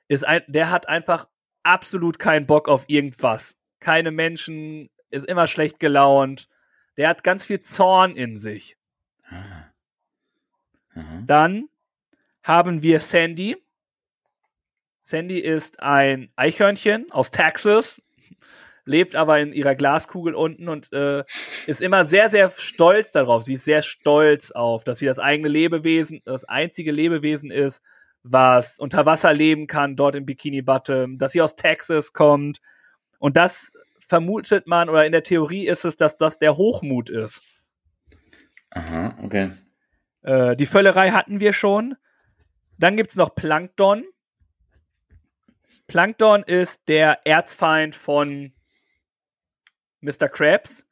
ist 0.07 0.25
ein, 0.25 0.43
der 0.47 0.69
hat 0.69 0.87
einfach 0.87 1.27
absolut 1.63 2.19
keinen 2.19 2.45
Bock 2.45 2.69
auf 2.69 2.85
irgendwas. 2.87 3.55
Keine 3.79 4.11
Menschen, 4.11 4.89
ist 5.09 5.25
immer 5.25 5.47
schlecht 5.47 5.79
gelaunt. 5.79 6.47
Der 6.97 7.09
hat 7.09 7.23
ganz 7.23 7.45
viel 7.45 7.59
Zorn 7.59 8.15
in 8.15 8.37
sich. 8.37 8.77
Ah. 9.29 9.71
Aha. 10.95 11.23
Dann 11.25 11.69
haben 12.43 12.83
wir 12.83 12.99
Sandy. 12.99 13.57
Sandy 15.01 15.39
ist 15.39 15.79
ein 15.79 16.31
Eichhörnchen 16.35 17.11
aus 17.11 17.31
Texas, 17.31 18.01
lebt 18.89 19.15
aber 19.15 19.39
in 19.39 19.53
ihrer 19.53 19.75
Glaskugel 19.75 20.33
unten 20.33 20.67
und 20.67 20.91
äh, 20.91 21.23
ist 21.67 21.81
immer 21.81 22.05
sehr, 22.05 22.29
sehr 22.29 22.49
stolz 22.49 23.11
darauf. 23.11 23.43
Sie 23.43 23.53
ist 23.53 23.65
sehr 23.65 23.81
stolz 23.81 24.51
auf, 24.51 24.83
dass 24.83 24.99
sie 24.99 25.05
das 25.05 25.19
eigene 25.19 25.47
Lebewesen, 25.47 26.21
das 26.25 26.43
einzige 26.43 26.91
Lebewesen 26.91 27.51
ist, 27.51 27.81
was 28.23 28.79
unter 28.79 29.05
Wasser 29.05 29.33
leben 29.33 29.67
kann, 29.67 29.95
dort 29.95 30.15
im 30.15 30.25
Bikini 30.25 30.61
Bottom, 30.61 31.17
dass 31.17 31.31
sie 31.31 31.41
aus 31.41 31.55
Texas 31.55 32.11
kommt. 32.11 32.59
Und 33.19 33.37
das 33.37 33.71
vermutet 34.07 34.67
man, 34.67 34.89
oder 34.89 35.05
in 35.05 35.11
der 35.11 35.23
Theorie 35.23 35.67
ist 35.67 35.85
es, 35.85 35.95
dass 35.95 36.17
das 36.17 36.39
der 36.39 36.57
Hochmut 36.57 37.09
ist. 37.09 37.43
Aha, 38.71 39.15
okay. 39.23 39.51
Äh, 40.23 40.55
die 40.55 40.65
Völlerei 40.65 41.11
hatten 41.11 41.39
wir 41.39 41.53
schon. 41.53 41.95
Dann 42.77 42.97
gibt 42.97 43.11
es 43.11 43.15
noch 43.15 43.35
Plankton. 43.35 44.03
Plankton 45.87 46.43
ist 46.43 46.81
der 46.87 47.25
Erzfeind 47.25 47.95
von 47.95 48.53
Mr. 50.01 50.29
Krabs, 50.29 50.85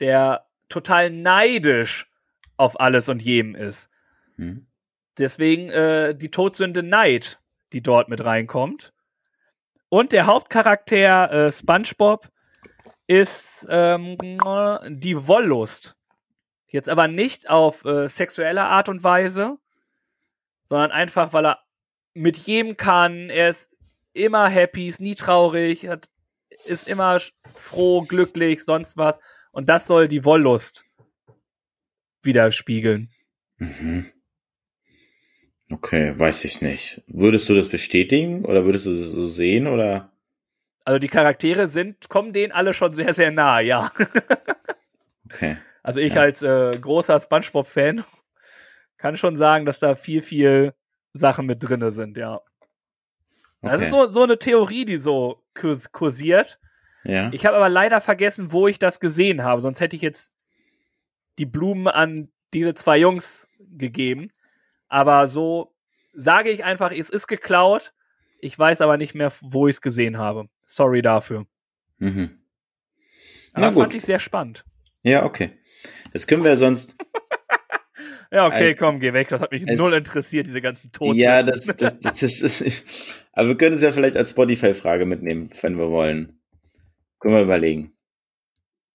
der 0.00 0.46
total 0.68 1.10
neidisch 1.10 2.10
auf 2.56 2.78
alles 2.78 3.08
und 3.08 3.22
jedem 3.22 3.54
ist. 3.54 3.88
Hm. 4.36 4.66
Deswegen 5.18 5.70
äh, 5.70 6.14
die 6.14 6.30
Todsünde 6.30 6.82
Neid, 6.82 7.40
die 7.72 7.82
dort 7.82 8.08
mit 8.08 8.24
reinkommt. 8.24 8.92
Und 9.88 10.12
der 10.12 10.26
Hauptcharakter 10.26 11.32
äh, 11.32 11.52
SpongeBob 11.52 12.28
ist 13.06 13.66
ähm, 13.68 14.16
die 14.88 15.26
Wollust. 15.26 15.96
Jetzt 16.68 16.88
aber 16.88 17.08
nicht 17.08 17.50
auf 17.50 17.84
äh, 17.84 18.08
sexuelle 18.08 18.62
Art 18.62 18.88
und 18.88 19.02
Weise, 19.02 19.58
sondern 20.66 20.92
einfach, 20.92 21.32
weil 21.32 21.46
er 21.46 21.58
mit 22.14 22.36
jedem 22.38 22.76
kann. 22.76 23.28
Er 23.28 23.48
ist 23.48 23.72
immer 24.12 24.48
happy, 24.48 24.86
ist 24.86 25.00
nie 25.00 25.16
traurig, 25.16 25.88
hat, 25.88 26.08
ist 26.64 26.88
immer 26.88 27.18
froh, 27.54 28.02
glücklich, 28.02 28.64
sonst 28.64 28.96
was. 28.96 29.18
Und 29.52 29.68
das 29.68 29.86
soll 29.86 30.08
die 30.08 30.24
Wollust 30.24 30.84
widerspiegeln. 32.22 33.08
Mhm. 33.58 34.06
Okay, 35.72 36.18
weiß 36.18 36.44
ich 36.44 36.62
nicht. 36.62 37.02
Würdest 37.06 37.48
du 37.48 37.54
das 37.54 37.68
bestätigen 37.68 38.44
oder 38.44 38.64
würdest 38.64 38.86
du 38.86 38.90
das 38.90 39.06
so 39.06 39.26
sehen 39.26 39.66
oder? 39.66 40.10
Also 40.84 40.98
die 40.98 41.08
Charaktere 41.08 41.68
sind, 41.68 42.08
kommen 42.08 42.32
denen 42.32 42.52
alle 42.52 42.74
schon 42.74 42.92
sehr, 42.92 43.14
sehr 43.14 43.30
nah, 43.30 43.60
ja. 43.60 43.92
Okay. 45.32 45.58
Also 45.84 46.00
ich 46.00 46.14
Ja. 46.14 46.22
als 46.22 46.42
äh, 46.42 46.72
großer 46.80 47.20
SpongeBob-Fan 47.20 48.04
kann 48.98 49.16
schon 49.16 49.36
sagen, 49.36 49.64
dass 49.64 49.78
da 49.78 49.94
viel, 49.94 50.22
viel 50.22 50.74
Sachen 51.12 51.46
mit 51.46 51.62
drinne 51.62 51.92
sind, 51.92 52.16
ja. 52.16 52.40
Das 53.62 53.74
okay. 53.74 53.84
ist 53.84 53.90
so, 53.90 54.10
so 54.10 54.22
eine 54.22 54.38
Theorie, 54.38 54.84
die 54.84 54.96
so 54.96 55.42
kurs 55.54 55.92
kursiert. 55.92 56.58
ja. 57.04 57.30
Ich 57.32 57.44
habe 57.46 57.56
aber 57.56 57.68
leider 57.68 58.00
vergessen, 58.00 58.52
wo 58.52 58.68
ich 58.68 58.78
das 58.78 59.00
gesehen 59.00 59.42
habe, 59.42 59.60
sonst 59.60 59.80
hätte 59.80 59.96
ich 59.96 60.02
jetzt 60.02 60.32
die 61.38 61.46
Blumen 61.46 61.86
an 61.88 62.28
diese 62.54 62.74
zwei 62.74 62.98
Jungs 62.98 63.48
gegeben. 63.58 64.30
Aber 64.88 65.28
so 65.28 65.74
sage 66.12 66.50
ich 66.50 66.64
einfach, 66.64 66.90
es 66.92 67.10
ist 67.10 67.26
geklaut. 67.26 67.92
Ich 68.40 68.58
weiß 68.58 68.80
aber 68.80 68.96
nicht 68.96 69.14
mehr, 69.14 69.32
wo 69.40 69.68
ich 69.68 69.76
es 69.76 69.80
gesehen 69.82 70.18
habe. 70.18 70.48
Sorry 70.64 71.02
dafür. 71.02 71.46
Mhm. 71.98 72.38
Aber 73.52 73.60
Na 73.60 73.66
das 73.66 73.74
gut. 73.74 73.82
fand 73.84 73.94
ich 73.94 74.02
sehr 74.04 74.18
spannend. 74.18 74.64
Ja, 75.02 75.24
okay. 75.24 75.58
Das 76.12 76.26
können 76.26 76.44
wir 76.44 76.56
sonst. 76.56 76.96
Ja, 78.32 78.46
okay, 78.46 78.68
Al- 78.68 78.74
komm, 78.76 79.00
geh 79.00 79.12
weg. 79.12 79.28
Das 79.28 79.40
hat 79.40 79.50
mich 79.52 79.64
Es- 79.66 79.78
null 79.78 79.92
interessiert, 79.92 80.46
diese 80.46 80.60
ganzen 80.60 80.92
Toten. 80.92 81.18
ja, 81.18 81.42
das, 81.44 81.66
das, 81.66 81.98
das, 81.98 81.98
das 81.98 82.22
ist. 82.22 82.74
Aber 83.32 83.48
wir 83.48 83.56
können 83.56 83.76
es 83.76 83.82
ja 83.82 83.92
vielleicht 83.92 84.16
als 84.16 84.30
Spotify-Frage 84.30 85.04
mitnehmen, 85.06 85.50
wenn 85.62 85.76
wir 85.78 85.90
wollen. 85.90 86.38
Können 87.18 87.34
wir 87.34 87.42
überlegen. 87.42 87.92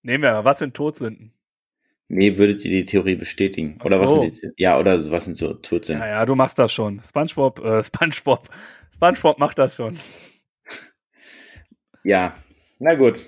Nehmen 0.03 0.23
wir, 0.23 0.43
was 0.45 0.59
sind 0.59 0.73
Todsünden? 0.73 1.33
Nee, 2.07 2.37
würdet 2.37 2.63
ihr 2.63 2.71
die 2.71 2.85
Theorie 2.85 3.15
bestätigen? 3.15 3.77
Ach 3.79 3.85
Oder 3.85 3.99
was 3.99 4.11
so. 4.11 4.21
sind 4.21 4.41
die, 4.41 4.61
ja, 4.63 4.79
oder 4.79 5.11
was 5.11 5.25
sind 5.25 5.37
so 5.37 5.53
Todsünden? 5.55 6.01
Naja, 6.01 6.25
du 6.25 6.35
machst 6.35 6.57
das 6.59 6.71
schon. 6.71 7.01
SpongeBob, 7.03 7.59
äh, 7.65 7.83
SpongeBob. 7.83 8.47
SpongeBob 8.93 9.39
macht 9.39 9.57
das 9.57 9.75
schon. 9.75 9.97
Ja, 12.03 12.35
na 12.79 12.93
gut. 12.93 13.25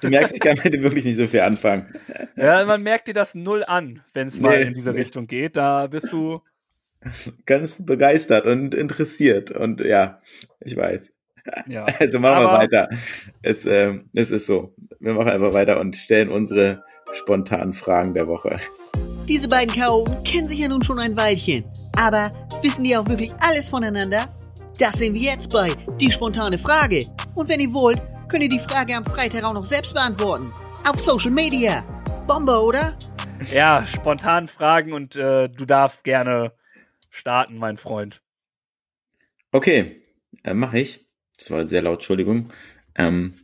Du 0.00 0.08
merkst, 0.08 0.34
ich 0.34 0.40
kann 0.40 0.58
mit 0.62 0.74
dem 0.74 0.82
wirklich 0.82 1.04
nicht 1.04 1.16
so 1.16 1.26
viel 1.26 1.40
anfangen. 1.40 1.94
Ja, 2.36 2.64
man 2.64 2.82
merkt 2.82 3.08
dir 3.08 3.14
das 3.14 3.34
null 3.34 3.64
an, 3.66 4.02
wenn 4.14 4.28
es 4.28 4.40
mal 4.40 4.58
Nee, 4.58 4.68
in 4.68 4.74
diese 4.74 4.92
nee. 4.92 5.00
Richtung 5.00 5.26
geht. 5.26 5.56
Da 5.56 5.86
bist 5.86 6.12
du. 6.12 6.40
Ganz 7.46 7.84
begeistert 7.84 8.46
und 8.46 8.74
interessiert. 8.74 9.50
Und 9.50 9.80
ja, 9.80 10.20
ich 10.60 10.76
weiß. 10.76 11.12
Ja. 11.66 11.86
Also 11.98 12.20
machen 12.20 12.44
wir 12.44 12.52
weiter. 12.52 12.88
Es, 13.42 13.66
ähm, 13.66 14.08
es 14.14 14.30
ist 14.30 14.46
so. 14.46 14.74
Wir 15.00 15.14
machen 15.14 15.30
einfach 15.30 15.52
weiter 15.52 15.80
und 15.80 15.96
stellen 15.96 16.28
unsere 16.28 16.84
spontanen 17.12 17.72
Fragen 17.72 18.14
der 18.14 18.26
Woche. 18.28 18.58
Diese 19.28 19.48
beiden 19.48 19.74
Chaoten 19.74 20.22
kennen 20.24 20.48
sich 20.48 20.60
ja 20.60 20.68
nun 20.68 20.82
schon 20.82 20.98
ein 20.98 21.16
Weilchen. 21.16 21.64
Aber 21.98 22.30
wissen 22.62 22.84
die 22.84 22.96
auch 22.96 23.08
wirklich 23.08 23.32
alles 23.40 23.68
voneinander? 23.70 24.28
Das 24.78 24.94
sehen 24.94 25.14
wir 25.14 25.20
jetzt 25.20 25.50
bei 25.50 25.70
Die 26.00 26.10
spontane 26.10 26.58
Frage. 26.58 27.06
Und 27.34 27.48
wenn 27.48 27.60
ihr 27.60 27.72
wollt, 27.72 28.00
könnt 28.32 28.44
ihr 28.44 28.48
die 28.48 28.58
Frage 28.58 28.96
am 28.96 29.04
Freitag 29.04 29.44
auch 29.44 29.52
noch 29.52 29.64
selbst 29.64 29.92
beantworten. 29.92 30.50
Auf 30.88 30.98
Social 30.98 31.30
Media. 31.30 31.84
Bombe, 32.26 32.62
oder? 32.62 32.96
Ja, 33.52 33.86
spontan 33.86 34.48
Fragen 34.48 34.94
und 34.94 35.16
äh, 35.16 35.50
du 35.50 35.66
darfst 35.66 36.02
gerne 36.02 36.52
starten, 37.10 37.58
mein 37.58 37.76
Freund. 37.76 38.22
Okay, 39.50 40.00
äh, 40.44 40.54
mache 40.54 40.78
ich. 40.78 41.06
Das 41.36 41.50
war 41.50 41.66
sehr 41.66 41.82
laut, 41.82 41.96
Entschuldigung. 41.96 42.48
Ähm, 42.94 43.34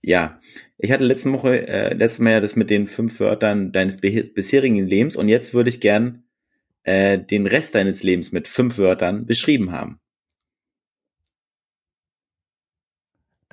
ja, 0.00 0.38
ich 0.78 0.92
hatte 0.92 1.02
letzte 1.02 1.32
Woche, 1.32 1.66
äh, 1.66 1.94
letztes 1.94 2.20
Mal 2.20 2.34
ja 2.34 2.40
das 2.40 2.54
mit 2.54 2.70
den 2.70 2.86
fünf 2.86 3.18
Wörtern 3.18 3.72
deines 3.72 3.96
bisherigen 3.96 4.86
Lebens 4.86 5.16
und 5.16 5.28
jetzt 5.28 5.54
würde 5.54 5.70
ich 5.70 5.80
gern 5.80 6.22
äh, 6.84 7.18
den 7.18 7.48
Rest 7.48 7.74
deines 7.74 8.04
Lebens 8.04 8.30
mit 8.30 8.46
fünf 8.46 8.78
Wörtern 8.78 9.26
beschrieben 9.26 9.72
haben. 9.72 9.98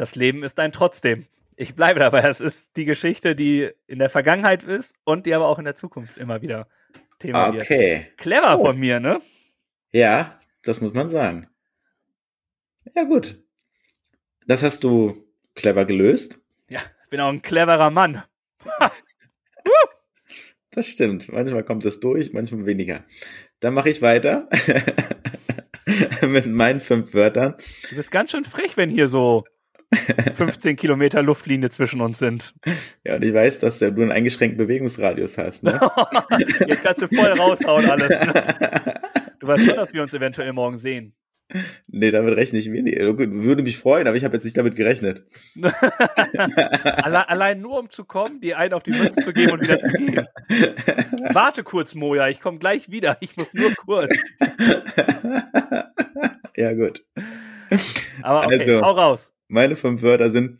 Das 0.04 0.16
Leben 0.16 0.44
ist 0.44 0.60
ein 0.60 0.74
Trotzdem. 0.74 1.28
Ich 1.56 1.76
bleibe 1.76 2.02
dabei. 2.02 2.28
Es 2.28 2.42
ist 2.42 2.76
die 2.76 2.84
Geschichte, 2.84 3.38
die 3.38 3.72
in 3.88 4.00
der 4.00 4.10
Vergangenheit 4.10 4.66
ist 4.66 4.94
und 5.06 5.26
die 5.26 5.34
aber 5.34 5.48
auch 5.48 5.60
in 5.60 5.64
der 5.64 5.76
Zukunft 5.76 6.18
immer 6.18 6.42
wieder 6.42 6.68
Thema 7.20 7.48
okay. 7.48 7.54
wird. 7.54 7.64
Okay. 7.64 8.08
Clever 8.18 8.60
oh. 8.60 8.66
von 8.66 8.78
mir, 8.78 9.00
ne? 9.00 9.22
Ja, 9.94 10.42
das 10.62 10.82
muss 10.82 10.94
man 10.94 11.08
sagen. 11.08 11.48
Ja, 12.94 13.04
gut. 13.06 13.42
Das 14.46 14.62
hast 14.62 14.84
du 14.84 15.26
clever 15.56 15.86
gelöst. 15.86 16.42
Ja, 16.68 16.82
bin 17.10 17.22
auch 17.22 17.30
ein 17.30 17.42
cleverer 17.42 17.90
Mann. 17.90 18.24
das 20.72 20.86
stimmt. 20.86 21.32
Manchmal 21.32 21.64
kommt 21.64 21.86
es 21.86 22.02
durch, 22.02 22.34
manchmal 22.34 22.66
weniger. 22.66 23.06
Dann 23.62 23.74
mache 23.74 23.90
ich 23.90 24.02
weiter 24.02 24.50
mit 26.28 26.46
meinen 26.48 26.82
fünf 26.82 27.14
Wörtern. 27.14 27.56
Du 27.90 27.96
bist 27.96 28.12
ganz 28.12 28.32
schön 28.32 28.44
frech, 28.44 28.76
wenn 28.76 28.90
hier 28.90 29.08
so 29.08 29.46
15 30.36 30.76
Kilometer 30.76 31.22
Luftlinie 31.22 31.70
zwischen 31.70 32.02
uns 32.02 32.20
sind. 32.20 32.54
Ja, 33.04 33.16
und 33.16 33.26
ich 33.26 33.34
weiß, 33.34 33.60
dass 33.60 33.80
du 33.80 33.88
einen 33.88 34.12
eingeschränkten 34.12 34.58
Bewegungsradius 34.58 35.38
hast. 35.38 35.64
Ne? 35.64 35.74
Jetzt 36.68 36.84
kannst 36.84 37.02
du 37.02 37.08
voll 37.08 37.32
raushauen 37.32 37.90
alles. 37.90 38.10
Ne? 38.10 38.34
Du 39.40 39.48
weißt 39.48 39.66
schon, 39.66 39.76
dass 39.76 39.94
wir 39.94 40.02
uns 40.02 40.14
eventuell 40.14 40.54
morgen 40.54 40.78
sehen. 40.78 41.16
Nee, 41.88 42.12
damit 42.12 42.36
rechne 42.36 42.60
ich 42.60 42.70
mir 42.70 42.82
nicht. 42.82 42.98
Würde 42.98 43.62
mich 43.62 43.78
freuen, 43.78 44.08
aber 44.08 44.18
ich 44.18 44.24
habe 44.24 44.36
jetzt 44.36 44.44
nicht 44.44 44.58
damit 44.58 44.76
gerechnet. 44.76 45.24
allein, 45.62 47.28
allein, 47.28 47.62
nur 47.62 47.80
um 47.80 47.90
zu 47.90 48.06
kommen, 48.06 48.42
die 48.42 48.56
einen 48.56 48.74
auf 48.74 48.84
die 48.84 48.92
Mütze 48.92 49.22
zu 49.22 49.34
geben 49.34 49.54
und 49.54 49.62
wieder 49.62 49.80
zu 49.80 49.92
gehen. 49.92 50.28
Warte 51.34 51.64
kurz, 51.64 51.94
Moja, 51.94 52.30
ich 52.30 52.40
komme 52.40 52.58
gleich 52.58 52.90
wieder. 52.90 53.18
Ich 53.20 53.38
muss 53.38 53.54
nur 53.54 53.74
kurz. 53.76 54.12
ja, 56.56 56.74
gut. 56.74 57.06
Aber 58.22 58.46
okay, 58.46 58.60
also, 58.60 58.82
hau 58.82 58.92
raus. 58.92 59.33
Meine 59.54 59.76
fünf 59.76 60.02
Wörter 60.02 60.32
sind 60.32 60.60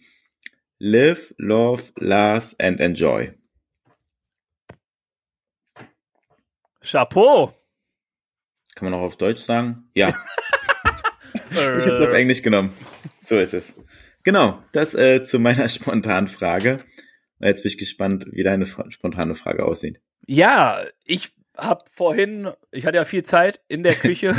live, 0.78 1.34
love, 1.40 1.82
last 1.96 2.62
and 2.62 2.80
enjoy. 2.80 3.34
Chapeau. 6.80 7.56
Kann 8.76 8.92
man 8.92 8.94
auch 8.94 9.02
auf 9.02 9.18
Deutsch 9.18 9.42
sagen? 9.42 9.90
Ja. 9.96 10.10
ich 11.50 11.58
habe 11.58 12.08
auf 12.08 12.14
Englisch 12.14 12.44
genommen. 12.44 12.72
So 13.20 13.36
ist 13.36 13.56
es. 13.56 13.84
Genau, 14.22 14.64
das 14.74 14.94
äh, 14.94 15.24
zu 15.24 15.40
meiner 15.40 15.70
spontanen 15.70 16.28
Frage. 16.28 16.86
Jetzt 17.40 17.64
bin 17.64 17.72
ich 17.72 17.80
gespannt, 17.80 18.28
wie 18.30 18.44
deine 18.44 18.68
spontane 18.68 19.34
Frage 19.34 19.66
aussieht. 19.66 20.02
Ja, 20.28 20.86
ich 21.04 21.34
habe 21.58 21.84
vorhin, 21.92 22.52
ich 22.70 22.86
hatte 22.86 22.98
ja 22.98 23.06
viel 23.06 23.24
Zeit 23.24 23.60
in 23.68 23.82
der 23.82 23.96
Küche 23.96 24.36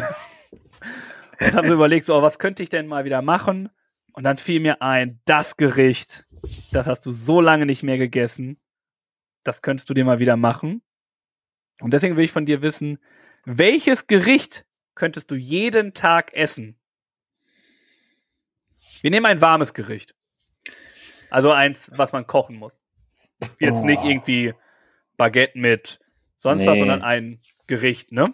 und 1.41 1.55
habe 1.55 1.67
mir 1.67 1.75
überlegt, 1.75 2.07
so, 2.07 2.23
was 2.23 2.39
könnte 2.39 2.63
ich 2.63 2.69
denn 2.69 2.87
mal 2.87 3.05
wieder 3.05 3.21
machen? 3.21 3.69
Und 4.15 4.23
dann 4.23 4.37
fiel 4.37 4.61
mir 4.61 4.81
ein, 4.81 5.21
das 5.25 5.57
Gericht, 5.57 6.27
das 6.71 6.87
hast 6.87 7.05
du 7.05 7.11
so 7.11 7.41
lange 7.41 7.67
nicht 7.67 7.83
mehr 7.83 7.99
gegessen. 7.99 8.59
Das 9.43 9.61
könntest 9.61 9.91
du 9.91 9.95
dir 9.95 10.05
mal 10.05 10.21
wieder 10.21 10.37
machen. 10.37 10.83
Und 11.81 11.93
deswegen 11.93 12.17
will 12.17 12.25
ich 12.25 12.33
von 12.33 12.47
dir 12.47 12.63
wissen, 12.63 12.99
welches 13.45 14.07
Gericht 14.07 14.65
könntest 14.95 15.33
du 15.33 15.35
jeden 15.35 15.95
Tag 15.95 16.33
essen? 16.33 16.79
Wir 19.01 19.11
nehmen 19.11 19.27
ein 19.27 19.41
warmes 19.41 19.75
Gericht. 19.75 20.15
Also 21.29 21.51
eins, 21.51 21.91
was 21.95 22.13
man 22.13 22.29
kochen 22.29 22.57
muss. 22.57 22.73
Jetzt 23.59 23.83
oh. 23.83 23.85
nicht 23.85 24.05
irgendwie 24.05 24.55
Baguette 25.17 25.59
mit 25.59 25.99
sonst 26.37 26.63
nee. 26.63 26.69
was, 26.69 26.79
sondern 26.79 27.03
ein 27.03 27.41
Gericht, 27.67 28.13
ne? 28.13 28.33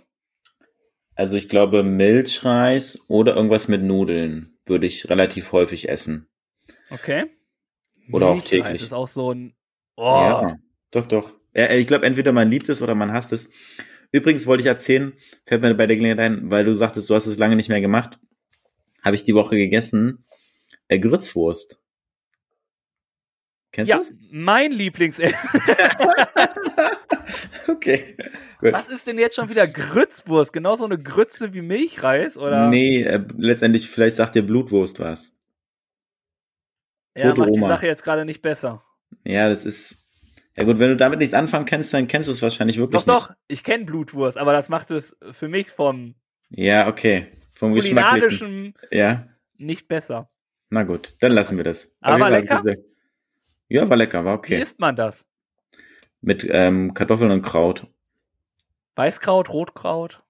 Also 1.15 1.37
ich 1.37 1.49
glaube 1.49 1.83
Milchreis 1.83 3.07
oder 3.09 3.35
irgendwas 3.35 3.69
mit 3.69 3.83
Nudeln 3.83 4.59
würde 4.71 4.87
ich 4.87 5.11
relativ 5.11 5.53
häufig 5.53 5.91
essen. 5.91 6.29
Okay. 6.89 7.23
Oder 8.11 8.29
auch 8.29 8.43
täglich. 8.43 8.83
ist 8.83 8.95
auch 8.95 9.09
so 9.09 9.33
ein. 9.33 9.55
Oh. 9.97 10.05
Ja, 10.05 10.57
doch, 10.91 11.07
doch. 11.07 11.33
Ich 11.53 11.87
glaube, 11.87 12.07
entweder 12.07 12.33
man 12.33 12.51
liebt 12.51 12.69
es 12.69 12.81
oder 12.81 12.95
man 12.95 13.13
hasst 13.13 13.33
es. 13.33 13.51
Übrigens 14.13 14.47
wollte 14.47 14.63
ich 14.63 14.67
erzählen, 14.67 15.13
fällt 15.45 15.63
mir 15.63 15.75
bei 15.75 15.87
der 15.87 15.97
Gelegenheit 15.97 16.25
ein, 16.25 16.51
weil 16.51 16.65
du 16.65 16.75
sagtest, 16.75 17.11
du 17.11 17.15
hast 17.15 17.27
es 17.27 17.39
lange 17.39 17.57
nicht 17.57 17.69
mehr 17.69 17.81
gemacht, 17.81 18.19
habe 19.03 19.15
ich 19.15 19.25
die 19.25 19.35
Woche 19.35 19.57
gegessen, 19.57 20.25
äh, 20.89 20.99
Grützwurst. 20.99 21.80
Kennst 23.73 23.91
ja, 23.91 23.99
du's? 23.99 24.13
mein 24.31 24.73
Lieblingsessen. 24.73 25.39
okay. 27.69 28.17
Gut. 28.59 28.73
Was 28.73 28.89
ist 28.89 29.07
denn 29.07 29.19
jetzt 29.19 29.37
schon 29.37 29.49
wieder 29.49 29.67
Grützwurst? 29.67 30.53
Genau 30.53 30.77
so 30.77 30.85
eine 30.85 30.99
Grütze 30.99 31.55
wie 31.55 31.63
Milchreis, 31.63 32.37
oder? 32.37 32.69
Nee, 32.69 33.03
äh, 33.03 33.23
letztendlich, 33.37 33.89
vielleicht 33.89 34.17
sagt 34.17 34.35
dir 34.35 34.43
Blutwurst 34.43 34.99
was. 34.99 35.39
Ja, 37.17 37.29
Tote 37.29 37.41
macht 37.41 37.51
Oma. 37.51 37.67
die 37.67 37.73
Sache 37.73 37.87
jetzt 37.87 38.03
gerade 38.03 38.25
nicht 38.25 38.43
besser. 38.43 38.83
Ja, 39.25 39.49
das 39.49 39.65
ist, 39.65 40.05
ja 40.59 40.65
gut, 40.65 40.79
wenn 40.79 40.91
du 40.91 40.97
damit 40.97 41.21
nichts 41.21 41.35
anfangen 41.35 41.67
kannst, 41.67 41.95
dann 41.95 42.09
kennst 42.09 42.29
du 42.29 42.33
es 42.33 42.43
wahrscheinlich 42.43 42.79
wirklich 42.79 43.05
doch, 43.05 43.15
nicht. 43.15 43.23
Doch, 43.23 43.29
doch, 43.29 43.37
ich 43.49 43.65
kenne 43.65 43.85
Blutwurst, 43.85 44.37
aber 44.37 44.53
das 44.53 44.69
macht 44.69 44.91
es 44.91 45.17
für 45.31 45.49
mich 45.49 45.69
vom 45.69 46.17
Ja, 46.51 46.89
okay. 46.89 47.29
Vom 47.55 47.73
kulinarischen 47.73 48.75
ja. 48.91 49.29
nicht 49.59 49.87
besser. 49.87 50.29
Na 50.71 50.83
gut, 50.83 51.15
dann 51.21 51.33
lassen 51.33 51.57
wir 51.57 51.65
das. 51.65 51.95
Aber 52.01 52.31
lecker? 52.31 52.65
Ja, 53.71 53.89
war 53.89 53.97
lecker, 53.97 54.25
war 54.25 54.35
okay. 54.35 54.59
Wie 54.59 54.61
isst 54.61 54.81
man 54.81 54.97
das? 54.97 55.25
Mit 56.21 56.47
ähm, 56.51 56.93
Kartoffeln 56.93 57.31
und 57.31 57.43
Kraut. 57.43 57.87
Weißkraut, 58.97 59.49
Rotkraut? 59.49 60.23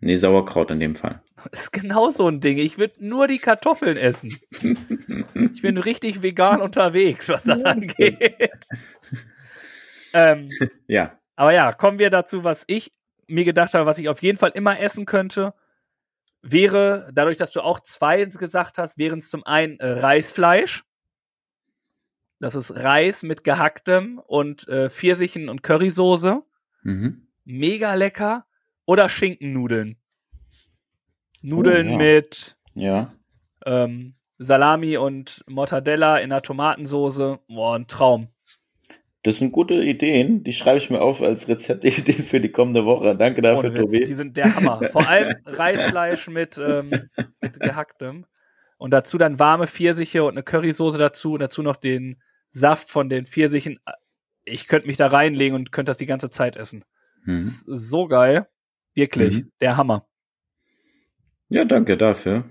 Nee, 0.00 0.16
Sauerkraut 0.16 0.70
in 0.70 0.80
dem 0.80 0.96
Fall. 0.96 1.22
Das 1.52 1.64
ist 1.64 1.72
genau 1.72 2.08
so 2.08 2.26
ein 2.26 2.40
Ding. 2.40 2.56
Ich 2.56 2.78
würde 2.78 3.06
nur 3.06 3.28
die 3.28 3.38
Kartoffeln 3.38 3.98
essen. 3.98 4.34
ich 4.60 5.62
bin 5.62 5.76
richtig 5.76 6.22
vegan 6.22 6.62
unterwegs, 6.62 7.28
was 7.28 7.44
das 7.44 7.62
angeht. 7.62 8.50
Ähm, 10.14 10.48
ja. 10.88 11.18
Aber 11.36 11.52
ja, 11.52 11.72
kommen 11.72 11.98
wir 11.98 12.08
dazu, 12.08 12.42
was 12.42 12.64
ich 12.66 12.90
mir 13.28 13.44
gedacht 13.44 13.74
habe, 13.74 13.84
was 13.84 13.98
ich 13.98 14.08
auf 14.08 14.22
jeden 14.22 14.38
Fall 14.38 14.52
immer 14.54 14.80
essen 14.80 15.04
könnte, 15.04 15.52
wäre, 16.40 17.10
dadurch, 17.12 17.36
dass 17.36 17.52
du 17.52 17.60
auch 17.60 17.80
zwei 17.80 18.24
gesagt 18.24 18.78
hast, 18.78 18.96
wären 18.96 19.18
es 19.18 19.28
zum 19.28 19.44
einen 19.44 19.78
äh, 19.78 19.86
Reisfleisch. 19.86 20.84
Das 22.38 22.54
ist 22.54 22.74
Reis 22.74 23.22
mit 23.22 23.44
gehacktem 23.44 24.18
und 24.18 24.68
äh, 24.68 24.90
Pfirsichen 24.90 25.48
und 25.48 25.62
Currysoße. 25.62 26.42
Mhm. 26.82 27.28
Mega 27.44 27.94
lecker. 27.94 28.44
Oder 28.84 29.08
Schinkennudeln. 29.08 29.96
Nudeln 31.42 31.88
oh, 31.88 31.92
ja. 31.92 31.96
mit 31.96 32.54
ja. 32.74 33.12
Ähm, 33.64 34.14
Salami 34.38 34.96
und 34.96 35.44
Mortadella 35.48 36.18
in 36.18 36.30
der 36.30 36.42
Tomatensoße. 36.42 37.40
Boah, 37.48 37.76
ein 37.76 37.86
Traum. 37.86 38.28
Das 39.22 39.38
sind 39.38 39.50
gute 39.50 39.74
Ideen. 39.74 40.44
Die 40.44 40.52
schreibe 40.52 40.78
ich 40.78 40.88
mir 40.88 41.00
auf 41.00 41.20
als 41.20 41.48
Rezeptidee 41.48 42.12
für 42.22 42.40
die 42.40 42.52
kommende 42.52 42.84
Woche. 42.84 43.16
Danke 43.16 43.42
dafür, 43.42 43.72
Witz, 43.72 43.80
Tobi. 43.80 44.04
Die 44.04 44.14
sind 44.14 44.36
der 44.36 44.54
Hammer. 44.54 44.88
Vor 44.92 45.08
allem 45.08 45.34
Reisfleisch 45.46 46.28
mit, 46.28 46.58
ähm, 46.58 46.90
mit 47.40 47.58
gehacktem. 47.58 48.26
Und 48.78 48.92
dazu 48.92 49.18
dann 49.18 49.38
warme 49.38 49.66
Pfirsiche 49.66 50.22
und 50.22 50.32
eine 50.32 50.42
Currysoße 50.42 50.98
dazu 50.98 51.32
und 51.32 51.40
dazu 51.40 51.62
noch 51.62 51.76
den 51.76 52.22
Saft 52.56 52.88
von 52.88 53.10
den 53.10 53.26
Pfirsichen. 53.26 53.78
Ich 54.44 54.66
könnte 54.66 54.86
mich 54.86 54.96
da 54.96 55.08
reinlegen 55.08 55.54
und 55.54 55.72
könnte 55.72 55.90
das 55.90 55.98
die 55.98 56.06
ganze 56.06 56.30
Zeit 56.30 56.56
essen. 56.56 56.84
Mhm. 57.24 57.52
So 57.66 58.06
geil. 58.06 58.48
Wirklich. 58.94 59.42
Mhm. 59.42 59.52
Der 59.60 59.76
Hammer. 59.76 60.08
Ja, 61.50 61.66
danke 61.66 61.98
dafür. 61.98 62.48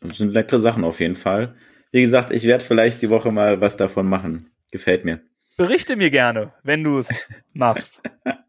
Das 0.00 0.18
sind 0.18 0.32
leckere 0.32 0.58
Sachen 0.58 0.82
auf 0.82 0.98
jeden 0.98 1.14
Fall. 1.14 1.54
Wie 1.92 2.02
gesagt, 2.02 2.32
ich 2.32 2.42
werde 2.42 2.64
vielleicht 2.64 3.00
die 3.02 3.08
Woche 3.08 3.30
mal 3.30 3.60
was 3.60 3.76
davon 3.76 4.08
machen. 4.08 4.50
Gefällt 4.72 5.04
mir. 5.04 5.20
Berichte 5.56 5.94
mir 5.94 6.10
gerne, 6.10 6.52
wenn 6.64 6.82
du 6.82 6.98
es 6.98 7.08
machst. 7.54 8.02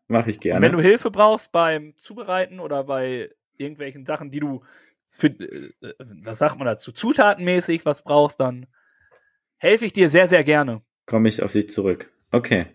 Mach 0.07 0.25
ich 0.25 0.39
gerne. 0.39 0.57
Und 0.57 0.63
wenn 0.63 0.77
du 0.77 0.81
Hilfe 0.81 1.11
brauchst 1.11 1.51
beim 1.51 1.95
Zubereiten 1.97 2.59
oder 2.59 2.83
bei 2.85 3.29
irgendwelchen 3.55 4.03
Sachen, 4.05 4.31
die 4.31 4.39
du 4.39 4.63
für, 5.05 5.27
äh, 5.27 5.71
was 5.99 6.39
sagt 6.39 6.57
man 6.57 6.65
dazu, 6.65 6.91
zutatenmäßig 6.91 7.85
was 7.85 8.03
brauchst, 8.03 8.39
dann 8.39 8.65
helfe 9.57 9.85
ich 9.85 9.93
dir 9.93 10.09
sehr, 10.09 10.27
sehr 10.27 10.43
gerne. 10.43 10.81
Komme 11.05 11.29
ich 11.29 11.41
auf 11.43 11.51
dich 11.51 11.69
zurück. 11.69 12.11
Okay. 12.31 12.67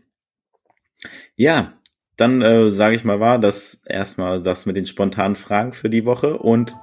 Ja, 1.37 1.73
dann 2.17 2.43
äh, 2.43 2.71
sage 2.71 2.95
ich 2.95 3.05
mal 3.05 3.21
war 3.21 3.39
das 3.39 3.83
erstmal 3.87 4.43
das 4.43 4.67
mit 4.67 4.77
den 4.77 4.87
spontanen 4.87 5.37
Fragen 5.37 5.73
für 5.73 5.91
die 5.91 6.05
Woche 6.05 6.39
und 6.39 6.77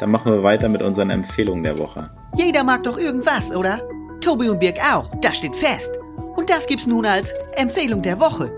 dann 0.00 0.10
machen 0.10 0.32
wir 0.32 0.42
weiter 0.42 0.68
mit 0.68 0.82
unseren 0.82 1.10
Empfehlungen 1.10 1.64
der 1.64 1.78
Woche. 1.78 2.10
Jeder 2.36 2.62
mag 2.64 2.82
doch 2.84 2.98
irgendwas, 2.98 3.50
oder? 3.54 3.80
Tobi 4.20 4.48
und 4.48 4.60
Birg 4.60 4.78
auch, 4.80 5.10
das 5.20 5.36
steht 5.36 5.56
fest. 5.56 5.90
Und 6.36 6.50
das 6.50 6.66
gibt's 6.66 6.86
nun 6.86 7.06
als 7.06 7.32
Empfehlung 7.56 8.02
der 8.02 8.20
Woche. 8.20 8.52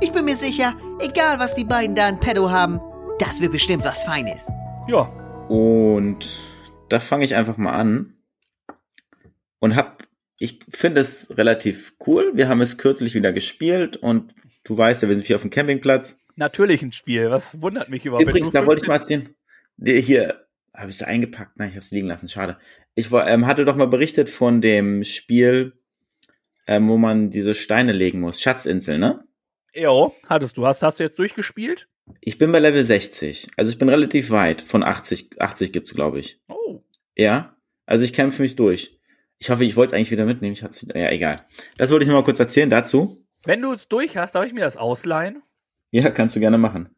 Ich 0.00 0.12
bin 0.12 0.24
mir 0.24 0.36
sicher, 0.36 0.74
egal 1.00 1.38
was 1.38 1.54
die 1.54 1.64
beiden 1.64 1.96
da 1.96 2.08
in 2.08 2.18
Pedo 2.18 2.50
haben, 2.50 2.80
das 3.18 3.40
wird 3.40 3.52
bestimmt 3.52 3.84
was 3.84 4.04
Feines. 4.04 4.46
Ja, 4.88 5.10
Und 5.48 6.26
da 6.88 7.00
fange 7.00 7.24
ich 7.24 7.34
einfach 7.34 7.56
mal 7.56 7.72
an 7.72 8.14
und 9.60 9.76
hab, 9.76 10.04
ich 10.38 10.60
finde 10.68 11.00
es 11.00 11.36
relativ 11.36 11.94
cool. 12.06 12.32
Wir 12.34 12.48
haben 12.48 12.60
es 12.60 12.78
kürzlich 12.78 13.14
wieder 13.14 13.32
gespielt 13.32 13.96
und 13.96 14.34
du 14.64 14.76
weißt 14.76 15.02
ja, 15.02 15.08
wir 15.08 15.14
sind 15.14 15.26
hier 15.26 15.36
auf 15.36 15.42
dem 15.42 15.50
Campingplatz. 15.50 16.18
natürlich 16.36 16.82
ein 16.82 16.92
Spiel. 16.92 17.30
Was 17.30 17.60
wundert 17.60 17.88
mich 17.88 18.04
überhaupt? 18.04 18.22
Übrigens, 18.22 18.50
da 18.50 18.66
wollte 18.66 18.84
ich 18.84 18.90
15 18.90 19.22
mal 19.22 19.30
der 19.76 20.00
hier, 20.00 20.46
habe 20.72 20.90
ich 20.90 20.96
es 20.96 21.02
eingepackt? 21.02 21.56
Nein, 21.56 21.68
ich 21.68 21.74
habe 21.74 21.84
es 21.84 21.90
liegen 21.90 22.06
lassen, 22.06 22.28
schade. 22.28 22.58
Ich 22.94 23.10
war, 23.10 23.28
ähm, 23.28 23.46
hatte 23.46 23.64
doch 23.64 23.76
mal 23.76 23.86
berichtet 23.86 24.28
von 24.28 24.60
dem 24.60 25.04
Spiel, 25.04 25.72
ähm, 26.66 26.88
wo 26.88 26.96
man 26.96 27.30
diese 27.30 27.54
Steine 27.54 27.92
legen 27.92 28.20
muss. 28.20 28.40
Schatzinsel, 28.40 28.98
ne? 28.98 29.24
Jo, 29.74 30.14
hattest 30.28 30.56
du. 30.56 30.66
Hast, 30.66 30.82
hast 30.82 31.00
du 31.00 31.04
jetzt 31.04 31.18
durchgespielt? 31.18 31.88
Ich 32.20 32.38
bin 32.38 32.52
bei 32.52 32.58
Level 32.58 32.84
60. 32.84 33.48
Also 33.56 33.72
ich 33.72 33.78
bin 33.78 33.88
relativ 33.88 34.30
weit. 34.30 34.62
Von 34.62 34.84
80, 34.84 35.40
80 35.40 35.72
gibt's, 35.72 35.94
glaube 35.94 36.20
ich. 36.20 36.40
Oh. 36.48 36.82
Ja, 37.16 37.56
also 37.86 38.04
ich 38.04 38.12
kämpfe 38.12 38.42
mich 38.42 38.56
durch. 38.56 38.98
Ich 39.44 39.50
hoffe, 39.50 39.62
ich 39.62 39.76
wollte 39.76 39.90
es 39.90 39.92
eigentlich 39.94 40.10
wieder 40.10 40.24
mitnehmen. 40.24 40.54
Ich 40.54 40.62
hatte 40.62 40.86
ja 40.98 41.10
egal. 41.10 41.36
Das 41.76 41.90
wollte 41.90 42.04
ich 42.04 42.08
nur 42.08 42.18
mal 42.18 42.24
kurz 42.24 42.40
erzählen 42.40 42.70
dazu. 42.70 43.22
Wenn 43.44 43.60
du 43.60 43.72
es 43.72 43.88
durch 43.88 44.16
hast, 44.16 44.34
darf 44.34 44.46
ich 44.46 44.54
mir 44.54 44.62
das 44.62 44.78
ausleihen? 44.78 45.42
Ja, 45.90 46.08
kannst 46.08 46.34
du 46.34 46.40
gerne 46.40 46.56
machen. 46.56 46.96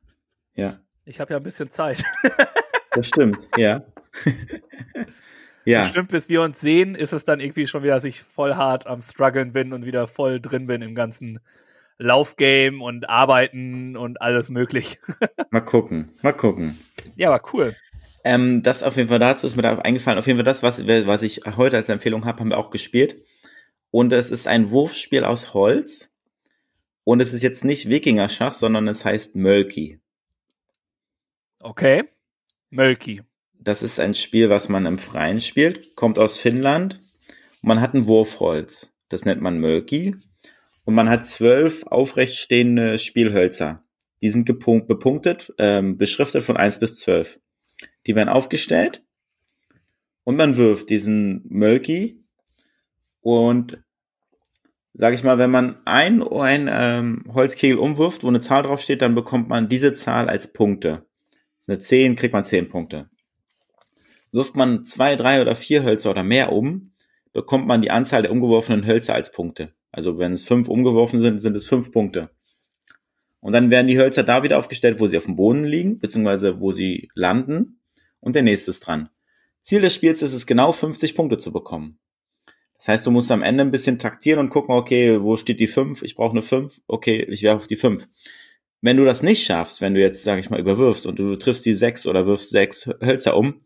Ja, 0.55 0.79
Ich 1.05 1.19
habe 1.19 1.33
ja 1.33 1.39
ein 1.39 1.43
bisschen 1.43 1.73
Zeit. 1.73 2.05
das 2.93 3.09
stimmt. 3.09 3.49
ja. 3.57 3.85
ja, 5.65 5.83
Bestimmt, 5.83 6.13
bis 6.13 6.29
wir 6.29 6.41
uns 6.41 6.61
sehen, 6.61 6.95
ist 6.95 7.13
es 7.13 7.25
dann 7.25 7.41
irgendwie 7.41 7.67
schon 7.67 7.83
wieder, 7.83 7.95
dass 7.95 8.05
ich 8.05 8.23
voll 8.23 8.55
hart 8.55 8.87
am 8.87 9.03
struggeln 9.03 9.53
bin 9.53 9.73
und 9.73 9.85
wieder 9.85 10.07
voll 10.07 10.41
drin 10.41 10.69
bin 10.69 10.83
im 10.83 10.95
ganzen 10.95 11.41
Laufgame 11.99 12.81
und 12.81 13.11
Arbeiten 13.11 13.97
und 13.97 14.23
alles 14.23 14.51
möglich. 14.51 15.01
mal 15.51 15.63
gucken, 15.63 16.13
mal 16.23 16.33
gucken. 16.33 16.79
ja, 17.17 17.29
aber 17.29 17.43
cool. 17.53 17.75
Ähm, 18.27 18.65
das 18.65 18.83
auf 18.83 18.97
jeden 18.97 19.09
Fall 19.09 19.21
dazu 19.21 19.47
ist 19.47 19.55
mir 19.55 19.63
da 19.63 19.79
eingefallen. 19.79 20.19
Auf 20.19 20.27
jeden 20.27 20.39
Fall 20.39 20.45
das, 20.45 20.65
was, 20.65 20.85
was 20.85 21.23
ich 21.23 21.43
heute 21.57 21.77
als 21.77 21.89
Empfehlung 21.89 22.25
habe, 22.25 22.41
haben 22.41 22.51
wir 22.51 22.59
auch 22.59 22.71
gespielt. 22.71 23.23
Und 23.93 24.13
es 24.13 24.33
ist 24.33 24.49
ein 24.49 24.73
Wurfspiel 24.73 25.23
aus 25.23 25.55
Holz. 25.55 26.13
Und 27.05 27.21
es 27.21 27.33
ist 27.33 27.45
jetzt 27.45 27.65
nicht 27.65 27.89
Wikinger-Schach, 27.89 28.53
sondern 28.53 28.89
es 28.89 29.05
heißt 29.05 29.37
Mölki. 29.37 30.01
Okay. 31.61 32.03
Mölki. 32.71 33.23
Das 33.61 33.85
ist 33.85 34.01
ein 34.01 34.17
Spiel, 34.17 34.51
was 34.51 34.69
man 34.69 34.87
im 34.87 34.99
Freien 34.99 35.41
spielt, 35.41 35.95
kommt 35.95 36.19
aus 36.19 36.37
Finnland. 36.37 37.01
Man 37.63 37.81
hat 37.81 37.95
ein 37.95 38.09
Wurfholz. 38.09 38.93
Das 39.09 39.25
nennt 39.25 39.41
man 39.41 39.61
Mölki. 39.61 40.17
Und 40.85 40.95
man 40.95 41.09
hat 41.09 41.25
zwölf 41.27 41.87
aufrecht 41.87 42.35
stehende 42.35 42.99
Spielhölzer. 42.99 43.85
Die 44.21 44.31
sind 44.31 44.47
bepunktet, 44.47 45.55
ähm, 45.59 45.97
beschriftet 45.97 46.43
von 46.43 46.57
eins 46.57 46.81
bis 46.81 46.97
zwölf. 46.97 47.39
Die 48.07 48.15
werden 48.15 48.29
aufgestellt 48.29 49.05
und 50.25 50.37
man 50.37 50.57
wirft 50.57 50.91
diesen 50.91 51.45
Mölki. 51.49 52.25
Und 53.21 53.83
sage 54.95 55.15
ich 55.15 55.25
mal, 55.25 55.39
wenn 55.39 55.51
man 55.51 55.79
ein, 55.85 56.23
ein 56.23 56.69
ähm, 56.71 57.25
Holzkegel 57.33 57.79
umwirft, 57.79 58.25
wo 58.25 58.29
eine 58.29 58.41
Zahl 58.41 58.63
draufsteht, 58.63 59.03
dann 59.03 59.15
bekommt 59.15 59.49
man 59.49 59.69
diese 59.69 59.95
Zahl 59.95 60.29
als 60.29 60.53
Punkte. 60.53 61.07
Das 61.59 61.61
ist 61.61 61.69
eine 61.69 61.79
10, 61.79 62.17
kriegt 62.17 62.33
man 62.33 62.45
10 62.45 62.69
Punkte. 62.69 63.11
Wirft 64.33 64.57
man 64.57 64.85
zwei, 64.85 65.17
drei 65.17 65.41
oder 65.41 65.57
vier 65.57 65.83
Hölzer 65.83 66.11
oder 66.11 66.23
mehr 66.23 66.53
um, 66.53 66.93
bekommt 67.33 67.67
man 67.67 67.83
die 67.83 67.91
Anzahl 67.91 68.23
der 68.23 68.33
umgeworfenen 68.33 68.87
Hölzer 68.87 69.15
als 69.15 69.33
Punkte. 69.33 69.75
Also 69.91 70.19
wenn 70.19 70.33
es 70.33 70.45
fünf 70.45 70.69
umgeworfen 70.69 71.21
sind, 71.21 71.39
sind 71.39 71.57
es 71.57 71.67
fünf 71.67 71.93
Punkte. 71.93 72.31
Und 73.41 73.53
dann 73.53 73.71
werden 73.71 73.87
die 73.87 73.99
Hölzer 73.99 74.25
da 74.25 74.43
wieder 74.43 74.59
aufgestellt, 74.59 74.99
wo 74.99 75.07
sie 75.07 75.17
auf 75.17 75.27
dem 75.27 75.37
Boden 75.37 75.65
liegen, 75.65 75.99
beziehungsweise 75.99 76.61
wo 76.61 76.73
sie 76.73 77.11
landen. 77.15 77.81
Und 78.27 78.35
der 78.35 78.43
nächste 78.43 78.73
ist 78.73 78.81
dran. 78.81 79.09
Ziel 79.63 79.83
des 79.83 79.95
Spiels 79.95 80.21
ist 80.21 80.33
es, 80.33 80.49
genau 80.49 80.73
50 80.73 81.15
Punkte 81.15 81.39
zu 81.39 81.53
bekommen. 81.53 82.01
Das 82.77 82.89
heißt, 82.89 83.07
du 83.07 83.13
musst 83.13 83.31
am 83.31 83.45
Ende 83.45 83.63
ein 83.63 83.71
bisschen 83.71 84.01
taktieren 84.01 84.41
und 84.41 84.51
gucken, 84.51 84.75
okay, 84.75 85.23
wo 85.23 85.37
steht 85.37 85.61
die 85.61 85.69
5? 85.69 86.03
Ich 86.03 86.17
brauche 86.17 86.33
eine 86.33 86.43
5. 86.43 86.81
Okay, 86.89 87.23
ich 87.23 87.45
werfe 87.45 87.59
auf 87.59 87.67
die 87.69 87.77
5. 87.77 88.09
Wenn 88.81 88.97
du 88.97 89.05
das 89.05 89.23
nicht 89.23 89.47
schaffst, 89.47 89.81
wenn 89.81 89.95
du 89.95 90.01
jetzt, 90.01 90.25
sag 90.25 90.41
ich 90.41 90.51
mal, 90.51 90.59
überwirfst 90.59 91.07
und 91.07 91.21
du 91.21 91.37
triffst 91.37 91.65
die 91.67 91.73
6 91.73 92.09
oder 92.09 92.27
wirfst 92.27 92.51
6 92.51 92.91
Hölzer 93.01 93.37
um, 93.37 93.61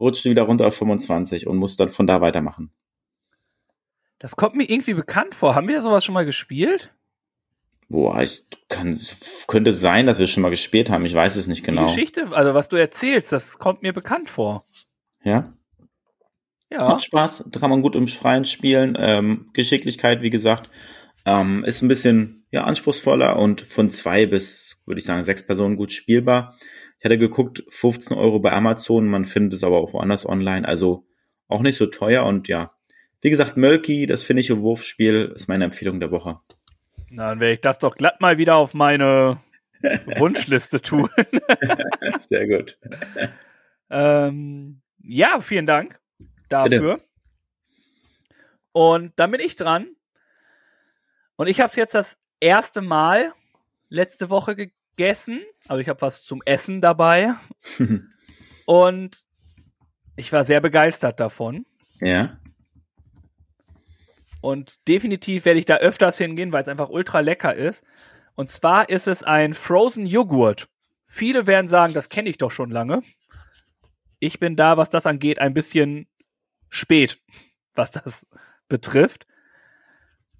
rutschst 0.00 0.24
du 0.24 0.30
wieder 0.30 0.44
runter 0.44 0.66
auf 0.68 0.74
25 0.74 1.46
und 1.46 1.58
musst 1.58 1.78
dann 1.78 1.90
von 1.90 2.06
da 2.06 2.22
weitermachen. 2.22 2.72
Das 4.18 4.36
kommt 4.36 4.54
mir 4.56 4.70
irgendwie 4.70 4.94
bekannt 4.94 5.34
vor. 5.34 5.54
Haben 5.54 5.68
wir 5.68 5.82
sowas 5.82 6.02
schon 6.02 6.14
mal 6.14 6.24
gespielt? 6.24 6.94
Boah, 7.88 8.22
ich 8.22 8.44
kann, 8.68 8.98
könnte 9.46 9.72
sein, 9.72 10.06
dass 10.06 10.18
wir 10.18 10.24
es 10.24 10.30
schon 10.30 10.42
mal 10.42 10.50
gespielt 10.50 10.90
haben. 10.90 11.06
Ich 11.06 11.14
weiß 11.14 11.36
es 11.36 11.46
nicht 11.46 11.64
genau. 11.64 11.86
Die 11.86 11.94
Geschichte, 11.94 12.28
also 12.32 12.52
was 12.52 12.68
du 12.68 12.76
erzählst, 12.76 13.32
das 13.32 13.58
kommt 13.58 13.82
mir 13.82 13.94
bekannt 13.94 14.28
vor. 14.28 14.66
Ja? 15.24 15.44
Ja. 16.70 16.88
Macht 16.88 17.04
Spaß, 17.04 17.44
da 17.50 17.60
kann 17.60 17.70
man 17.70 17.80
gut 17.80 17.96
im 17.96 18.08
Freien 18.08 18.44
spielen. 18.44 18.96
Ähm, 19.00 19.48
Geschicklichkeit, 19.54 20.20
wie 20.20 20.28
gesagt, 20.28 20.70
ähm, 21.24 21.64
ist 21.64 21.80
ein 21.80 21.88
bisschen 21.88 22.46
ja, 22.50 22.64
anspruchsvoller 22.64 23.38
und 23.38 23.62
von 23.62 23.88
zwei 23.88 24.26
bis, 24.26 24.82
würde 24.84 24.98
ich 24.98 25.06
sagen, 25.06 25.24
sechs 25.24 25.46
Personen 25.46 25.76
gut 25.76 25.92
spielbar. 25.92 26.56
Ich 26.98 27.04
hatte 27.04 27.18
geguckt, 27.18 27.64
15 27.70 28.16
Euro 28.16 28.38
bei 28.40 28.52
Amazon, 28.52 29.06
man 29.06 29.24
findet 29.24 29.54
es 29.54 29.64
aber 29.64 29.78
auch 29.78 29.94
woanders 29.94 30.26
online, 30.26 30.66
also 30.66 31.06
auch 31.46 31.62
nicht 31.62 31.76
so 31.76 31.86
teuer 31.86 32.24
und 32.26 32.48
ja. 32.48 32.72
Wie 33.20 33.30
gesagt, 33.30 33.56
Mölki, 33.56 34.06
das 34.06 34.22
finnische 34.22 34.60
Wurfspiel, 34.60 35.32
ist 35.34 35.48
meine 35.48 35.64
Empfehlung 35.64 36.00
der 36.00 36.10
Woche. 36.10 36.40
Dann 37.10 37.40
werde 37.40 37.54
ich 37.54 37.60
das 37.60 37.78
doch 37.78 37.96
glatt 37.96 38.20
mal 38.20 38.38
wieder 38.38 38.56
auf 38.56 38.74
meine 38.74 39.40
Wunschliste 40.18 40.80
tun. 40.80 41.08
Sehr 42.28 42.46
gut. 42.46 42.78
ähm, 43.90 44.82
ja, 45.02 45.40
vielen 45.40 45.66
Dank 45.66 46.00
dafür. 46.48 47.00
Und 48.72 49.12
dann 49.16 49.30
bin 49.30 49.40
ich 49.40 49.56
dran. 49.56 49.88
Und 51.36 51.46
ich 51.46 51.60
habe 51.60 51.70
es 51.70 51.76
jetzt 51.76 51.94
das 51.94 52.18
erste 52.40 52.80
Mal 52.80 53.32
letzte 53.88 54.28
Woche 54.28 54.56
gegessen. 54.56 55.40
Also 55.66 55.80
ich 55.80 55.88
habe 55.88 56.00
was 56.02 56.24
zum 56.24 56.42
Essen 56.44 56.80
dabei. 56.80 57.34
Und 58.66 59.24
ich 60.16 60.32
war 60.32 60.44
sehr 60.44 60.60
begeistert 60.60 61.20
davon. 61.20 61.64
ja, 62.00 62.38
Und 64.40 64.86
definitiv 64.86 65.44
werde 65.44 65.58
ich 65.58 65.66
da 65.66 65.76
öfters 65.76 66.18
hingehen, 66.18 66.52
weil 66.52 66.62
es 66.62 66.68
einfach 66.68 66.90
ultra 66.90 67.20
lecker 67.20 67.54
ist. 67.54 67.82
Und 68.34 68.50
zwar 68.50 68.88
ist 68.88 69.08
es 69.08 69.22
ein 69.22 69.54
Frozen 69.54 70.06
Joghurt. 70.06 70.68
Viele 71.06 71.46
werden 71.46 71.66
sagen, 71.66 71.94
das 71.94 72.08
kenne 72.08 72.28
ich 72.28 72.38
doch 72.38 72.50
schon 72.50 72.70
lange. 72.70 73.02
Ich 74.20 74.38
bin 74.38 74.56
da, 74.56 74.76
was 74.76 74.90
das 74.90 75.06
angeht, 75.06 75.38
ein 75.38 75.54
bisschen 75.54 76.06
spät, 76.68 77.20
was 77.74 77.90
das 77.90 78.26
betrifft. 78.68 79.26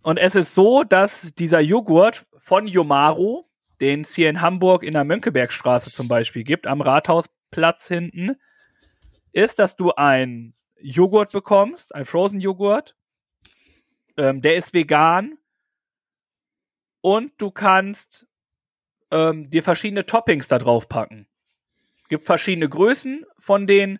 Und 0.02 0.18
es 0.18 0.34
ist 0.34 0.54
so, 0.54 0.84
dass 0.84 1.34
dieser 1.34 1.60
Joghurt 1.60 2.26
von 2.38 2.66
Yomaro, 2.66 3.48
den 3.80 4.02
es 4.02 4.14
hier 4.14 4.30
in 4.30 4.40
Hamburg 4.40 4.82
in 4.82 4.92
der 4.92 5.04
Mönckebergstraße 5.04 5.90
zum 5.90 6.08
Beispiel 6.08 6.44
gibt, 6.44 6.66
am 6.66 6.80
Rathausplatz 6.80 7.88
hinten, 7.88 8.36
ist, 9.32 9.58
dass 9.58 9.76
du 9.76 9.92
ein 9.92 10.54
Joghurt 10.80 11.32
bekommst, 11.32 11.94
ein 11.94 12.04
Frozen 12.04 12.40
Joghurt. 12.40 12.94
Ähm, 14.18 14.42
der 14.42 14.56
ist 14.56 14.74
vegan. 14.74 15.38
Und 17.00 17.32
du 17.38 17.50
kannst 17.50 18.26
ähm, 19.10 19.48
dir 19.48 19.62
verschiedene 19.62 20.04
Toppings 20.04 20.48
da 20.48 20.58
drauf 20.58 20.88
packen. 20.88 21.26
Es 22.02 22.08
gibt 22.08 22.24
verschiedene 22.24 22.68
Größen 22.68 23.24
von 23.38 23.66
den, 23.66 23.98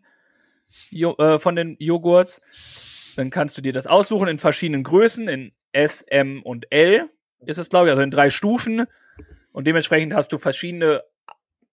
jo 0.90 1.16
äh, 1.16 1.38
von 1.38 1.56
den 1.56 1.76
Joghurts. 1.78 3.14
Dann 3.16 3.30
kannst 3.30 3.56
du 3.56 3.62
dir 3.62 3.72
das 3.72 3.86
aussuchen 3.86 4.28
in 4.28 4.38
verschiedenen 4.38 4.82
Größen, 4.82 5.28
in 5.28 5.52
S, 5.72 6.02
M 6.02 6.42
und 6.42 6.66
L 6.70 7.08
ist 7.46 7.58
es, 7.58 7.68
glaube 7.68 7.86
ich, 7.86 7.90
also 7.90 8.02
in 8.02 8.10
drei 8.10 8.30
Stufen. 8.30 8.86
Und 9.52 9.66
dementsprechend 9.66 10.14
hast 10.14 10.32
du 10.32 10.38
verschiedene 10.38 11.02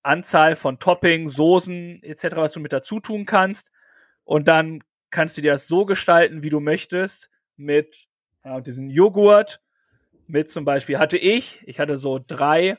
Anzahl 0.04 0.56
von 0.56 0.80
Toppings, 0.80 1.34
Soßen 1.34 2.04
etc., 2.04 2.36
was 2.36 2.54
du 2.54 2.60
mit 2.60 2.74
dazu 2.74 3.00
tun 3.00 3.26
kannst. 3.26 3.72
Und 4.24 4.48
dann 4.48 4.84
kannst 5.10 5.38
du 5.38 5.42
dir 5.42 5.54
das 5.54 5.68
so 5.68 5.86
gestalten, 5.86 6.44
wie 6.44 6.50
du 6.50 6.60
möchtest, 6.60 7.32
mit 7.58 8.05
äh, 8.46 8.62
diesem 8.62 8.90
Joghurt, 8.90 9.60
mit 10.28 10.50
zum 10.50 10.66
Beispiel 10.66 10.98
hatte 10.98 11.18
ich, 11.18 11.62
ich 11.66 11.80
hatte 11.80 11.98
so 11.98 12.20
drei, 12.26 12.78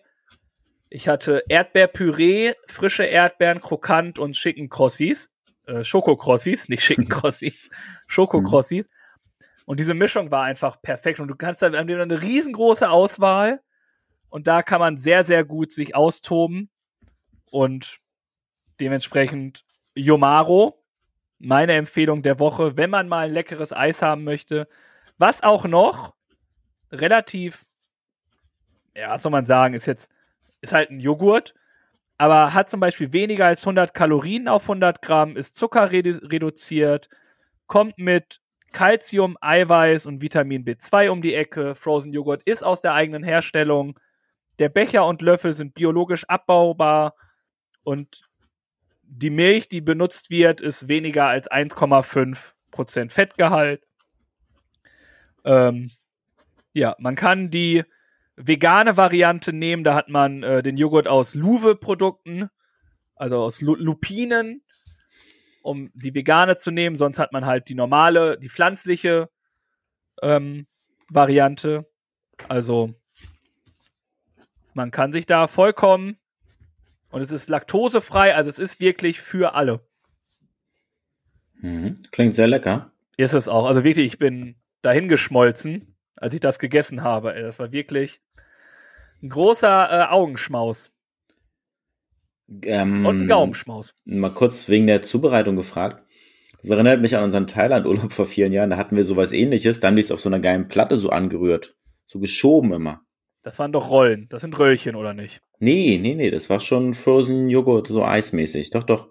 ich 0.88 1.08
hatte 1.08 1.44
Erdbeerpüree, 1.48 2.54
frische 2.66 3.04
Erdbeeren, 3.04 3.60
krokant 3.60 4.18
und 4.18 4.36
schicken 4.36 4.68
Crossis, 4.68 5.28
äh, 5.66 5.84
Schokokrossis, 5.84 6.68
nicht 6.68 6.82
schicken 6.82 7.08
Crossis, 7.08 7.68
Schokokrossis. 8.06 8.88
Und 9.64 9.80
diese 9.80 9.94
Mischung 9.94 10.30
war 10.30 10.44
einfach 10.44 10.80
perfekt. 10.80 11.18
Und 11.18 11.28
du 11.28 11.34
kannst 11.34 11.60
haben 11.62 11.74
eine 11.74 12.22
riesengroße 12.22 12.88
Auswahl 12.88 13.60
Und 14.28 14.46
da 14.46 14.62
kann 14.62 14.80
man 14.80 14.96
sehr, 14.96 15.24
sehr 15.24 15.44
gut 15.44 15.72
sich 15.72 15.96
austoben. 15.96 16.70
Und 17.50 17.98
dementsprechend 18.80 19.64
Yomaro, 19.96 20.84
meine 21.38 21.72
Empfehlung 21.72 22.22
der 22.22 22.38
Woche, 22.38 22.76
wenn 22.76 22.90
man 22.90 23.08
mal 23.08 23.26
ein 23.26 23.32
leckeres 23.32 23.72
Eis 23.72 24.02
haben 24.02 24.22
möchte. 24.22 24.68
Was 25.18 25.42
auch 25.42 25.64
noch 25.64 26.14
relativ, 26.92 27.62
ja, 28.94 29.10
was 29.10 29.22
soll 29.22 29.32
man 29.32 29.46
sagen, 29.46 29.74
ist 29.74 29.86
jetzt, 29.86 30.08
ist 30.60 30.72
halt 30.72 30.90
ein 30.90 31.00
Joghurt, 31.00 31.54
aber 32.18 32.54
hat 32.54 32.70
zum 32.70 32.80
Beispiel 32.80 33.12
weniger 33.12 33.46
als 33.46 33.62
100 33.62 33.94
Kalorien 33.94 34.48
auf 34.48 34.64
100 34.64 35.02
Gramm, 35.02 35.36
ist 35.36 35.56
Zucker 35.56 35.90
redu 35.90 36.18
reduziert, 36.26 37.08
kommt 37.66 37.98
mit 37.98 38.40
Calcium, 38.72 39.36
Eiweiß 39.40 40.06
und 40.06 40.20
Vitamin 40.20 40.64
B2 40.64 41.08
um 41.08 41.22
die 41.22 41.34
Ecke. 41.34 41.74
Frozen 41.74 42.12
Joghurt 42.12 42.42
ist 42.42 42.62
aus 42.62 42.82
der 42.82 42.92
eigenen 42.92 43.22
Herstellung. 43.22 43.98
Der 44.58 44.68
Becher 44.68 45.06
und 45.06 45.22
Löffel 45.22 45.54
sind 45.54 45.74
biologisch 45.74 46.24
abbaubar 46.24 47.14
und 47.84 48.28
die 49.02 49.30
Milch, 49.30 49.68
die 49.68 49.80
benutzt 49.80 50.30
wird, 50.30 50.60
ist 50.60 50.88
weniger 50.88 51.26
als 51.26 51.50
1,5% 51.50 53.10
Fettgehalt. 53.10 53.85
Ähm, 55.46 55.90
ja, 56.74 56.94
man 56.98 57.14
kann 57.14 57.50
die 57.50 57.84
vegane 58.36 58.98
Variante 58.98 59.52
nehmen. 59.52 59.84
Da 59.84 59.94
hat 59.94 60.10
man 60.10 60.42
äh, 60.42 60.62
den 60.62 60.76
Joghurt 60.76 61.08
aus 61.08 61.34
Luve-Produkten, 61.34 62.50
also 63.14 63.38
aus 63.38 63.62
Lu 63.62 63.74
Lupinen, 63.76 64.62
um 65.62 65.90
die 65.94 66.14
vegane 66.14 66.58
zu 66.58 66.70
nehmen. 66.70 66.96
Sonst 66.96 67.18
hat 67.18 67.32
man 67.32 67.46
halt 67.46 67.68
die 67.70 67.74
normale, 67.74 68.38
die 68.38 68.50
pflanzliche 68.50 69.30
ähm, 70.20 70.66
Variante. 71.08 71.86
Also 72.48 72.94
man 74.74 74.90
kann 74.90 75.12
sich 75.12 75.24
da 75.24 75.46
vollkommen 75.46 76.18
und 77.10 77.22
es 77.22 77.32
ist 77.32 77.48
laktosefrei, 77.48 78.34
also 78.34 78.50
es 78.50 78.58
ist 78.58 78.80
wirklich 78.80 79.22
für 79.22 79.54
alle. 79.54 79.80
Mhm. 81.60 82.02
Klingt 82.10 82.34
sehr 82.34 82.48
lecker. 82.48 82.92
Ist 83.16 83.32
es 83.32 83.48
auch. 83.48 83.64
Also 83.64 83.84
wirklich, 83.84 84.06
ich 84.06 84.18
bin 84.18 84.56
dahin 84.82 85.08
geschmolzen, 85.08 85.96
als 86.16 86.34
ich 86.34 86.40
das 86.40 86.58
gegessen 86.58 87.02
habe. 87.02 87.34
Ey, 87.34 87.42
das 87.42 87.58
war 87.58 87.72
wirklich 87.72 88.20
ein 89.22 89.28
großer 89.28 89.88
äh, 89.90 90.12
Augenschmaus. 90.12 90.90
Ähm, 92.62 93.04
Und 93.04 93.22
ein 93.22 93.26
Gaumenschmaus. 93.26 93.94
Mal 94.04 94.30
kurz 94.30 94.68
wegen 94.68 94.86
der 94.86 95.02
Zubereitung 95.02 95.56
gefragt. 95.56 96.02
Das 96.60 96.70
erinnert 96.70 97.00
mich 97.00 97.16
an 97.16 97.24
unseren 97.24 97.46
Thailand-Urlaub 97.46 98.12
vor 98.12 98.26
vielen 98.26 98.52
Jahren. 98.52 98.70
Da 98.70 98.76
hatten 98.76 98.96
wir 98.96 99.04
sowas 99.04 99.32
ähnliches. 99.32 99.80
Da 99.80 99.88
haben 99.88 99.96
die 99.96 100.02
es 100.02 100.12
auf 100.12 100.20
so 100.20 100.28
einer 100.28 100.40
geilen 100.40 100.68
Platte 100.68 100.96
so 100.96 101.10
angerührt. 101.10 101.76
So 102.06 102.18
geschoben 102.20 102.72
immer. 102.72 103.02
Das 103.42 103.58
waren 103.58 103.72
doch 103.72 103.90
Rollen. 103.90 104.28
Das 104.28 104.42
sind 104.42 104.58
Röllchen, 104.58 104.96
oder 104.96 105.14
nicht? 105.14 105.40
Nee, 105.58 105.98
nee, 106.00 106.14
nee. 106.14 106.30
Das 106.30 106.50
war 106.50 106.60
schon 106.60 106.94
Frozen 106.94 107.48
Joghurt, 107.48 107.88
so 107.88 108.04
eismäßig. 108.04 108.70
Doch, 108.70 108.84
doch. 108.84 109.08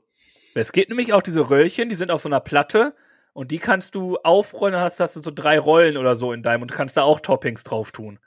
Es 0.53 0.71
geht 0.71 0.89
nämlich 0.89 1.13
auch 1.13 1.21
diese 1.21 1.49
Röllchen, 1.49 1.89
die 1.89 1.95
sind 1.95 2.11
auf 2.11 2.21
so 2.21 2.29
einer 2.29 2.39
Platte 2.39 2.95
und 3.35 3.51
die 3.51 3.59
kannst 3.59 3.95
du 3.95 4.17
aufrollen, 4.23 4.79
hast, 4.79 4.99
hast 5.01 5.17
du 5.17 5.21
so 5.21 5.29
drei 5.29 5.59
Rollen 5.59 5.97
oder 5.97 6.15
so 6.15 6.31
in 6.31 6.41
deinem 6.41 6.61
und 6.61 6.71
kannst 6.71 6.95
da 6.95 7.03
auch 7.03 7.19
Toppings 7.19 7.63
drauf 7.65 7.91
tun. 7.91 8.17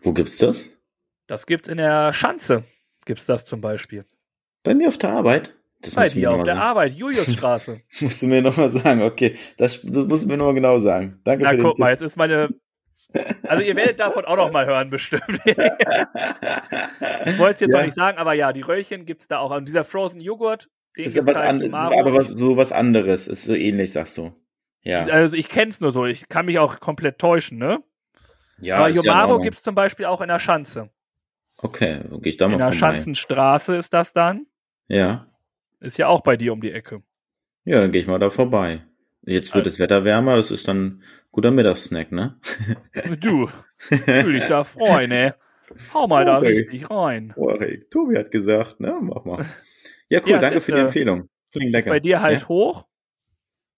Wo 0.00 0.12
gibt's 0.14 0.38
das? 0.38 0.70
Das 1.26 1.44
gibt's 1.46 1.68
in 1.68 1.76
der 1.76 2.14
Schanze. 2.14 2.64
Gibt's 3.04 3.26
das 3.26 3.44
zum 3.44 3.60
Beispiel. 3.60 4.06
Bei 4.62 4.72
mir 4.74 4.88
auf 4.88 4.96
der 4.96 5.10
Arbeit. 5.10 5.54
Das 5.82 5.96
Bei 5.96 6.08
dir 6.08 6.30
auf 6.30 6.38
mal 6.38 6.44
der 6.44 6.54
sagen. 6.54 6.66
Arbeit, 6.66 6.92
Juliusstraße. 6.94 7.82
Musst 8.00 8.22
du 8.22 8.26
mir 8.26 8.40
nochmal 8.40 8.70
sagen. 8.70 9.02
Okay, 9.02 9.36
das, 9.58 9.82
das 9.82 10.06
musst 10.06 10.24
du 10.24 10.28
mir 10.28 10.36
nochmal 10.38 10.54
genau 10.54 10.78
sagen. 10.78 11.20
Danke 11.24 11.44
Na 11.44 11.50
für 11.50 11.56
den 11.56 11.62
guck 11.64 11.78
mal, 11.78 11.90
Tipp. 11.92 12.00
jetzt 12.00 12.12
ist 12.12 12.16
meine. 12.16 12.48
Also 13.42 13.62
ihr 13.64 13.76
werdet 13.76 14.00
davon 14.00 14.24
auch 14.24 14.36
noch 14.36 14.50
mal 14.52 14.64
hören, 14.64 14.88
bestimmt. 14.88 15.22
ich 15.44 15.54
wollte 17.38 17.54
es 17.54 17.60
jetzt 17.60 17.72
Ja. 17.72 17.78
noch 17.80 17.84
nicht 17.84 17.94
sagen, 17.96 18.16
aber 18.18 18.32
ja, 18.32 18.52
die 18.52 18.62
Röllchen 18.62 19.04
gibt's 19.04 19.26
da 19.28 19.38
auch. 19.40 19.50
Und 19.50 19.68
dieser 19.68 19.84
Frozen 19.84 20.20
Joghurt, 20.20 20.68
den 20.96 21.04
ist, 21.06 21.18
aber 21.18 21.28
was 21.28 21.36
halt 21.36 21.48
an, 21.48 21.60
ist 21.62 21.74
aber 21.74 22.12
was, 22.14 22.28
so 22.28 22.56
was 22.56 22.72
anderes. 22.72 23.26
Ist 23.28 23.44
so 23.44 23.54
ähnlich, 23.54 23.92
sagst 23.92 24.16
du. 24.18 24.32
Ja. 24.82 25.04
Also 25.04 25.36
ich 25.36 25.48
kenn's 25.48 25.80
nur 25.80 25.92
so, 25.92 26.04
ich 26.06 26.28
kann 26.28 26.46
mich 26.46 26.58
auch 26.58 26.80
komplett 26.80 27.18
täuschen, 27.18 27.58
ne? 27.58 27.82
ja 28.58 28.76
aber 28.78 28.88
ja 28.88 28.96
Yomaro 28.96 29.20
Ordnung. 29.32 29.42
gibt's 29.44 29.62
zum 29.62 29.74
Beispiel 29.74 30.06
auch 30.06 30.20
in 30.20 30.28
der 30.28 30.38
Schanze. 30.38 30.90
Okay, 31.58 32.00
dann 32.10 32.20
geh 32.20 32.30
ich 32.30 32.36
da 32.36 32.48
mal 32.48 32.54
In 32.54 32.58
der. 32.58 32.72
Schanzenstraße 32.72 33.76
ist 33.76 33.92
das 33.94 34.12
dann. 34.12 34.46
Ja. 34.88 35.26
Ist 35.80 35.98
ja 35.98 36.08
auch 36.08 36.20
bei 36.22 36.36
dir 36.36 36.52
um 36.52 36.60
die 36.60 36.72
Ecke. 36.72 37.02
Ja, 37.64 37.80
dann 37.80 37.92
gehe 37.92 38.00
ich 38.00 38.06
mal 38.08 38.18
da 38.18 38.30
vorbei. 38.30 38.82
Jetzt 39.24 39.54
wird 39.54 39.64
Also- 39.66 39.70
das 39.70 39.78
Wetter 39.78 40.04
wärmer, 40.04 40.36
das 40.36 40.50
ist 40.50 40.66
dann 40.66 41.02
guter 41.30 41.52
Mittagssnack, 41.52 42.10
ne? 42.12 42.38
Du, 43.20 43.48
fühl 43.78 44.32
dich 44.32 44.46
da 44.46 44.64
freuen, 44.64 45.10
ne? 45.10 45.34
Hau 45.94 46.06
mal 46.08 46.24
da 46.24 46.38
Okay. 46.38 46.48
richtig 46.48 46.90
rein. 46.90 47.32
Tobi 47.90 48.18
hat 48.18 48.30
gesagt, 48.32 48.80
ne? 48.80 48.98
Mach 49.00 49.24
mal. 49.24 49.46
Ja, 50.12 50.20
cool, 50.26 50.32
Ja, 50.32 50.38
danke 50.40 50.58
ist, 50.58 50.66
für 50.66 50.72
die 50.72 50.78
äh, 50.78 50.82
Empfehlung. 50.82 51.28
Klingt 51.52 51.72
lecker. 51.72 51.88
bei 51.88 51.98
dir 51.98 52.20
halt 52.20 52.42
Ja? 52.42 52.48
hoch. 52.48 52.84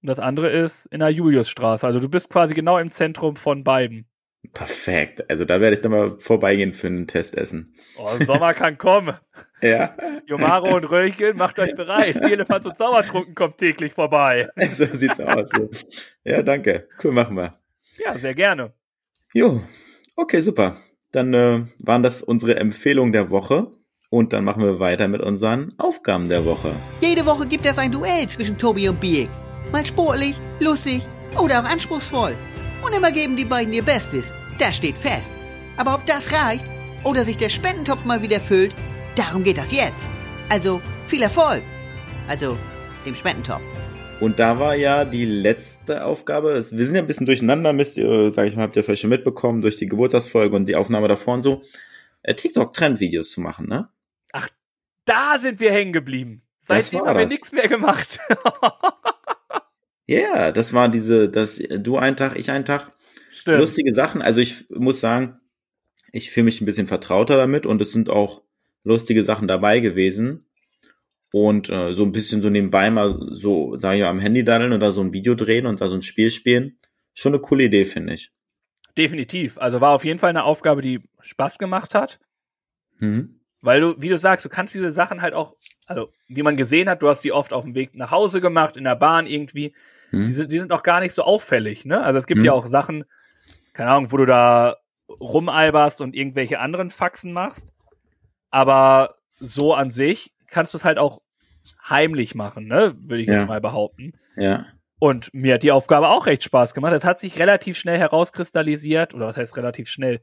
Und 0.03 0.09
das 0.09 0.19
andere 0.19 0.51
ist 0.51 0.87
in 0.87 0.99
der 0.99 1.11
Juliusstraße. 1.11 1.87
Also 1.87 2.01
du 2.01 2.09
bist 2.09 2.29
quasi 2.29 2.55
genau 2.55 2.77
im 2.79 2.91
Zentrum 2.91 3.37
von 3.37 3.63
beiden. 3.63 4.07
Perfekt. 4.53 5.31
Also 5.31 5.45
da 5.45 5.61
werde 5.61 5.77
ich 5.77 5.81
dann 5.83 5.93
mal 5.93 6.19
vorbeigehen 6.19 6.75
für 6.75 6.89
ein 6.89 7.07
Testessen. 7.07 7.75
Oh, 7.97 8.09
Sommer 8.25 8.53
kann 8.55 8.79
kommen. 8.79 9.17
Ja, 9.63 9.97
Jomaro 10.27 10.77
und 10.77 10.85
Röllchen, 10.85 11.39
macht 11.39 11.59
euch 11.59 11.75
bereit. 11.75 12.17
Die 12.17 12.33
Elefant 12.33 12.67
und 12.67 12.77
Zaubertrunken 12.77 13.35
kommt 13.35 13.57
täglich 13.57 13.95
vorbei. 13.95 14.51
so 14.71 14.85
sieht's 14.85 15.19
aus. 15.21 15.49
So. 15.49 15.71
Ja, 16.23 16.43
danke. 16.43 16.87
Cool, 17.03 17.13
machen 17.13 17.35
wir. 17.35 17.59
Ja, 17.97 18.19
sehr 18.19 18.35
gerne. 18.35 18.75
Jo, 19.33 19.63
okay, 20.17 20.41
super. 20.41 20.77
Dann 21.13 21.33
äh, 21.33 21.63
waren 21.79 22.03
das 22.03 22.23
unsere 22.23 22.57
Empfehlungen 22.57 23.15
der 23.15 23.31
Woche. 23.31 23.73
Und 24.15 24.33
dann 24.33 24.45
machen 24.45 24.63
wir 24.63 24.79
weiter 24.79 25.09
mit 25.09 25.21
unseren 25.21 25.75
Aufgaben 25.77 26.29
der 26.29 26.45
Woche. 26.45 26.71
Jede 27.01 27.27
Woche 27.27 27.49
gibt 27.49 27.67
es 27.67 27.79
ein 27.79 27.91
Duell 27.91 28.29
zwischen 28.29 28.57
Tobi 28.57 28.89
und 28.89 29.01
Birk. 29.01 29.29
Mal 29.73 29.85
sportlich, 29.85 30.37
lustig 30.61 31.03
oder 31.37 31.59
auch 31.59 31.65
anspruchsvoll. 31.65 32.33
Und 32.87 32.97
immer 32.97 33.11
geben 33.11 33.37
die 33.37 33.45
beiden 33.45 33.73
ihr 33.73 33.83
Bestes. 33.83 34.31
Das 34.61 34.77
steht 34.77 34.97
fest. 34.97 35.33
Aber 35.77 35.97
ob 35.97 36.07
das 36.07 36.31
reicht 36.33 36.65
oder 37.03 37.25
sich 37.25 37.39
der 37.39 37.49
Spendentopf 37.49 38.05
mal 38.05 38.23
wieder 38.23 38.39
füllt, 38.39 38.73
darum 39.17 39.43
geht 39.43 39.59
das 39.59 39.73
jetzt. 39.73 40.07
Also 40.49 40.81
viel 41.09 41.23
Erfolg. 41.23 41.65
Also 42.29 42.57
dem 43.05 43.17
Spendentopf. 43.17 43.65
Und 44.21 44.39
da 44.39 44.61
war 44.61 44.77
ja 44.77 45.05
die 45.05 45.25
letzte 45.25 46.05
Aufgabe. 46.05 46.55
Wir 46.55 46.63
sind 46.87 46.95
ja 46.95 47.03
ein 47.03 47.09
bisschen 47.09 47.27
durcheinander, 47.27 47.73
müsst 47.73 47.97
ihr, 47.97 48.31
sag 48.31 48.47
ich 48.47 48.55
mal, 48.55 48.63
habt 48.63 48.77
ihr 48.77 48.85
vielleicht 48.85 49.03
schon 49.03 49.11
mitbekommen, 49.11 49.61
durch 49.61 49.79
die 49.79 49.87
Geburtstagsfolge 49.87 50.55
und 50.55 50.69
die 50.69 50.77
Aufnahme 50.77 51.09
davor 51.09 51.35
und 51.35 51.43
so, 51.43 51.63
äh, 52.23 52.33
TikTok-Trendvideos 52.33 53.33
zu 53.33 53.41
machen, 53.41 53.67
ne? 53.67 53.89
Da 55.05 55.39
sind 55.39 55.61
wir 55.61 55.73
hängen 55.73 55.93
geblieben. 55.93 56.43
Seitdem 56.59 57.07
haben 57.07 57.19
wir 57.19 57.27
nichts 57.27 57.53
mehr 57.53 57.69
gemacht. 57.69 58.19
Ja, 60.07 60.19
yeah, 60.19 60.53
das 60.53 60.75
war 60.75 60.91
diese, 60.91 61.31
das 61.31 61.57
du 61.57 61.97
einen 61.97 62.17
Tag, 62.17 62.39
ich 62.39 62.51
einen 62.51 62.67
Tag. 62.67 62.93
Stimmt. 63.33 63.61
Lustige 63.61 63.95
Sachen. 63.95 64.21
Also 64.21 64.41
ich 64.41 64.69
muss 64.69 65.01
sagen, 65.01 65.41
ich 66.13 66.31
fühle 66.31 66.45
mich 66.45 66.61
ein 66.61 66.67
bisschen 66.67 66.87
vertrauter 66.87 67.37
damit 67.37 67.67
und 67.67 67.81
es 67.81 67.93
sind 67.93 68.11
auch 68.11 68.43
lustige 68.85 69.23
Sachen 69.23 69.49
dabei 69.49 69.81
gewesen. 69.81 70.47
Und 71.33 71.69
äh, 71.69 71.95
so 71.95 72.05
ein 72.05 72.13
bisschen 72.13 72.43
so 72.43 72.51
nebenbei 72.51 72.91
mal 72.91 73.11
so, 73.33 73.77
sage 73.77 73.97
ich 73.97 74.03
mal, 74.03 74.11
am 74.11 74.21
Handy 74.21 74.45
daddeln 74.45 74.73
oder 74.73 74.93
so 74.93 75.01
ein 75.01 75.13
Video 75.13 75.35
drehen 75.35 75.67
und 75.67 75.81
da 75.81 75.89
so 75.89 75.95
ein 75.95 76.03
Spiel 76.03 76.31
spielen. 76.31 76.79
Schon 77.13 77.33
eine 77.33 77.43
coole 77.43 77.65
Idee, 77.65 77.85
finde 77.85 78.15
ich. 78.15 78.31
Definitiv. 78.97 79.59
Also 79.59 79.81
war 79.81 79.95
auf 79.95 80.05
jeden 80.05 80.21
Fall 80.21 80.31
eine 80.31 80.45
Aufgabe, 80.45 80.81
die 80.81 81.01
Spaß 81.21 81.59
gemacht 81.59 81.95
hat. 81.95 82.21
Hm? 83.01 83.41
Weil 83.65 83.81
du, 83.81 83.95
wie 83.99 84.09
du 84.11 84.19
sagst, 84.19 84.45
du 84.45 84.49
kannst 84.51 84.75
diese 84.75 84.91
Sachen 84.91 85.23
halt 85.23 85.33
auch, 85.33 85.55
also 85.87 86.11
wie 86.29 86.43
man 86.43 86.57
gesehen 86.57 86.89
hat, 86.89 87.03
du 87.03 87.09
hast 87.09 87.25
die 87.25 87.33
oft 87.33 87.53
auf 87.53 87.65
dem 87.65 87.75
Weg 87.75 87.95
nach 87.95 88.11
Hause 88.11 88.41
gemacht, 88.41 88.77
in 88.77 88.85
der 88.85 88.95
Bahn 88.97 89.27
irgendwie. 89.27 89.75
Hm? 90.11 90.27
Die 90.27 90.33
sind, 90.33 90.53
die 90.53 90.59
sind 90.59 90.71
auch 90.73 90.83
gar 90.83 91.01
nicht 91.01 91.15
so 91.15 91.23
auffällig, 91.23 91.85
ne? 91.87 92.03
Also 92.03 92.19
es 92.19 92.27
gibt 92.27 92.41
Hm. 92.41 92.45
ja 92.45 92.53
auch 92.53 92.67
Sachen, 92.67 93.05
keine 93.73 93.91
Ahnung, 93.91 94.13
wo 94.13 94.19
du 94.19 94.27
da 94.27 94.77
rumalberst 95.09 96.01
und 96.01 96.15
irgendwelche 96.15 96.59
anderen 96.61 96.91
Faxen 96.91 97.33
machst. 97.33 97.73
Aber 98.51 99.17
so 99.41 99.75
an 99.75 99.91
sich 99.91 100.33
kannst 100.49 100.75
du 100.75 100.79
es 100.79 100.85
halt 100.85 100.99
auch 100.99 101.21
heimlich 101.89 102.35
machen, 102.35 102.67
ne? 102.67 102.95
Würde 102.99 103.23
ich 103.23 103.29
Ja. 103.29 103.35
jetzt 103.39 103.49
mal 103.49 103.61
behaupten. 103.61 104.13
Ja. 104.37 104.67
Und 105.01 105.33
mir 105.35 105.55
hat 105.55 105.63
die 105.63 105.73
Aufgabe 105.73 106.09
auch 106.09 106.27
recht 106.27 106.45
Spaß 106.45 106.75
gemacht. 106.75 106.93
Das 106.93 107.05
hat 107.05 107.19
sich 107.19 107.39
relativ 107.41 107.77
schnell 107.77 107.99
herauskristallisiert. 107.99 109.13
Oder 109.15 109.27
was 109.27 109.37
heißt 109.37 109.57
relativ 109.57 109.89
schnell? 109.89 110.21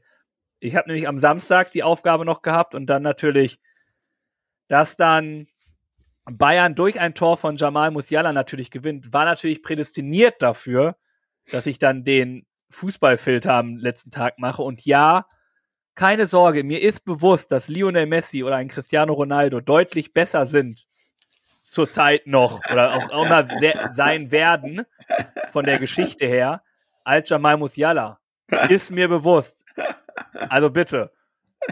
Ich 0.62 0.76
habe 0.76 0.88
nämlich 0.88 1.08
am 1.08 1.18
Samstag 1.18 1.72
die 1.72 1.82
Aufgabe 1.82 2.24
noch 2.24 2.40
gehabt 2.40 2.76
und 2.76 2.86
dann 2.86 3.02
natürlich, 3.02 3.58
dass 4.68 4.96
dann 4.96 5.48
Bayern 6.24 6.76
durch 6.76 7.00
ein 7.00 7.14
Tor 7.14 7.36
von 7.36 7.56
Jamal 7.56 7.90
Musiala 7.90 8.32
natürlich 8.32 8.70
gewinnt, 8.70 9.12
war 9.12 9.24
natürlich 9.24 9.64
prädestiniert 9.64 10.40
dafür, 10.40 10.96
dass 11.50 11.66
ich 11.66 11.80
dann 11.80 12.04
den 12.04 12.46
Fußballfilter 12.70 13.52
am 13.52 13.76
letzten 13.76 14.12
Tag 14.12 14.38
mache. 14.38 14.62
Und 14.62 14.84
ja, 14.86 15.26
keine 15.96 16.26
Sorge, 16.26 16.62
mir 16.62 16.80
ist 16.80 17.04
bewusst, 17.04 17.50
dass 17.50 17.66
Lionel 17.66 18.06
Messi 18.06 18.44
oder 18.44 18.54
ein 18.54 18.68
Cristiano 18.68 19.14
Ronaldo 19.14 19.60
deutlich 19.60 20.12
besser 20.12 20.46
sind 20.46 20.86
zurzeit 21.60 22.28
noch 22.28 22.60
oder 22.70 22.94
auch 22.94 23.24
immer 23.24 23.48
se- 23.58 23.90
sein 23.92 24.30
werden 24.30 24.86
von 25.50 25.64
der 25.64 25.80
Geschichte 25.80 26.24
her 26.24 26.62
als 27.02 27.28
Jamal 27.28 27.56
Musiala. 27.56 28.20
Ist 28.68 28.92
mir 28.92 29.08
bewusst. 29.08 29.64
Also 30.48 30.70
bitte. 30.70 31.10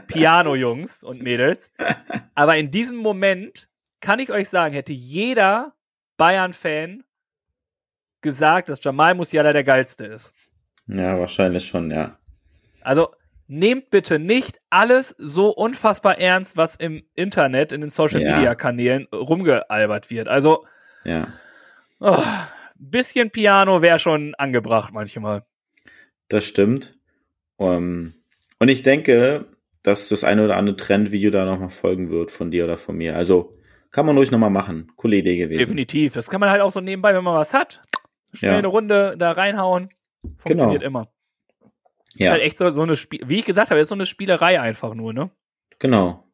Piano-Jungs 0.06 1.02
und 1.02 1.22
Mädels. 1.22 1.72
Aber 2.34 2.56
in 2.56 2.70
diesem 2.70 2.98
Moment 2.98 3.68
kann 4.00 4.18
ich 4.18 4.30
euch 4.30 4.48
sagen, 4.48 4.74
hätte 4.74 4.92
jeder 4.92 5.74
Bayern-Fan 6.16 7.04
gesagt, 8.20 8.68
dass 8.68 8.82
Jamal 8.84 9.14
Musiala 9.14 9.52
der 9.52 9.64
geilste 9.64 10.04
ist. 10.06 10.32
Ja, 10.86 11.18
wahrscheinlich 11.18 11.66
schon, 11.66 11.90
ja. 11.90 12.18
Also 12.82 13.14
nehmt 13.46 13.90
bitte 13.90 14.18
nicht 14.18 14.60
alles 14.70 15.14
so 15.18 15.50
unfassbar 15.50 16.18
ernst, 16.18 16.56
was 16.56 16.76
im 16.76 17.02
Internet, 17.14 17.72
in 17.72 17.80
den 17.80 17.90
Social 17.90 18.20
Ja. 18.20 18.36
Media 18.36 18.54
Kanälen 18.54 19.06
rumgealbert 19.12 20.10
wird. 20.10 20.28
Also 20.28 20.66
Ja. 21.04 21.28
oh, 21.98 22.22
bisschen 22.76 23.30
Piano 23.30 23.82
wäre 23.82 23.98
schon 23.98 24.34
angebracht 24.36 24.92
manchmal. 24.92 25.44
Das 26.28 26.44
stimmt. 26.46 26.96
Um, 27.56 28.14
und 28.60 28.68
ich 28.68 28.82
denke, 28.82 29.46
dass 29.82 30.08
das 30.08 30.22
eine 30.24 30.44
oder 30.44 30.56
andere 30.56 30.76
Trendvideo 30.76 31.30
da 31.30 31.44
nochmal 31.44 31.70
folgen 31.70 32.10
wird 32.10 32.30
von 32.30 32.50
dir 32.50 32.64
oder 32.64 32.76
von 32.76 32.96
mir. 32.96 33.16
Also 33.16 33.56
kann 33.90 34.06
man 34.06 34.16
ruhig 34.16 34.30
nochmal 34.30 34.50
machen. 34.50 34.92
Coole 34.96 35.16
Idee 35.16 35.36
gewesen. 35.36 35.58
Definitiv. 35.58 36.12
Das 36.12 36.28
kann 36.28 36.38
man 36.40 36.50
halt 36.50 36.60
auch 36.60 36.70
so 36.70 36.80
nebenbei, 36.80 37.14
wenn 37.14 37.24
man 37.24 37.34
was 37.34 37.52
hat, 37.54 37.80
schnell 38.32 38.52
Ja. 38.52 38.58
eine 38.58 38.68
Runde 38.68 39.16
da 39.18 39.32
reinhauen. 39.32 39.88
Funktioniert 40.38 40.82
Genau. 40.82 41.00
immer. 41.00 41.12
Ist 42.10 42.20
Ja, 42.20 42.32
halt 42.32 42.42
echt 42.42 42.58
so, 42.58 42.70
so 42.72 42.82
eine 42.82 42.94
Spiel, 42.96 43.20
wie 43.26 43.38
ich 43.38 43.44
gesagt 43.46 43.70
habe, 43.70 43.80
ist 43.80 43.88
so 43.88 43.94
eine 43.94 44.06
Spielerei 44.06 44.60
einfach 44.60 44.94
nur, 44.94 45.12
ne? 45.12 45.30
genau. 45.78 46.24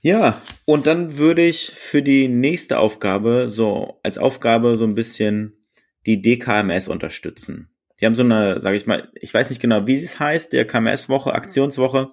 Ja, 0.00 0.40
und 0.64 0.86
dann 0.86 1.18
würde 1.18 1.42
ich 1.42 1.70
für 1.74 2.02
die 2.02 2.28
nächste 2.28 2.78
Aufgabe 2.78 3.48
so 3.48 3.98
als 4.02 4.16
Aufgabe 4.18 4.76
so 4.76 4.84
ein 4.84 4.94
bisschen 4.94 5.66
die 6.06 6.22
DKMS 6.22 6.88
unterstützen. 6.88 7.70
Die 8.00 8.06
haben 8.06 8.14
so 8.14 8.22
eine, 8.22 8.60
sage 8.62 8.76
ich 8.76 8.86
mal, 8.86 9.10
ich 9.14 9.32
weiß 9.32 9.50
nicht 9.50 9.60
genau, 9.60 9.86
wie 9.86 9.94
es 9.94 10.20
heißt, 10.20 10.52
der 10.52 10.66
KMS-Woche, 10.66 11.34
Aktionswoche. 11.34 12.10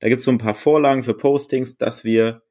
Da 0.00 0.08
gibt 0.08 0.20
es 0.20 0.24
so 0.24 0.30
ein 0.30 0.38
paar 0.38 0.54
Vorlagen 0.54 1.02
für 1.02 1.14
Postings, 1.14 1.76
dass 1.76 2.04
wir 2.04 2.42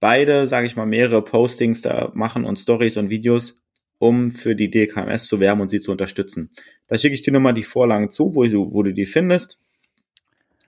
beide, 0.00 0.48
sage 0.48 0.66
ich 0.66 0.76
mal, 0.76 0.86
mehrere 0.86 1.22
Postings 1.22 1.82
da 1.82 2.10
machen 2.14 2.44
und 2.44 2.58
Stories 2.58 2.96
und 2.96 3.10
Videos, 3.10 3.60
um 3.98 4.30
für 4.30 4.54
die 4.54 4.70
DKMS 4.70 5.26
zu 5.26 5.40
werben 5.40 5.60
und 5.60 5.68
sie 5.68 5.80
zu 5.80 5.92
unterstützen. 5.92 6.50
Da 6.86 6.98
schicke 6.98 7.14
ich 7.14 7.22
dir 7.22 7.32
nochmal 7.32 7.54
die 7.54 7.64
Vorlagen 7.64 8.10
zu, 8.10 8.34
wo 8.34 8.44
du, 8.44 8.72
wo 8.72 8.82
du 8.82 8.92
die 8.92 9.06
findest. 9.06 9.60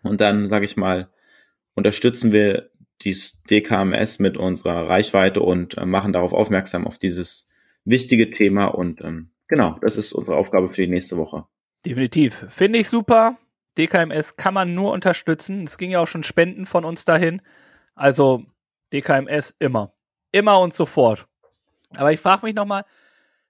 Und 0.03 0.21
dann, 0.21 0.49
sage 0.49 0.65
ich 0.65 0.77
mal, 0.77 1.11
unterstützen 1.75 2.33
wir 2.33 2.71
die 3.03 3.17
DKMS 3.51 4.19
mit 4.19 4.37
unserer 4.37 4.89
Reichweite 4.89 5.41
und 5.41 5.79
äh, 5.79 5.87
machen 5.87 6.13
darauf 6.13 6.33
aufmerksam 6.33 6.87
auf 6.87 6.99
dieses 6.99 7.49
wichtige 7.85 8.31
Thema. 8.31 8.67
Und 8.67 9.01
ähm, 9.01 9.31
genau, 9.51 9.77
das 9.83 9.97
ist 9.99 10.13
unsere 10.15 10.39
Aufgabe 10.39 10.71
für 10.71 10.83
die 10.83 10.89
nächste 10.91 11.19
Woche. 11.19 11.45
Definitiv. 11.85 12.47
Finde 12.49 12.79
ich 12.79 12.89
super. 12.89 13.37
DKMS 13.77 14.37
kann 14.37 14.55
man 14.55 14.75
nur 14.75 14.93
unterstützen. 14.93 15.65
Es 15.65 15.77
ging 15.79 15.91
ja 15.91 16.01
auch 16.01 16.09
schon 16.09 16.23
Spenden 16.25 16.65
von 16.67 16.85
uns 16.85 17.05
dahin. 17.05 17.43
Also 17.95 18.45
DKMS 18.93 19.55
immer. 19.59 19.93
Immer 20.33 20.61
und 20.61 20.73
sofort. 20.75 21.27
Aber 21.97 22.13
ich 22.13 22.21
frage 22.21 22.47
mich 22.47 22.55
nochmal, 22.55 22.85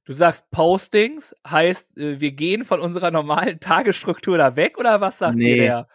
du 0.04 0.12
sagst 0.12 0.50
Postings, 0.50 1.34
heißt, 1.46 1.98
äh, 1.98 2.20
wir 2.20 2.32
gehen 2.32 2.64
von 2.64 2.80
unserer 2.80 3.10
normalen 3.10 3.60
Tagesstruktur 3.60 4.38
da 4.38 4.56
weg 4.56 4.78
oder 4.78 5.00
was 5.00 5.18
sagt 5.18 5.36
Nee. 5.36 5.56
der 5.56 5.88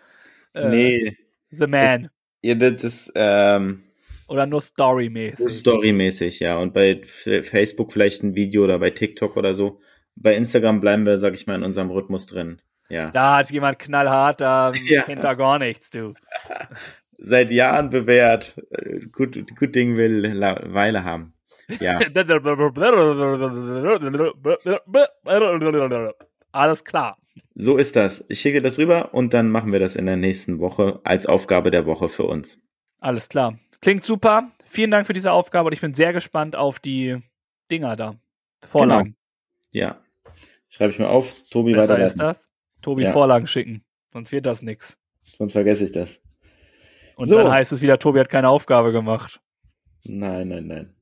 äh, 0.54 0.70
nee, 0.70 1.18
The 1.50 1.68
Man? 1.68 2.10
ja, 2.44 2.56
das 2.56 2.84
ist 2.84 3.12
ähm, 3.16 3.84
Oder 4.28 4.46
nur 4.46 4.62
storymäßig? 4.62 5.50
storymäßig, 5.50 6.40
ja. 6.40 6.58
Und 6.58 6.74
bei 6.74 6.92
F 7.02 7.28
Facebook 7.50 7.92
vielleicht 7.94 8.24
ein 8.24 8.36
Video 8.36 8.64
oder 8.64 8.80
bei 8.80 8.90
TikTok 8.92 9.38
oder 9.38 9.54
so. 9.54 9.80
Bei 10.16 10.36
Instagram 10.36 10.82
bleiben 10.82 11.06
wir, 11.06 11.18
sag 11.18 11.34
ich 11.34 11.48
mal, 11.48 11.56
in 11.56 11.64
unserem 11.64 11.90
Rhythmus 11.90 12.28
drin. 12.28 12.62
Ja. 12.90 13.10
Da 13.12 13.38
hat 13.38 13.52
jemand 13.52 13.80
knallhart, 13.80 14.42
da 14.42 14.72
Ja. 14.86 15.04
kennt 15.04 15.24
er 15.24 15.36
gar 15.36 15.60
nichts, 15.60 15.90
du. 15.90 16.14
Seit 17.18 17.52
Jahren 17.52 17.90
bewährt. 17.90 18.62
Äh, 18.72 19.06
Gut, 19.12 19.40
gut 19.58 19.76
Ding 19.76 19.98
will 19.98 20.40
Weile 20.42 21.04
haben. 21.04 21.34
Ja. 21.80 22.00
Alles 26.52 26.86
klar. 26.86 27.18
So 27.56 27.78
ist 27.78 27.96
das. 27.96 28.26
Ich 28.30 28.40
schicke 28.40 28.62
das 28.62 28.78
rüber 28.78 29.14
und 29.14 29.34
dann 29.34 29.50
machen 29.50 29.72
wir 29.72 29.80
das 29.80 29.96
in 29.96 30.06
der 30.06 30.18
nächsten 30.18 30.60
Woche 30.60 31.00
als 31.04 31.26
Aufgabe 31.26 31.72
der 31.72 31.86
Woche 31.86 32.10
für 32.10 32.24
uns. 32.24 32.64
Alles 33.00 33.30
klar. 33.30 33.58
Klingt 33.82 34.04
super. 34.04 34.52
Vielen 34.66 34.92
Dank 34.92 35.08
für 35.08 35.14
diese 35.14 35.32
Aufgabe 35.32 35.68
und 35.68 35.74
ich 35.74 35.82
bin 35.82 35.94
sehr 35.94 36.14
gespannt 36.14 36.56
auf 36.56 36.80
die 36.80 37.18
Dinger 37.72 37.96
da. 37.96 38.16
Vorlagen. 38.66 39.16
Ja. 39.72 40.00
Schreibe 40.76 40.92
ich 40.92 41.00
mir 41.00 41.08
auf. 41.10 41.36
Tobi 41.50 41.74
Besser 41.74 41.84
ist 41.84 41.90
weiterleiten. 41.90 42.20
das. 42.20 42.50
Tobi 42.82 43.04
Ja. 43.04 43.12
Vorlagen 43.14 43.48
schicken. 43.48 43.84
Sonst 44.12 44.32
wird 44.34 44.46
das 44.46 44.62
nix. 44.62 44.98
Sonst 45.38 45.54
vergesse 45.54 45.86
ich 45.86 45.92
das. 45.94 46.22
Und 47.16 47.28
So. 47.28 47.38
dann 47.38 47.50
heißt 47.52 47.72
es 47.72 47.82
wieder, 47.82 47.98
Tobi 47.98 48.20
hat 48.20 48.30
keine 48.30 48.50
Aufgabe 48.50 48.92
gemacht. 48.92 49.40
Nein, 50.04 50.50
nein, 50.50 50.68
nein. 50.68 50.94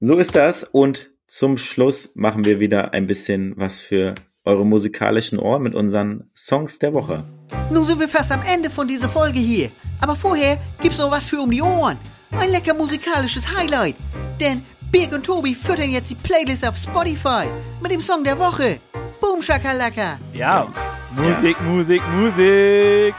So 0.00 0.16
ist 0.16 0.36
das. 0.36 0.62
Und 0.62 1.10
zum 1.26 1.58
Schluss 1.58 2.14
machen 2.14 2.44
wir 2.44 2.60
wieder 2.60 2.92
ein 2.92 3.06
bisschen 3.08 3.54
was 3.56 3.80
für 3.80 4.14
eure 4.44 4.64
musikalischen 4.64 5.40
Ohr 5.40 5.58
mit 5.58 5.74
unseren 5.74 6.30
Songs 6.36 6.78
der 6.78 6.94
Woche. 6.94 7.24
Nun 7.72 7.84
sind 7.84 7.98
wir 7.98 8.08
fast 8.08 8.30
am 8.30 8.42
Ende 8.48 8.70
von 8.70 8.86
dieser 8.86 9.08
Folge 9.08 9.40
hier. 9.40 9.70
Aber 10.00 10.14
vorher 10.14 10.58
gibt's 10.80 10.98
noch 10.98 11.10
was 11.10 11.26
für 11.26 11.40
um 11.40 11.50
die 11.50 11.62
Ohren. 11.62 11.96
Ein 12.30 12.50
lecker 12.50 12.74
musikalisches 12.74 13.52
Highlight. 13.56 13.96
Denn 14.40 14.64
Birg 14.90 15.12
und 15.12 15.24
Tobi 15.26 15.54
füttern 15.54 15.90
jetzt 15.90 16.10
die 16.10 16.14
Playlist 16.14 16.66
auf 16.66 16.76
Spotify 16.76 17.46
mit 17.82 17.90
dem 17.90 18.00
Song 18.00 18.24
der 18.24 18.38
Woche. 18.38 18.78
Boom 19.20 19.42
Shakalaka. 19.42 20.18
Ja. 20.32 20.70
Musik, 21.14 21.60
Musik, 21.62 22.02
Musik. 22.14 23.14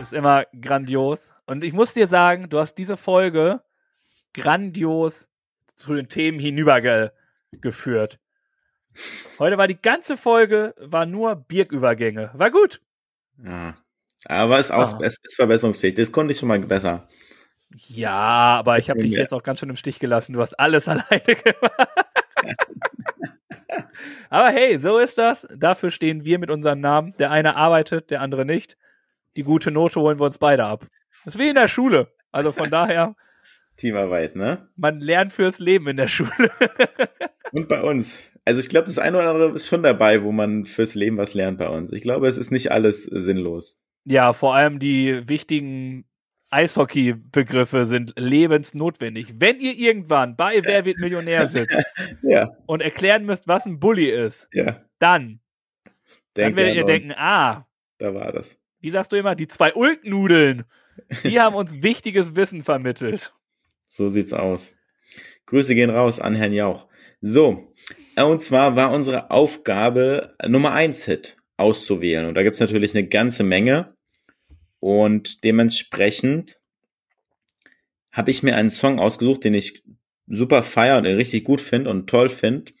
Ist 0.00 0.12
immer 0.12 0.44
grandios. 0.60 1.30
Und 1.46 1.64
ich 1.64 1.72
muss 1.72 1.92
dir 1.94 2.06
sagen, 2.06 2.48
du 2.48 2.58
hast 2.58 2.74
diese 2.74 2.96
Folge 2.96 3.60
grandios 4.34 5.28
zu 5.74 5.94
den 5.94 6.08
Themen 6.08 6.38
hinübergeführt. 6.38 8.18
Heute 9.38 9.58
war 9.58 9.68
die 9.68 9.80
ganze 9.80 10.16
Folge 10.16 10.74
war 10.78 11.06
nur 11.06 11.34
Birgübergänge. 11.36 12.30
War 12.34 12.50
gut. 12.50 12.80
Ja. 13.44 13.76
Aber 14.24 14.58
es 14.58 14.66
ist, 14.66 14.72
aus, 14.72 14.94
Ah. 14.94 14.98
es 15.02 15.16
ist 15.22 15.36
verbesserungsfähig. 15.36 15.94
Das 15.94 16.12
konnte 16.12 16.32
ich 16.32 16.38
schon 16.38 16.48
mal 16.48 16.60
besser. 16.60 17.08
Ja, 17.76 18.56
aber 18.58 18.78
ich 18.78 18.90
habe 18.90 19.00
dich 19.00 19.12
jetzt 19.12 19.32
auch 19.32 19.42
ganz 19.42 19.60
schön 19.60 19.70
im 19.70 19.76
Stich 19.76 19.98
gelassen. 19.98 20.32
Du 20.32 20.40
hast 20.40 20.58
alles 20.58 20.88
alleine 20.88 21.20
gemacht. 21.24 21.88
aber 24.30 24.50
hey, 24.50 24.78
so 24.78 24.98
ist 24.98 25.18
das. 25.18 25.46
Dafür 25.56 25.90
stehen 25.90 26.24
wir 26.24 26.38
mit 26.38 26.50
unseren 26.50 26.80
Namen. 26.80 27.14
Der 27.18 27.30
eine 27.30 27.56
arbeitet, 27.56 28.10
der 28.10 28.20
andere 28.20 28.44
nicht. 28.44 28.76
Die 29.36 29.44
gute 29.44 29.70
Note 29.70 30.00
holen 30.00 30.18
wir 30.18 30.26
uns 30.26 30.38
beide 30.38 30.64
ab. 30.64 30.86
Das 31.24 31.34
ist 31.34 31.40
wie 31.40 31.48
in 31.48 31.54
der 31.54 31.68
Schule. 31.68 32.12
Also 32.30 32.52
von 32.52 32.70
daher, 32.70 33.14
Teamarbeit, 33.76 34.36
ne? 34.36 34.68
man 34.76 34.96
lernt 35.00 35.32
fürs 35.32 35.58
Leben 35.58 35.88
in 35.88 35.96
der 35.96 36.08
Schule. 36.08 36.50
Und 37.52 37.68
bei 37.68 37.82
uns. 37.82 38.20
Also 38.44 38.60
ich 38.60 38.68
glaube, 38.68 38.86
das 38.86 38.98
eine 38.98 39.18
oder 39.18 39.30
andere 39.30 39.52
ist 39.52 39.68
schon 39.68 39.82
dabei, 39.82 40.22
wo 40.22 40.32
man 40.32 40.66
fürs 40.66 40.94
Leben 40.94 41.16
was 41.16 41.32
lernt 41.34 41.58
bei 41.58 41.68
uns. 41.68 41.92
Ich 41.92 42.02
glaube, 42.02 42.26
es 42.26 42.36
ist 42.36 42.50
nicht 42.50 42.72
alles 42.72 43.04
sinnlos. 43.04 43.80
ja, 44.04 44.32
vor 44.32 44.54
allem 44.54 44.78
die 44.78 45.28
wichtigen 45.28 46.04
Eishockey-Begriffe 46.52 47.86
sind 47.86 48.12
lebensnotwendig. 48.16 49.34
Wenn 49.38 49.60
ihr 49.60 49.74
irgendwann 49.74 50.36
bei 50.36 50.60
Wer 50.64 50.84
wird 50.84 50.98
Millionär 50.98 51.48
sitzt 51.48 51.76
Ja, 52.22 52.50
und 52.66 52.82
erklären 52.82 53.24
müsst, 53.24 53.48
was 53.48 53.66
ein 53.66 53.78
Bully 53.80 54.10
ist, 54.10 54.48
ja. 54.52 54.84
dann, 54.98 55.40
dann 56.34 56.56
werdet 56.56 56.76
ihr 56.76 56.84
denken, 56.84 57.12
ah, 57.16 57.66
Da 57.98 58.14
war 58.14 58.32
das. 58.32 58.58
wie 58.80 58.90
sagst 58.90 59.12
du 59.12 59.16
immer, 59.16 59.34
die 59.34 59.48
zwei 59.48 59.72
Ulknudeln, 59.74 60.64
die 61.24 61.40
haben 61.40 61.54
uns 61.56 61.82
wichtiges 61.82 62.36
Wissen 62.36 62.62
vermittelt. 62.62 63.32
So 63.88 64.08
sieht's 64.08 64.32
aus. 64.32 64.74
Grüße 65.46 65.74
gehen 65.74 65.90
raus 65.90 66.20
an 66.20 66.34
Herrn 66.34 66.52
Jauch. 66.52 66.86
So, 67.20 67.72
äh, 68.16 68.22
und 68.24 68.42
zwar 68.42 68.76
war 68.76 68.92
unsere 68.92 69.30
Aufgabe, 69.30 70.34
Nummer 70.46 70.72
1 70.72 71.04
Hit 71.04 71.36
auszuwählen. 71.56 72.26
Und 72.26 72.34
da 72.34 72.42
gibt's 72.42 72.60
natürlich 72.60 72.94
eine 72.94 73.06
ganze 73.06 73.42
Menge. 73.44 73.94
Und 74.82 75.44
dementsprechend 75.44 76.58
habe 78.10 78.32
ich 78.32 78.42
mir 78.42 78.56
einen 78.56 78.72
Song 78.72 78.98
ausgesucht, 78.98 79.44
den 79.44 79.54
ich 79.54 79.84
super 80.26 80.64
feier 80.64 80.98
und 80.98 81.06
richtig 81.06 81.44
gut 81.44 81.60
finde 81.60 81.88
und 81.88 82.10
toll 82.10 82.28
finde, 82.28 82.72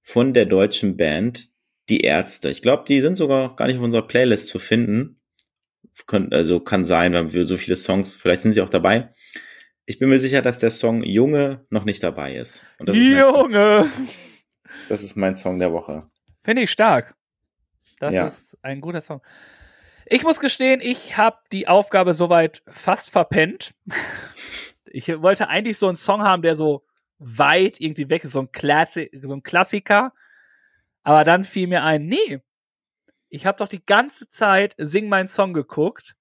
von 0.00 0.32
der 0.32 0.46
deutschen 0.46 0.96
Band 0.96 1.50
Die 1.90 2.00
Ärzte. 2.00 2.48
Ich 2.48 2.62
glaube, 2.62 2.84
die 2.88 3.02
sind 3.02 3.16
sogar 3.16 3.56
gar 3.56 3.66
nicht 3.66 3.76
auf 3.76 3.82
unserer 3.82 4.06
Playlist 4.06 4.48
zu 4.48 4.58
finden. 4.58 5.20
Könnt, 6.06 6.32
also 6.32 6.60
kann 6.60 6.86
sein, 6.86 7.12
weil 7.12 7.34
wir 7.34 7.44
so 7.44 7.58
viele 7.58 7.76
Songs, 7.76 8.16
vielleicht 8.16 8.40
sind 8.40 8.52
sie 8.52 8.62
auch 8.62 8.70
dabei. 8.70 9.10
Ich 9.84 9.98
bin 9.98 10.08
mir 10.08 10.18
sicher, 10.18 10.40
dass 10.40 10.58
der 10.58 10.70
Song 10.70 11.04
Junge 11.04 11.66
noch 11.68 11.84
nicht 11.84 12.02
dabei 12.02 12.36
ist. 12.36 12.64
Und 12.78 12.88
das, 12.88 12.96
ist 12.96 13.02
Junge! 13.04 13.90
das 14.88 15.02
ist 15.02 15.14
mein 15.14 15.36
Song 15.36 15.58
der 15.58 15.72
Woche. 15.74 16.08
Finde 16.42 16.62
ich 16.62 16.70
stark. 16.70 17.14
Das 18.00 18.14
Ja. 18.14 18.28
ist 18.28 18.56
ein 18.62 18.80
guter 18.80 19.02
Song. 19.02 19.20
Ich 20.06 20.22
muss 20.22 20.40
gestehen, 20.40 20.80
ich 20.80 21.16
habe 21.16 21.38
die 21.52 21.66
Aufgabe 21.68 22.14
soweit 22.14 22.62
fast 22.66 23.10
verpennt. 23.10 23.74
Ich 24.86 25.08
wollte 25.22 25.48
eigentlich 25.48 25.78
so 25.78 25.86
einen 25.86 25.96
Song 25.96 26.22
haben, 26.22 26.42
der 26.42 26.56
so 26.56 26.84
weit 27.18 27.80
irgendwie 27.80 28.10
weg 28.10 28.24
ist, 28.24 28.32
so 28.32 28.40
ein, 28.40 28.52
Klassi 28.52 29.10
so 29.22 29.34
ein 29.34 29.42
Klassiker. 29.42 30.12
Aber 31.02 31.24
dann 31.24 31.44
fiel 31.44 31.66
mir 31.68 31.82
ein, 31.84 32.06
nee, 32.06 32.40
ich 33.28 33.46
habe 33.46 33.58
doch 33.58 33.68
die 33.68 33.84
ganze 33.84 34.28
Zeit 34.28 34.74
Sing 34.78 35.08
meinen 35.08 35.26
Song 35.28 35.52
geguckt 35.52 36.14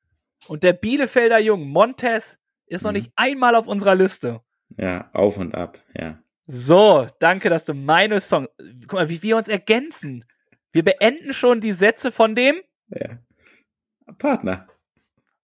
und 0.47 0.63
der 0.63 0.73
Bielefelder 0.73 1.39
Jung, 1.39 1.67
Montes, 1.67 2.39
ist 2.65 2.84
noch 2.84 2.91
Mhm. 2.91 2.97
nicht 2.97 3.11
einmal 3.15 3.55
auf 3.55 3.67
unserer 3.67 3.95
Liste. 3.95 4.41
Ja, 4.77 5.09
auf 5.13 5.38
und 5.38 5.53
ab, 5.53 5.77
ja. 5.97 6.17
So, 6.47 7.07
danke, 7.19 7.49
dass 7.49 7.65
du 7.65 7.73
meine 7.73 8.19
Song. 8.19 8.47
Guck 8.88 8.93
mal, 8.93 9.09
wie 9.09 9.21
wir 9.21 9.38
uns 9.38 9.47
ergänzen. 9.47 10.25
Wir 10.71 10.84
beenden 10.84 11.34
schon 11.34 11.61
die 11.61 11.73
Sätze 11.73 12.11
von 12.11 12.34
dem. 12.36 12.55
ja. 12.89 13.19
Partner. 14.18 14.68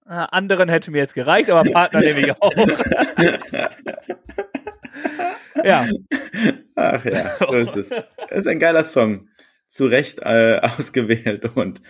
Ah, 0.05 0.26
anderen 0.26 0.70
hätte 0.70 0.91
mir 0.91 0.97
jetzt 0.97 1.14
gereicht, 1.14 1.49
aber 1.49 1.70
Partner 1.70 2.01
nehme 2.01 2.20
ich 2.22 2.41
auch. 2.41 2.51
ja, 5.64 5.86
Ach 6.80 7.03
ja, 7.03 7.38
so 7.39 7.57
ist 7.57 7.76
es. 7.76 7.91
Es 8.30 8.39
ist 8.39 8.47
ein 8.47 8.60
geiler 8.60 8.84
Song. 8.84 9.28
Zu 9.68 9.86
Recht 9.86 10.20
äh, 10.22 10.60
ausgewählt 10.62 11.45
und 11.55 11.82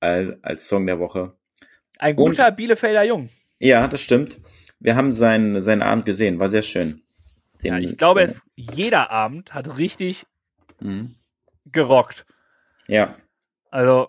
als, 0.00 0.36
als 0.42 0.68
Song 0.68 0.86
der 0.86 0.98
Woche. 0.98 1.36
ein 1.98 2.16
guter 2.16 2.50
Bielefelder 2.50 3.04
Jung. 3.04 3.30
Ja, 3.60 3.86
das 3.86 4.02
stimmt. 4.02 4.40
Wir 4.80 4.96
haben 4.96 5.12
seinen, 5.12 5.62
seinen 5.62 5.82
Abend 5.82 6.06
gesehen, 6.06 6.40
war 6.40 6.48
sehr 6.48 6.62
schön. 6.62 7.02
Ja, 7.62 7.78
ich 7.78 7.96
glaube, 7.96 8.22
äh, 8.22 8.24
es, 8.24 8.42
jeder 8.56 9.10
Abend 9.10 9.54
hat 9.54 9.78
richtig 9.78 10.26
mhm. 10.80 11.14
gerockt. 11.66 12.26
Ja, 12.88 13.14
Also 13.70 14.08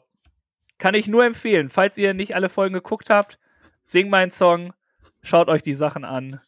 kann 0.84 0.96
ich 0.96 1.08
nur 1.08 1.24
empfehlen, 1.24 1.70
falls 1.70 1.98
ihr 1.98 2.14
nicht 2.14 2.36
alle 2.36 2.50
Folgen 2.50 2.74
geguckt 2.74 3.10
habt, 3.10 3.40
sing 3.86 4.10
meinen 4.10 4.32
Song, 4.32 4.74
schaut 5.22 5.48
euch 5.48 5.62
die 5.62 5.76
Sachen 5.76 6.04
an. 6.04 6.42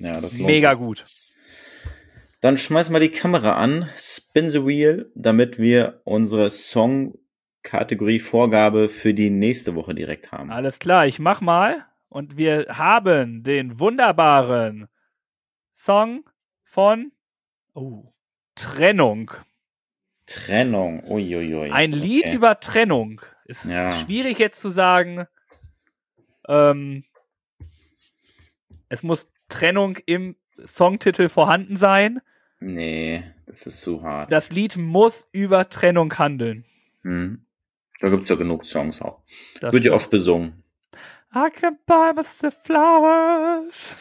ja, 0.00 0.20
das 0.20 0.36
lohnt 0.36 0.48
Mega 0.48 0.70
sich. 0.70 0.78
gut. 0.80 1.04
Dann 2.40 2.58
schmeiß 2.58 2.90
mal 2.90 2.98
die 2.98 3.12
Kamera 3.12 3.52
an, 3.52 3.88
spin 3.96 4.50
the 4.50 4.66
wheel, 4.66 5.12
damit 5.14 5.60
wir 5.60 6.00
unsere 6.02 6.50
Song-Kategorie-Vorgabe 6.50 8.88
für 8.88 9.14
die 9.14 9.30
nächste 9.30 9.76
Woche 9.76 9.94
direkt 9.94 10.32
haben. 10.32 10.50
Alles 10.50 10.80
klar, 10.80 11.06
ich 11.06 11.20
mach 11.20 11.40
mal. 11.40 11.86
Und 12.08 12.36
wir 12.36 12.76
haben 12.76 13.44
den 13.44 13.78
wunderbaren 13.78 14.88
Song 15.74 16.28
von 16.64 17.12
oh, 17.74 18.12
Trennung. 18.56 19.30
Trennung, 20.26 21.04
uiuiui. 21.08 21.70
Ein 21.70 21.92
Lied 21.92 22.24
Okay. 22.24 22.34
über 22.34 22.58
Trennung. 22.58 23.20
Ist 23.50 23.64
Ja. 23.64 23.92
schwierig 23.94 24.38
jetzt 24.38 24.60
zu 24.60 24.70
sagen. 24.70 25.26
Ähm, 26.46 27.04
es 28.88 29.02
muss 29.02 29.28
Trennung 29.48 29.96
im 30.06 30.36
Songtitel 30.64 31.28
vorhanden 31.28 31.76
sein. 31.76 32.20
Nee, 32.60 33.24
das 33.46 33.66
ist 33.66 33.80
zu 33.80 34.04
hart. 34.04 34.30
Das 34.30 34.52
Lied 34.52 34.76
muss 34.76 35.26
über 35.32 35.68
Trennung 35.68 36.16
handeln. 36.16 36.64
Hm. 37.02 37.44
Da 38.00 38.08
gibt's 38.10 38.30
ja 38.30 38.36
genug 38.36 38.64
Songs 38.64 39.02
auch. 39.02 39.20
Das 39.60 39.72
Wird 39.72 39.84
ja 39.84 39.92
oft 39.94 40.10
besungen. 40.10 40.62
I 41.34 41.50
can 41.52 41.76
buy 41.86 42.12
myself 42.14 42.56
flowers. 42.62 43.96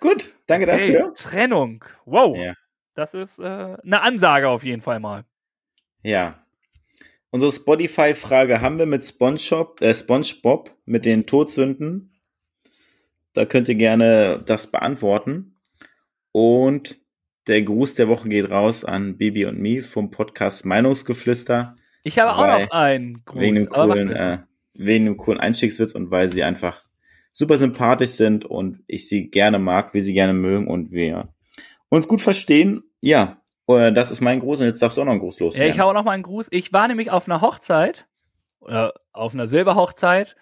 Gut, 0.00 0.32
danke 0.46 0.66
Hey, 0.72 0.92
dafür. 0.92 1.14
Trennung. 1.14 1.84
Wow. 2.06 2.36
Ja. 2.38 2.54
Das 2.94 3.12
ist 3.12 3.38
äh, 3.38 3.42
eine 3.82 4.00
Ansage 4.00 4.48
auf 4.48 4.64
jeden 4.64 4.80
Fall 4.80 4.98
mal. 4.98 5.24
Ja. 6.02 6.42
Unsere 7.30 7.52
Spotify-Frage 7.52 8.62
haben 8.62 8.78
wir 8.78 8.86
mit 8.86 9.04
SpongeBob, 9.04 9.82
äh, 9.82 9.94
SpongeBob 9.94 10.74
mit 10.86 11.04
den 11.04 11.26
Todsünden. 11.26 12.14
Da 13.34 13.44
könnt 13.44 13.68
ihr 13.68 13.74
gerne 13.74 14.42
das 14.44 14.70
beantworten. 14.70 15.60
Und 16.32 16.98
der 17.46 17.62
Gruß 17.62 17.94
der 17.94 18.08
Woche 18.08 18.28
geht 18.28 18.50
raus 18.50 18.84
an 18.84 19.18
Bibi 19.18 19.44
und 19.44 19.58
Me 19.58 19.82
vom 19.82 20.10
Podcast 20.10 20.64
Meinungsgeflüster. 20.64 21.76
Ich 22.02 22.18
habe 22.18 22.34
auch 22.34 22.46
noch 22.46 22.70
einen 22.70 23.22
Gruß. 23.26 23.40
wegen 23.40 23.54
dem 23.56 23.68
coolen, 23.68 24.10
äh, 24.10 24.38
wegen 24.72 25.04
dem 25.04 25.16
coolen 25.18 25.40
Einstiegswitz 25.40 25.92
und 25.92 26.10
weil 26.10 26.28
sie 26.28 26.42
einfach 26.42 26.82
super 27.32 27.58
sympathisch 27.58 28.10
sind 28.10 28.46
und 28.46 28.82
ich 28.86 29.06
sie 29.06 29.30
gerne 29.30 29.58
mag, 29.58 29.92
wir 29.92 30.02
sie 30.02 30.14
gerne 30.14 30.32
mögen 30.32 30.66
und 30.66 30.92
wir 30.92 31.34
uns 31.90 32.08
gut 32.08 32.22
verstehen. 32.22 32.84
Ja, 33.00 33.42
das 33.76 34.10
ist 34.10 34.20
mein 34.20 34.40
Gruß 34.40 34.60
und 34.60 34.66
jetzt 34.66 34.80
darfst 34.82 34.96
du 34.96 35.02
auch 35.02 35.04
noch 35.06 35.12
einen 35.12 35.20
Gruß 35.20 35.38
Ja, 35.38 35.44
loswerden. 35.44 35.72
ich 35.72 35.78
habe 35.78 35.90
auch 35.90 35.94
noch 35.94 36.04
mal 36.04 36.12
einen 36.12 36.22
Gruß. 36.22 36.48
Ich 36.50 36.72
war 36.72 36.88
nämlich 36.88 37.10
auf 37.10 37.28
einer 37.28 37.40
Hochzeit, 37.40 38.06
oder 38.60 38.94
auf 39.12 39.34
einer 39.34 39.46
Silberhochzeit, 39.46 40.36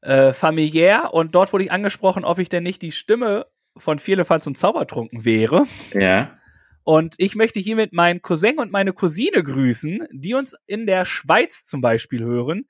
äh, 0.00 0.32
familiär, 0.32 1.10
und 1.12 1.34
dort 1.34 1.52
wurde 1.52 1.64
ich 1.64 1.72
angesprochen, 1.72 2.24
ob 2.24 2.38
ich 2.38 2.48
denn 2.48 2.62
nicht 2.62 2.82
die 2.82 2.92
Stimme 2.92 3.46
von 3.76 3.98
Vierlefanz 3.98 4.46
und 4.46 4.56
Zaubertrunken 4.58 5.24
wäre. 5.24 5.66
ja, 5.94 6.36
Und 6.84 7.14
ich 7.18 7.36
möchte 7.36 7.60
hiermit 7.60 7.92
meinen 7.92 8.20
Cousin 8.22 8.58
und 8.58 8.72
meine 8.72 8.92
Cousine 8.92 9.42
grüßen, 9.42 10.06
die 10.10 10.34
uns 10.34 10.54
in 10.66 10.86
der 10.86 11.04
Schweiz 11.04 11.64
zum 11.64 11.80
Beispiel 11.80 12.22
hören 12.24 12.66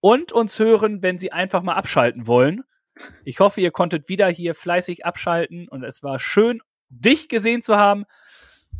und 0.00 0.32
uns 0.32 0.58
hören, 0.58 1.02
wenn 1.02 1.18
sie 1.18 1.32
einfach 1.32 1.62
mal 1.62 1.74
abschalten 1.74 2.26
wollen. 2.26 2.62
Ich 3.24 3.40
hoffe, 3.40 3.60
ihr 3.60 3.70
konntet 3.70 4.08
wieder 4.08 4.28
hier 4.28 4.54
fleißig 4.54 5.04
abschalten 5.06 5.66
und 5.68 5.82
es 5.82 6.02
war 6.02 6.18
schön, 6.18 6.60
dich 6.90 7.28
gesehen 7.28 7.62
zu 7.62 7.76
haben. 7.76 8.04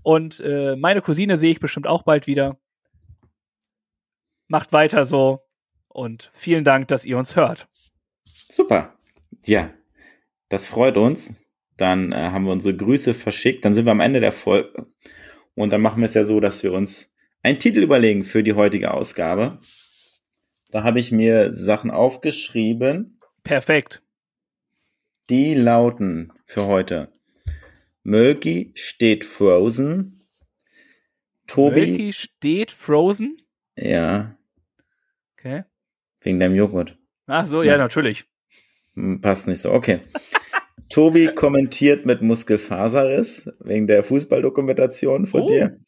Und 0.05 0.39
äh, 0.41 0.77
meine 0.77 1.01
Cousine 1.01 1.39
sehe 1.39 1.51
ich 1.51 1.61
bestimmt 1.61 1.87
auch 1.87 2.03
bald 2.03 2.27
wieder. 2.27 2.59
Macht 4.49 4.73
weiter 4.73 5.07
so 5.07 5.41
und 5.89 6.31
vielen 6.35 6.63
Dank, 6.63 6.89
dass 6.89 7.07
ihr 7.07 7.17
uns 7.17 7.37
hört. 7.37 7.67
super. 8.51 8.95
Ja, 9.47 9.73
das 10.51 10.67
freut 10.67 10.99
uns. 10.99 11.47
Dann 11.79 12.13
äh, 12.13 12.17
haben 12.17 12.45
wir 12.45 12.53
unsere 12.53 12.77
Grüße 12.77 13.15
verschickt. 13.15 13.65
Dann 13.65 13.75
sind 13.75 13.87
wir 13.87 13.93
am 13.93 14.01
Ende 14.01 14.21
der 14.21 14.31
Folge. 14.31 14.87
Und 15.55 15.73
dann 15.73 15.81
machen 15.81 16.01
wir 16.01 16.07
es 16.07 16.15
ja 16.15 16.25
so, 16.25 16.39
dass 16.39 16.63
wir 16.63 16.73
uns 16.73 17.11
einen 17.43 17.59
Titel 17.59 17.83
überlegen 17.83 18.25
für 18.25 18.43
die 18.43 18.53
heutige 18.53 18.93
Ausgabe. 18.93 19.59
Da 20.71 20.85
habe 20.85 21.01
ich 21.01 21.13
mir 21.13 21.55
Sachen 21.55 21.91
aufgeschrieben. 21.91 23.19
Perfekt. 23.43 24.03
Die 25.31 25.55
lauten 25.55 26.33
für 26.45 26.67
heute. 26.67 27.11
Mölki 28.05 28.73
steht 28.75 29.25
Frozen. 29.25 30.21
Tobi, 31.47 31.81
Milky 31.87 32.13
steht 32.13 32.71
Frozen. 32.73 33.37
ja, 33.77 34.37
Okay. 35.39 35.65
wegen 36.21 36.39
deinem 36.41 36.55
Joghurt. 36.55 36.97
Ach 37.27 37.47
so, 37.47 37.63
ja, 37.63 37.73
Ja. 37.73 37.79
natürlich. 37.79 38.25
Hm, 38.95 39.21
Passt 39.21 39.47
nicht 39.49 39.59
so, 39.61 39.73
okay. 39.73 40.01
Tobi 40.91 41.29
kommentiert 41.35 42.07
mit 42.07 42.23
Muskelfaserriss 42.23 43.51
wegen 43.61 43.87
der 43.87 44.05
Fußballdokumentation 44.05 45.27
von 45.27 45.43
Oh. 45.43 45.49
dir. 45.49 45.81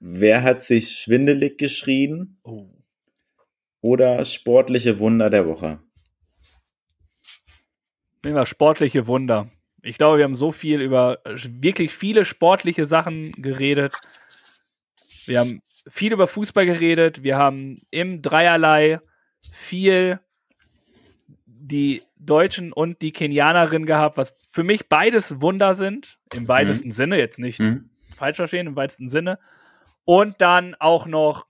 Wer 0.00 0.42
hat 0.42 0.62
sich 0.62 0.92
schwindelig 0.92 1.58
geschrien? 1.58 2.38
Oh. 2.42 2.70
Oder 3.80 4.24
sportliche 4.24 4.98
Wunder 4.98 5.30
der 5.30 5.46
Woche? 5.46 5.80
Nehmen 8.22 8.36
wir 8.36 8.46
sportliche 8.46 9.06
Wunder. 9.06 9.50
Ich 9.82 9.96
glaube, 9.96 10.18
wir 10.18 10.24
haben 10.24 10.34
so 10.34 10.52
viel 10.52 10.80
über 10.80 11.20
wirklich 11.24 11.92
viele 11.92 12.24
sportliche 12.24 12.86
Sachen 12.86 13.32
geredet. 13.32 13.94
Wir 15.26 15.40
haben 15.40 15.62
viel 15.88 16.12
über 16.12 16.26
Fußball 16.26 16.66
geredet. 16.66 17.22
Wir 17.22 17.36
haben 17.36 17.80
im 17.90 18.20
Dreierlei 18.22 19.00
viel 19.52 20.20
die 21.46 22.02
Deutschen 22.16 22.72
und 22.72 23.00
die 23.00 23.12
Kenianerin 23.12 23.86
gehabt, 23.86 24.16
was 24.16 24.36
für 24.50 24.64
mich 24.64 24.88
beides 24.88 25.40
Wunder 25.40 25.74
sind. 25.74 26.18
Im 26.34 26.48
weitesten 26.48 26.90
Sinne, 26.90 27.18
jetzt 27.18 27.38
nicht 27.38 27.58
Hm? 27.58 27.90
falsch 28.14 28.36
verstehen, 28.36 28.66
im 28.66 28.76
weitesten 28.76 29.08
Sinne. 29.08 29.38
Und 30.04 30.40
dann 30.40 30.74
auch 30.78 31.06
noch, 31.06 31.46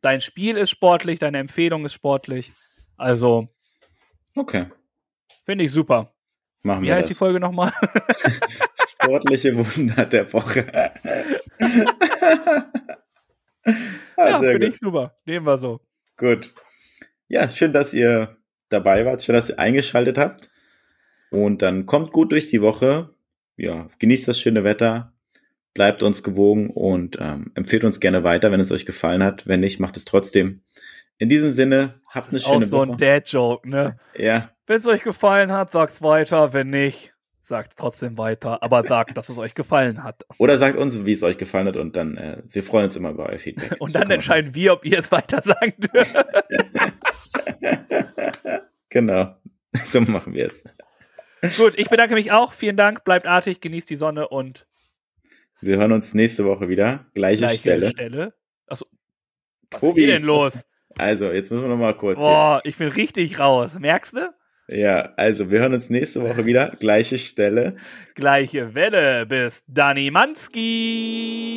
dein 0.00 0.20
Spiel 0.20 0.56
ist 0.56 0.70
sportlich, 0.70 1.18
deine 1.18 1.38
Empfehlung 1.38 1.84
ist 1.84 1.94
sportlich. 1.94 2.52
Also, 2.96 3.48
Okay, 4.34 4.66
finde 5.44 5.64
ich 5.64 5.72
super. 5.72 6.11
Machen 6.62 6.82
Wie 6.82 6.86
wir 6.86 6.94
heißt 6.94 7.08
die 7.08 7.12
das. 7.14 7.18
Folge 7.18 7.40
nochmal? 7.40 7.72
Sportliche 8.88 9.56
Wunder 9.56 10.06
der 10.06 10.32
Woche. 10.32 10.66
Ja, 14.16 14.36
Ah, 14.36 14.40
sehr 14.40 14.52
finde 14.52 14.68
ich 14.68 14.78
super. 14.78 15.16
Nehmen 15.24 15.46
wir 15.46 15.56
so. 15.58 15.80
Gut. 16.16 16.52
Ja, 17.28 17.48
schön, 17.48 17.72
dass 17.72 17.94
ihr 17.94 18.36
dabei 18.68 19.04
wart. 19.06 19.22
Schön, 19.22 19.34
dass 19.34 19.48
ihr 19.50 19.58
eingeschaltet 19.58 20.18
habt. 20.18 20.50
Und 21.30 21.62
dann 21.62 21.86
kommt 21.86 22.12
gut 22.12 22.32
durch 22.32 22.48
die 22.48 22.60
Woche. 22.60 23.14
Ja, 23.56 23.88
genießt 23.98 24.28
das 24.28 24.40
schöne 24.40 24.64
Wetter. 24.64 25.12
Bleibt 25.74 26.02
uns 26.02 26.22
gewogen 26.22 26.70
und 26.70 27.16
ähm, 27.20 27.52
empfehlt 27.54 27.84
uns 27.84 28.00
gerne 28.00 28.24
weiter, 28.24 28.52
wenn 28.52 28.60
es 28.60 28.72
euch 28.72 28.84
gefallen 28.84 29.22
hat. 29.22 29.46
Wenn 29.46 29.60
nicht, 29.60 29.80
macht 29.80 29.96
es 29.96 30.04
trotzdem. 30.04 30.62
In 31.18 31.28
diesem 31.28 31.50
Sinne, 31.50 32.00
habt 32.08 32.28
eine 32.28 32.36
Ist 32.38 32.46
auch 32.46 32.54
schöne 32.54 32.66
so 32.66 32.78
Woche. 32.78 32.90
ein 32.92 32.96
Dad-Joke, 32.96 33.68
ne? 33.68 33.98
ja, 34.16 34.50
Wenn 34.66 34.78
es 34.80 34.86
euch 34.86 35.02
gefallen 35.02 35.52
hat, 35.52 35.70
sagt's 35.70 36.02
weiter. 36.02 36.52
Wenn 36.52 36.70
nicht, 36.70 37.14
sagt's 37.42 37.76
trotzdem 37.76 38.18
weiter. 38.18 38.62
Aber 38.62 38.84
sagt, 38.86 39.16
dass 39.16 39.28
es 39.28 39.38
euch 39.38 39.54
gefallen 39.54 40.02
hat. 40.02 40.24
oder 40.38 40.58
sagt 40.58 40.76
uns, 40.76 41.04
wie 41.04 41.12
es 41.12 41.22
euch 41.22 41.38
gefallen 41.38 41.68
hat 41.68 41.76
und 41.76 41.94
dann, 41.96 42.16
äh, 42.16 42.42
wir 42.48 42.62
freuen 42.62 42.86
uns 42.86 42.96
immer 42.96 43.10
über 43.10 43.26
euer 43.28 43.38
Feedback. 43.38 43.76
Und 43.80 43.90
So 43.90 43.98
dann 43.98 44.08
man- 44.08 44.16
entscheiden 44.16 44.54
wir, 44.54 44.72
ob 44.72 44.84
ihr 44.84 44.98
es 44.98 45.12
weiter 45.12 45.42
sagen 45.42 45.74
dürft. 45.78 46.16
Genau. 48.88 49.36
So 49.84 50.02
machen 50.02 50.34
wir 50.34 50.48
es. 50.48 50.64
Gut, 51.56 51.78
ich 51.78 51.88
bedanke 51.88 52.12
mich 52.14 52.30
auch. 52.30 52.52
Vielen 52.52 52.76
Dank. 52.76 53.04
Bleibt 53.04 53.24
artig, 53.26 53.62
genießt 53.62 53.88
die 53.88 53.96
Sonne 53.96 54.28
und 54.28 54.66
Wir 55.60 55.78
hören 55.78 55.92
uns 55.92 56.12
nächste 56.12 56.44
Woche 56.44 56.68
wieder. 56.68 57.06
Gleiche 57.14 57.38
gleiche 57.38 57.56
Stelle. 57.58 57.88
Stelle. 57.88 58.34
Achso. 58.66 58.84
Was 59.70 59.80
Tobi, 59.80 60.00
ist 60.02 60.06
hier 60.08 60.14
denn 60.18 60.24
los? 60.24 60.62
Also, 60.98 61.30
jetzt 61.30 61.50
müssen 61.50 61.64
wir 61.64 61.68
noch 61.68 61.76
mal 61.76 61.94
kurz. 61.94 62.18
Boah, 62.18 62.60
ich 62.64 62.76
bin 62.76 62.88
richtig 62.88 63.38
raus. 63.38 63.72
Merkst 63.78 64.14
du? 64.14 64.32
Ja, 64.68 65.12
also, 65.16 65.50
wir 65.50 65.60
hören 65.60 65.74
uns 65.74 65.90
nächste 65.90 66.22
Woche 66.22 66.46
wieder. 66.46 66.72
Gleiche 66.78 67.18
Stelle. 67.18 67.76
Gleiche 68.14 68.74
Welle. 68.74 69.26
Bis 69.26 69.64
Dani 69.66 70.10
Manski. 70.10 71.56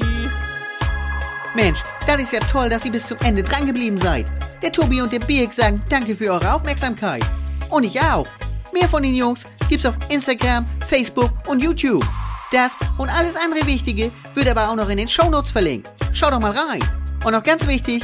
Mensch, 1.56 1.80
das 2.06 2.22
ist 2.22 2.34
ja 2.34 2.40
toll, 2.42 2.70
dass 2.70 2.86
ihr 2.86 2.92
bis 2.92 3.08
zum 3.08 3.18
Ende 3.24 3.42
drangeblieben 3.42 3.98
seid. 3.98 4.26
Der 4.62 4.72
Tobi 4.72 5.02
und 5.02 5.14
der 5.14 5.20
Birk 5.20 5.54
sagen 5.54 5.82
danke 5.90 6.16
für 6.16 6.32
eure 6.32 6.54
Aufmerksamkeit. 6.54 7.24
Und 7.70 7.86
ich 7.86 8.00
auch. 8.02 8.28
Mehr 8.74 8.90
von 8.90 9.04
den 9.04 9.16
Jungs 9.16 9.46
gibt's 9.70 9.86
auf 9.86 9.96
Instagram, 10.10 10.66
Facebook 10.90 11.32
und 11.48 11.64
YouTube. 11.64 12.04
Das 12.52 12.74
und 12.98 13.10
alles 13.10 13.36
andere 13.36 13.66
Wichtige 13.68 14.12
wird 14.34 14.50
aber 14.50 14.70
auch 14.70 14.76
noch 14.76 14.90
in 14.90 14.98
den 14.98 15.08
Shownotes 15.08 15.52
verlinkt. 15.52 15.94
Schaut 16.14 16.34
doch 16.34 16.40
mal 16.40 16.52
rein. 16.52 16.84
Und 17.26 17.32
noch 17.32 17.44
ganz 17.44 17.66
wichtig, 17.68 18.04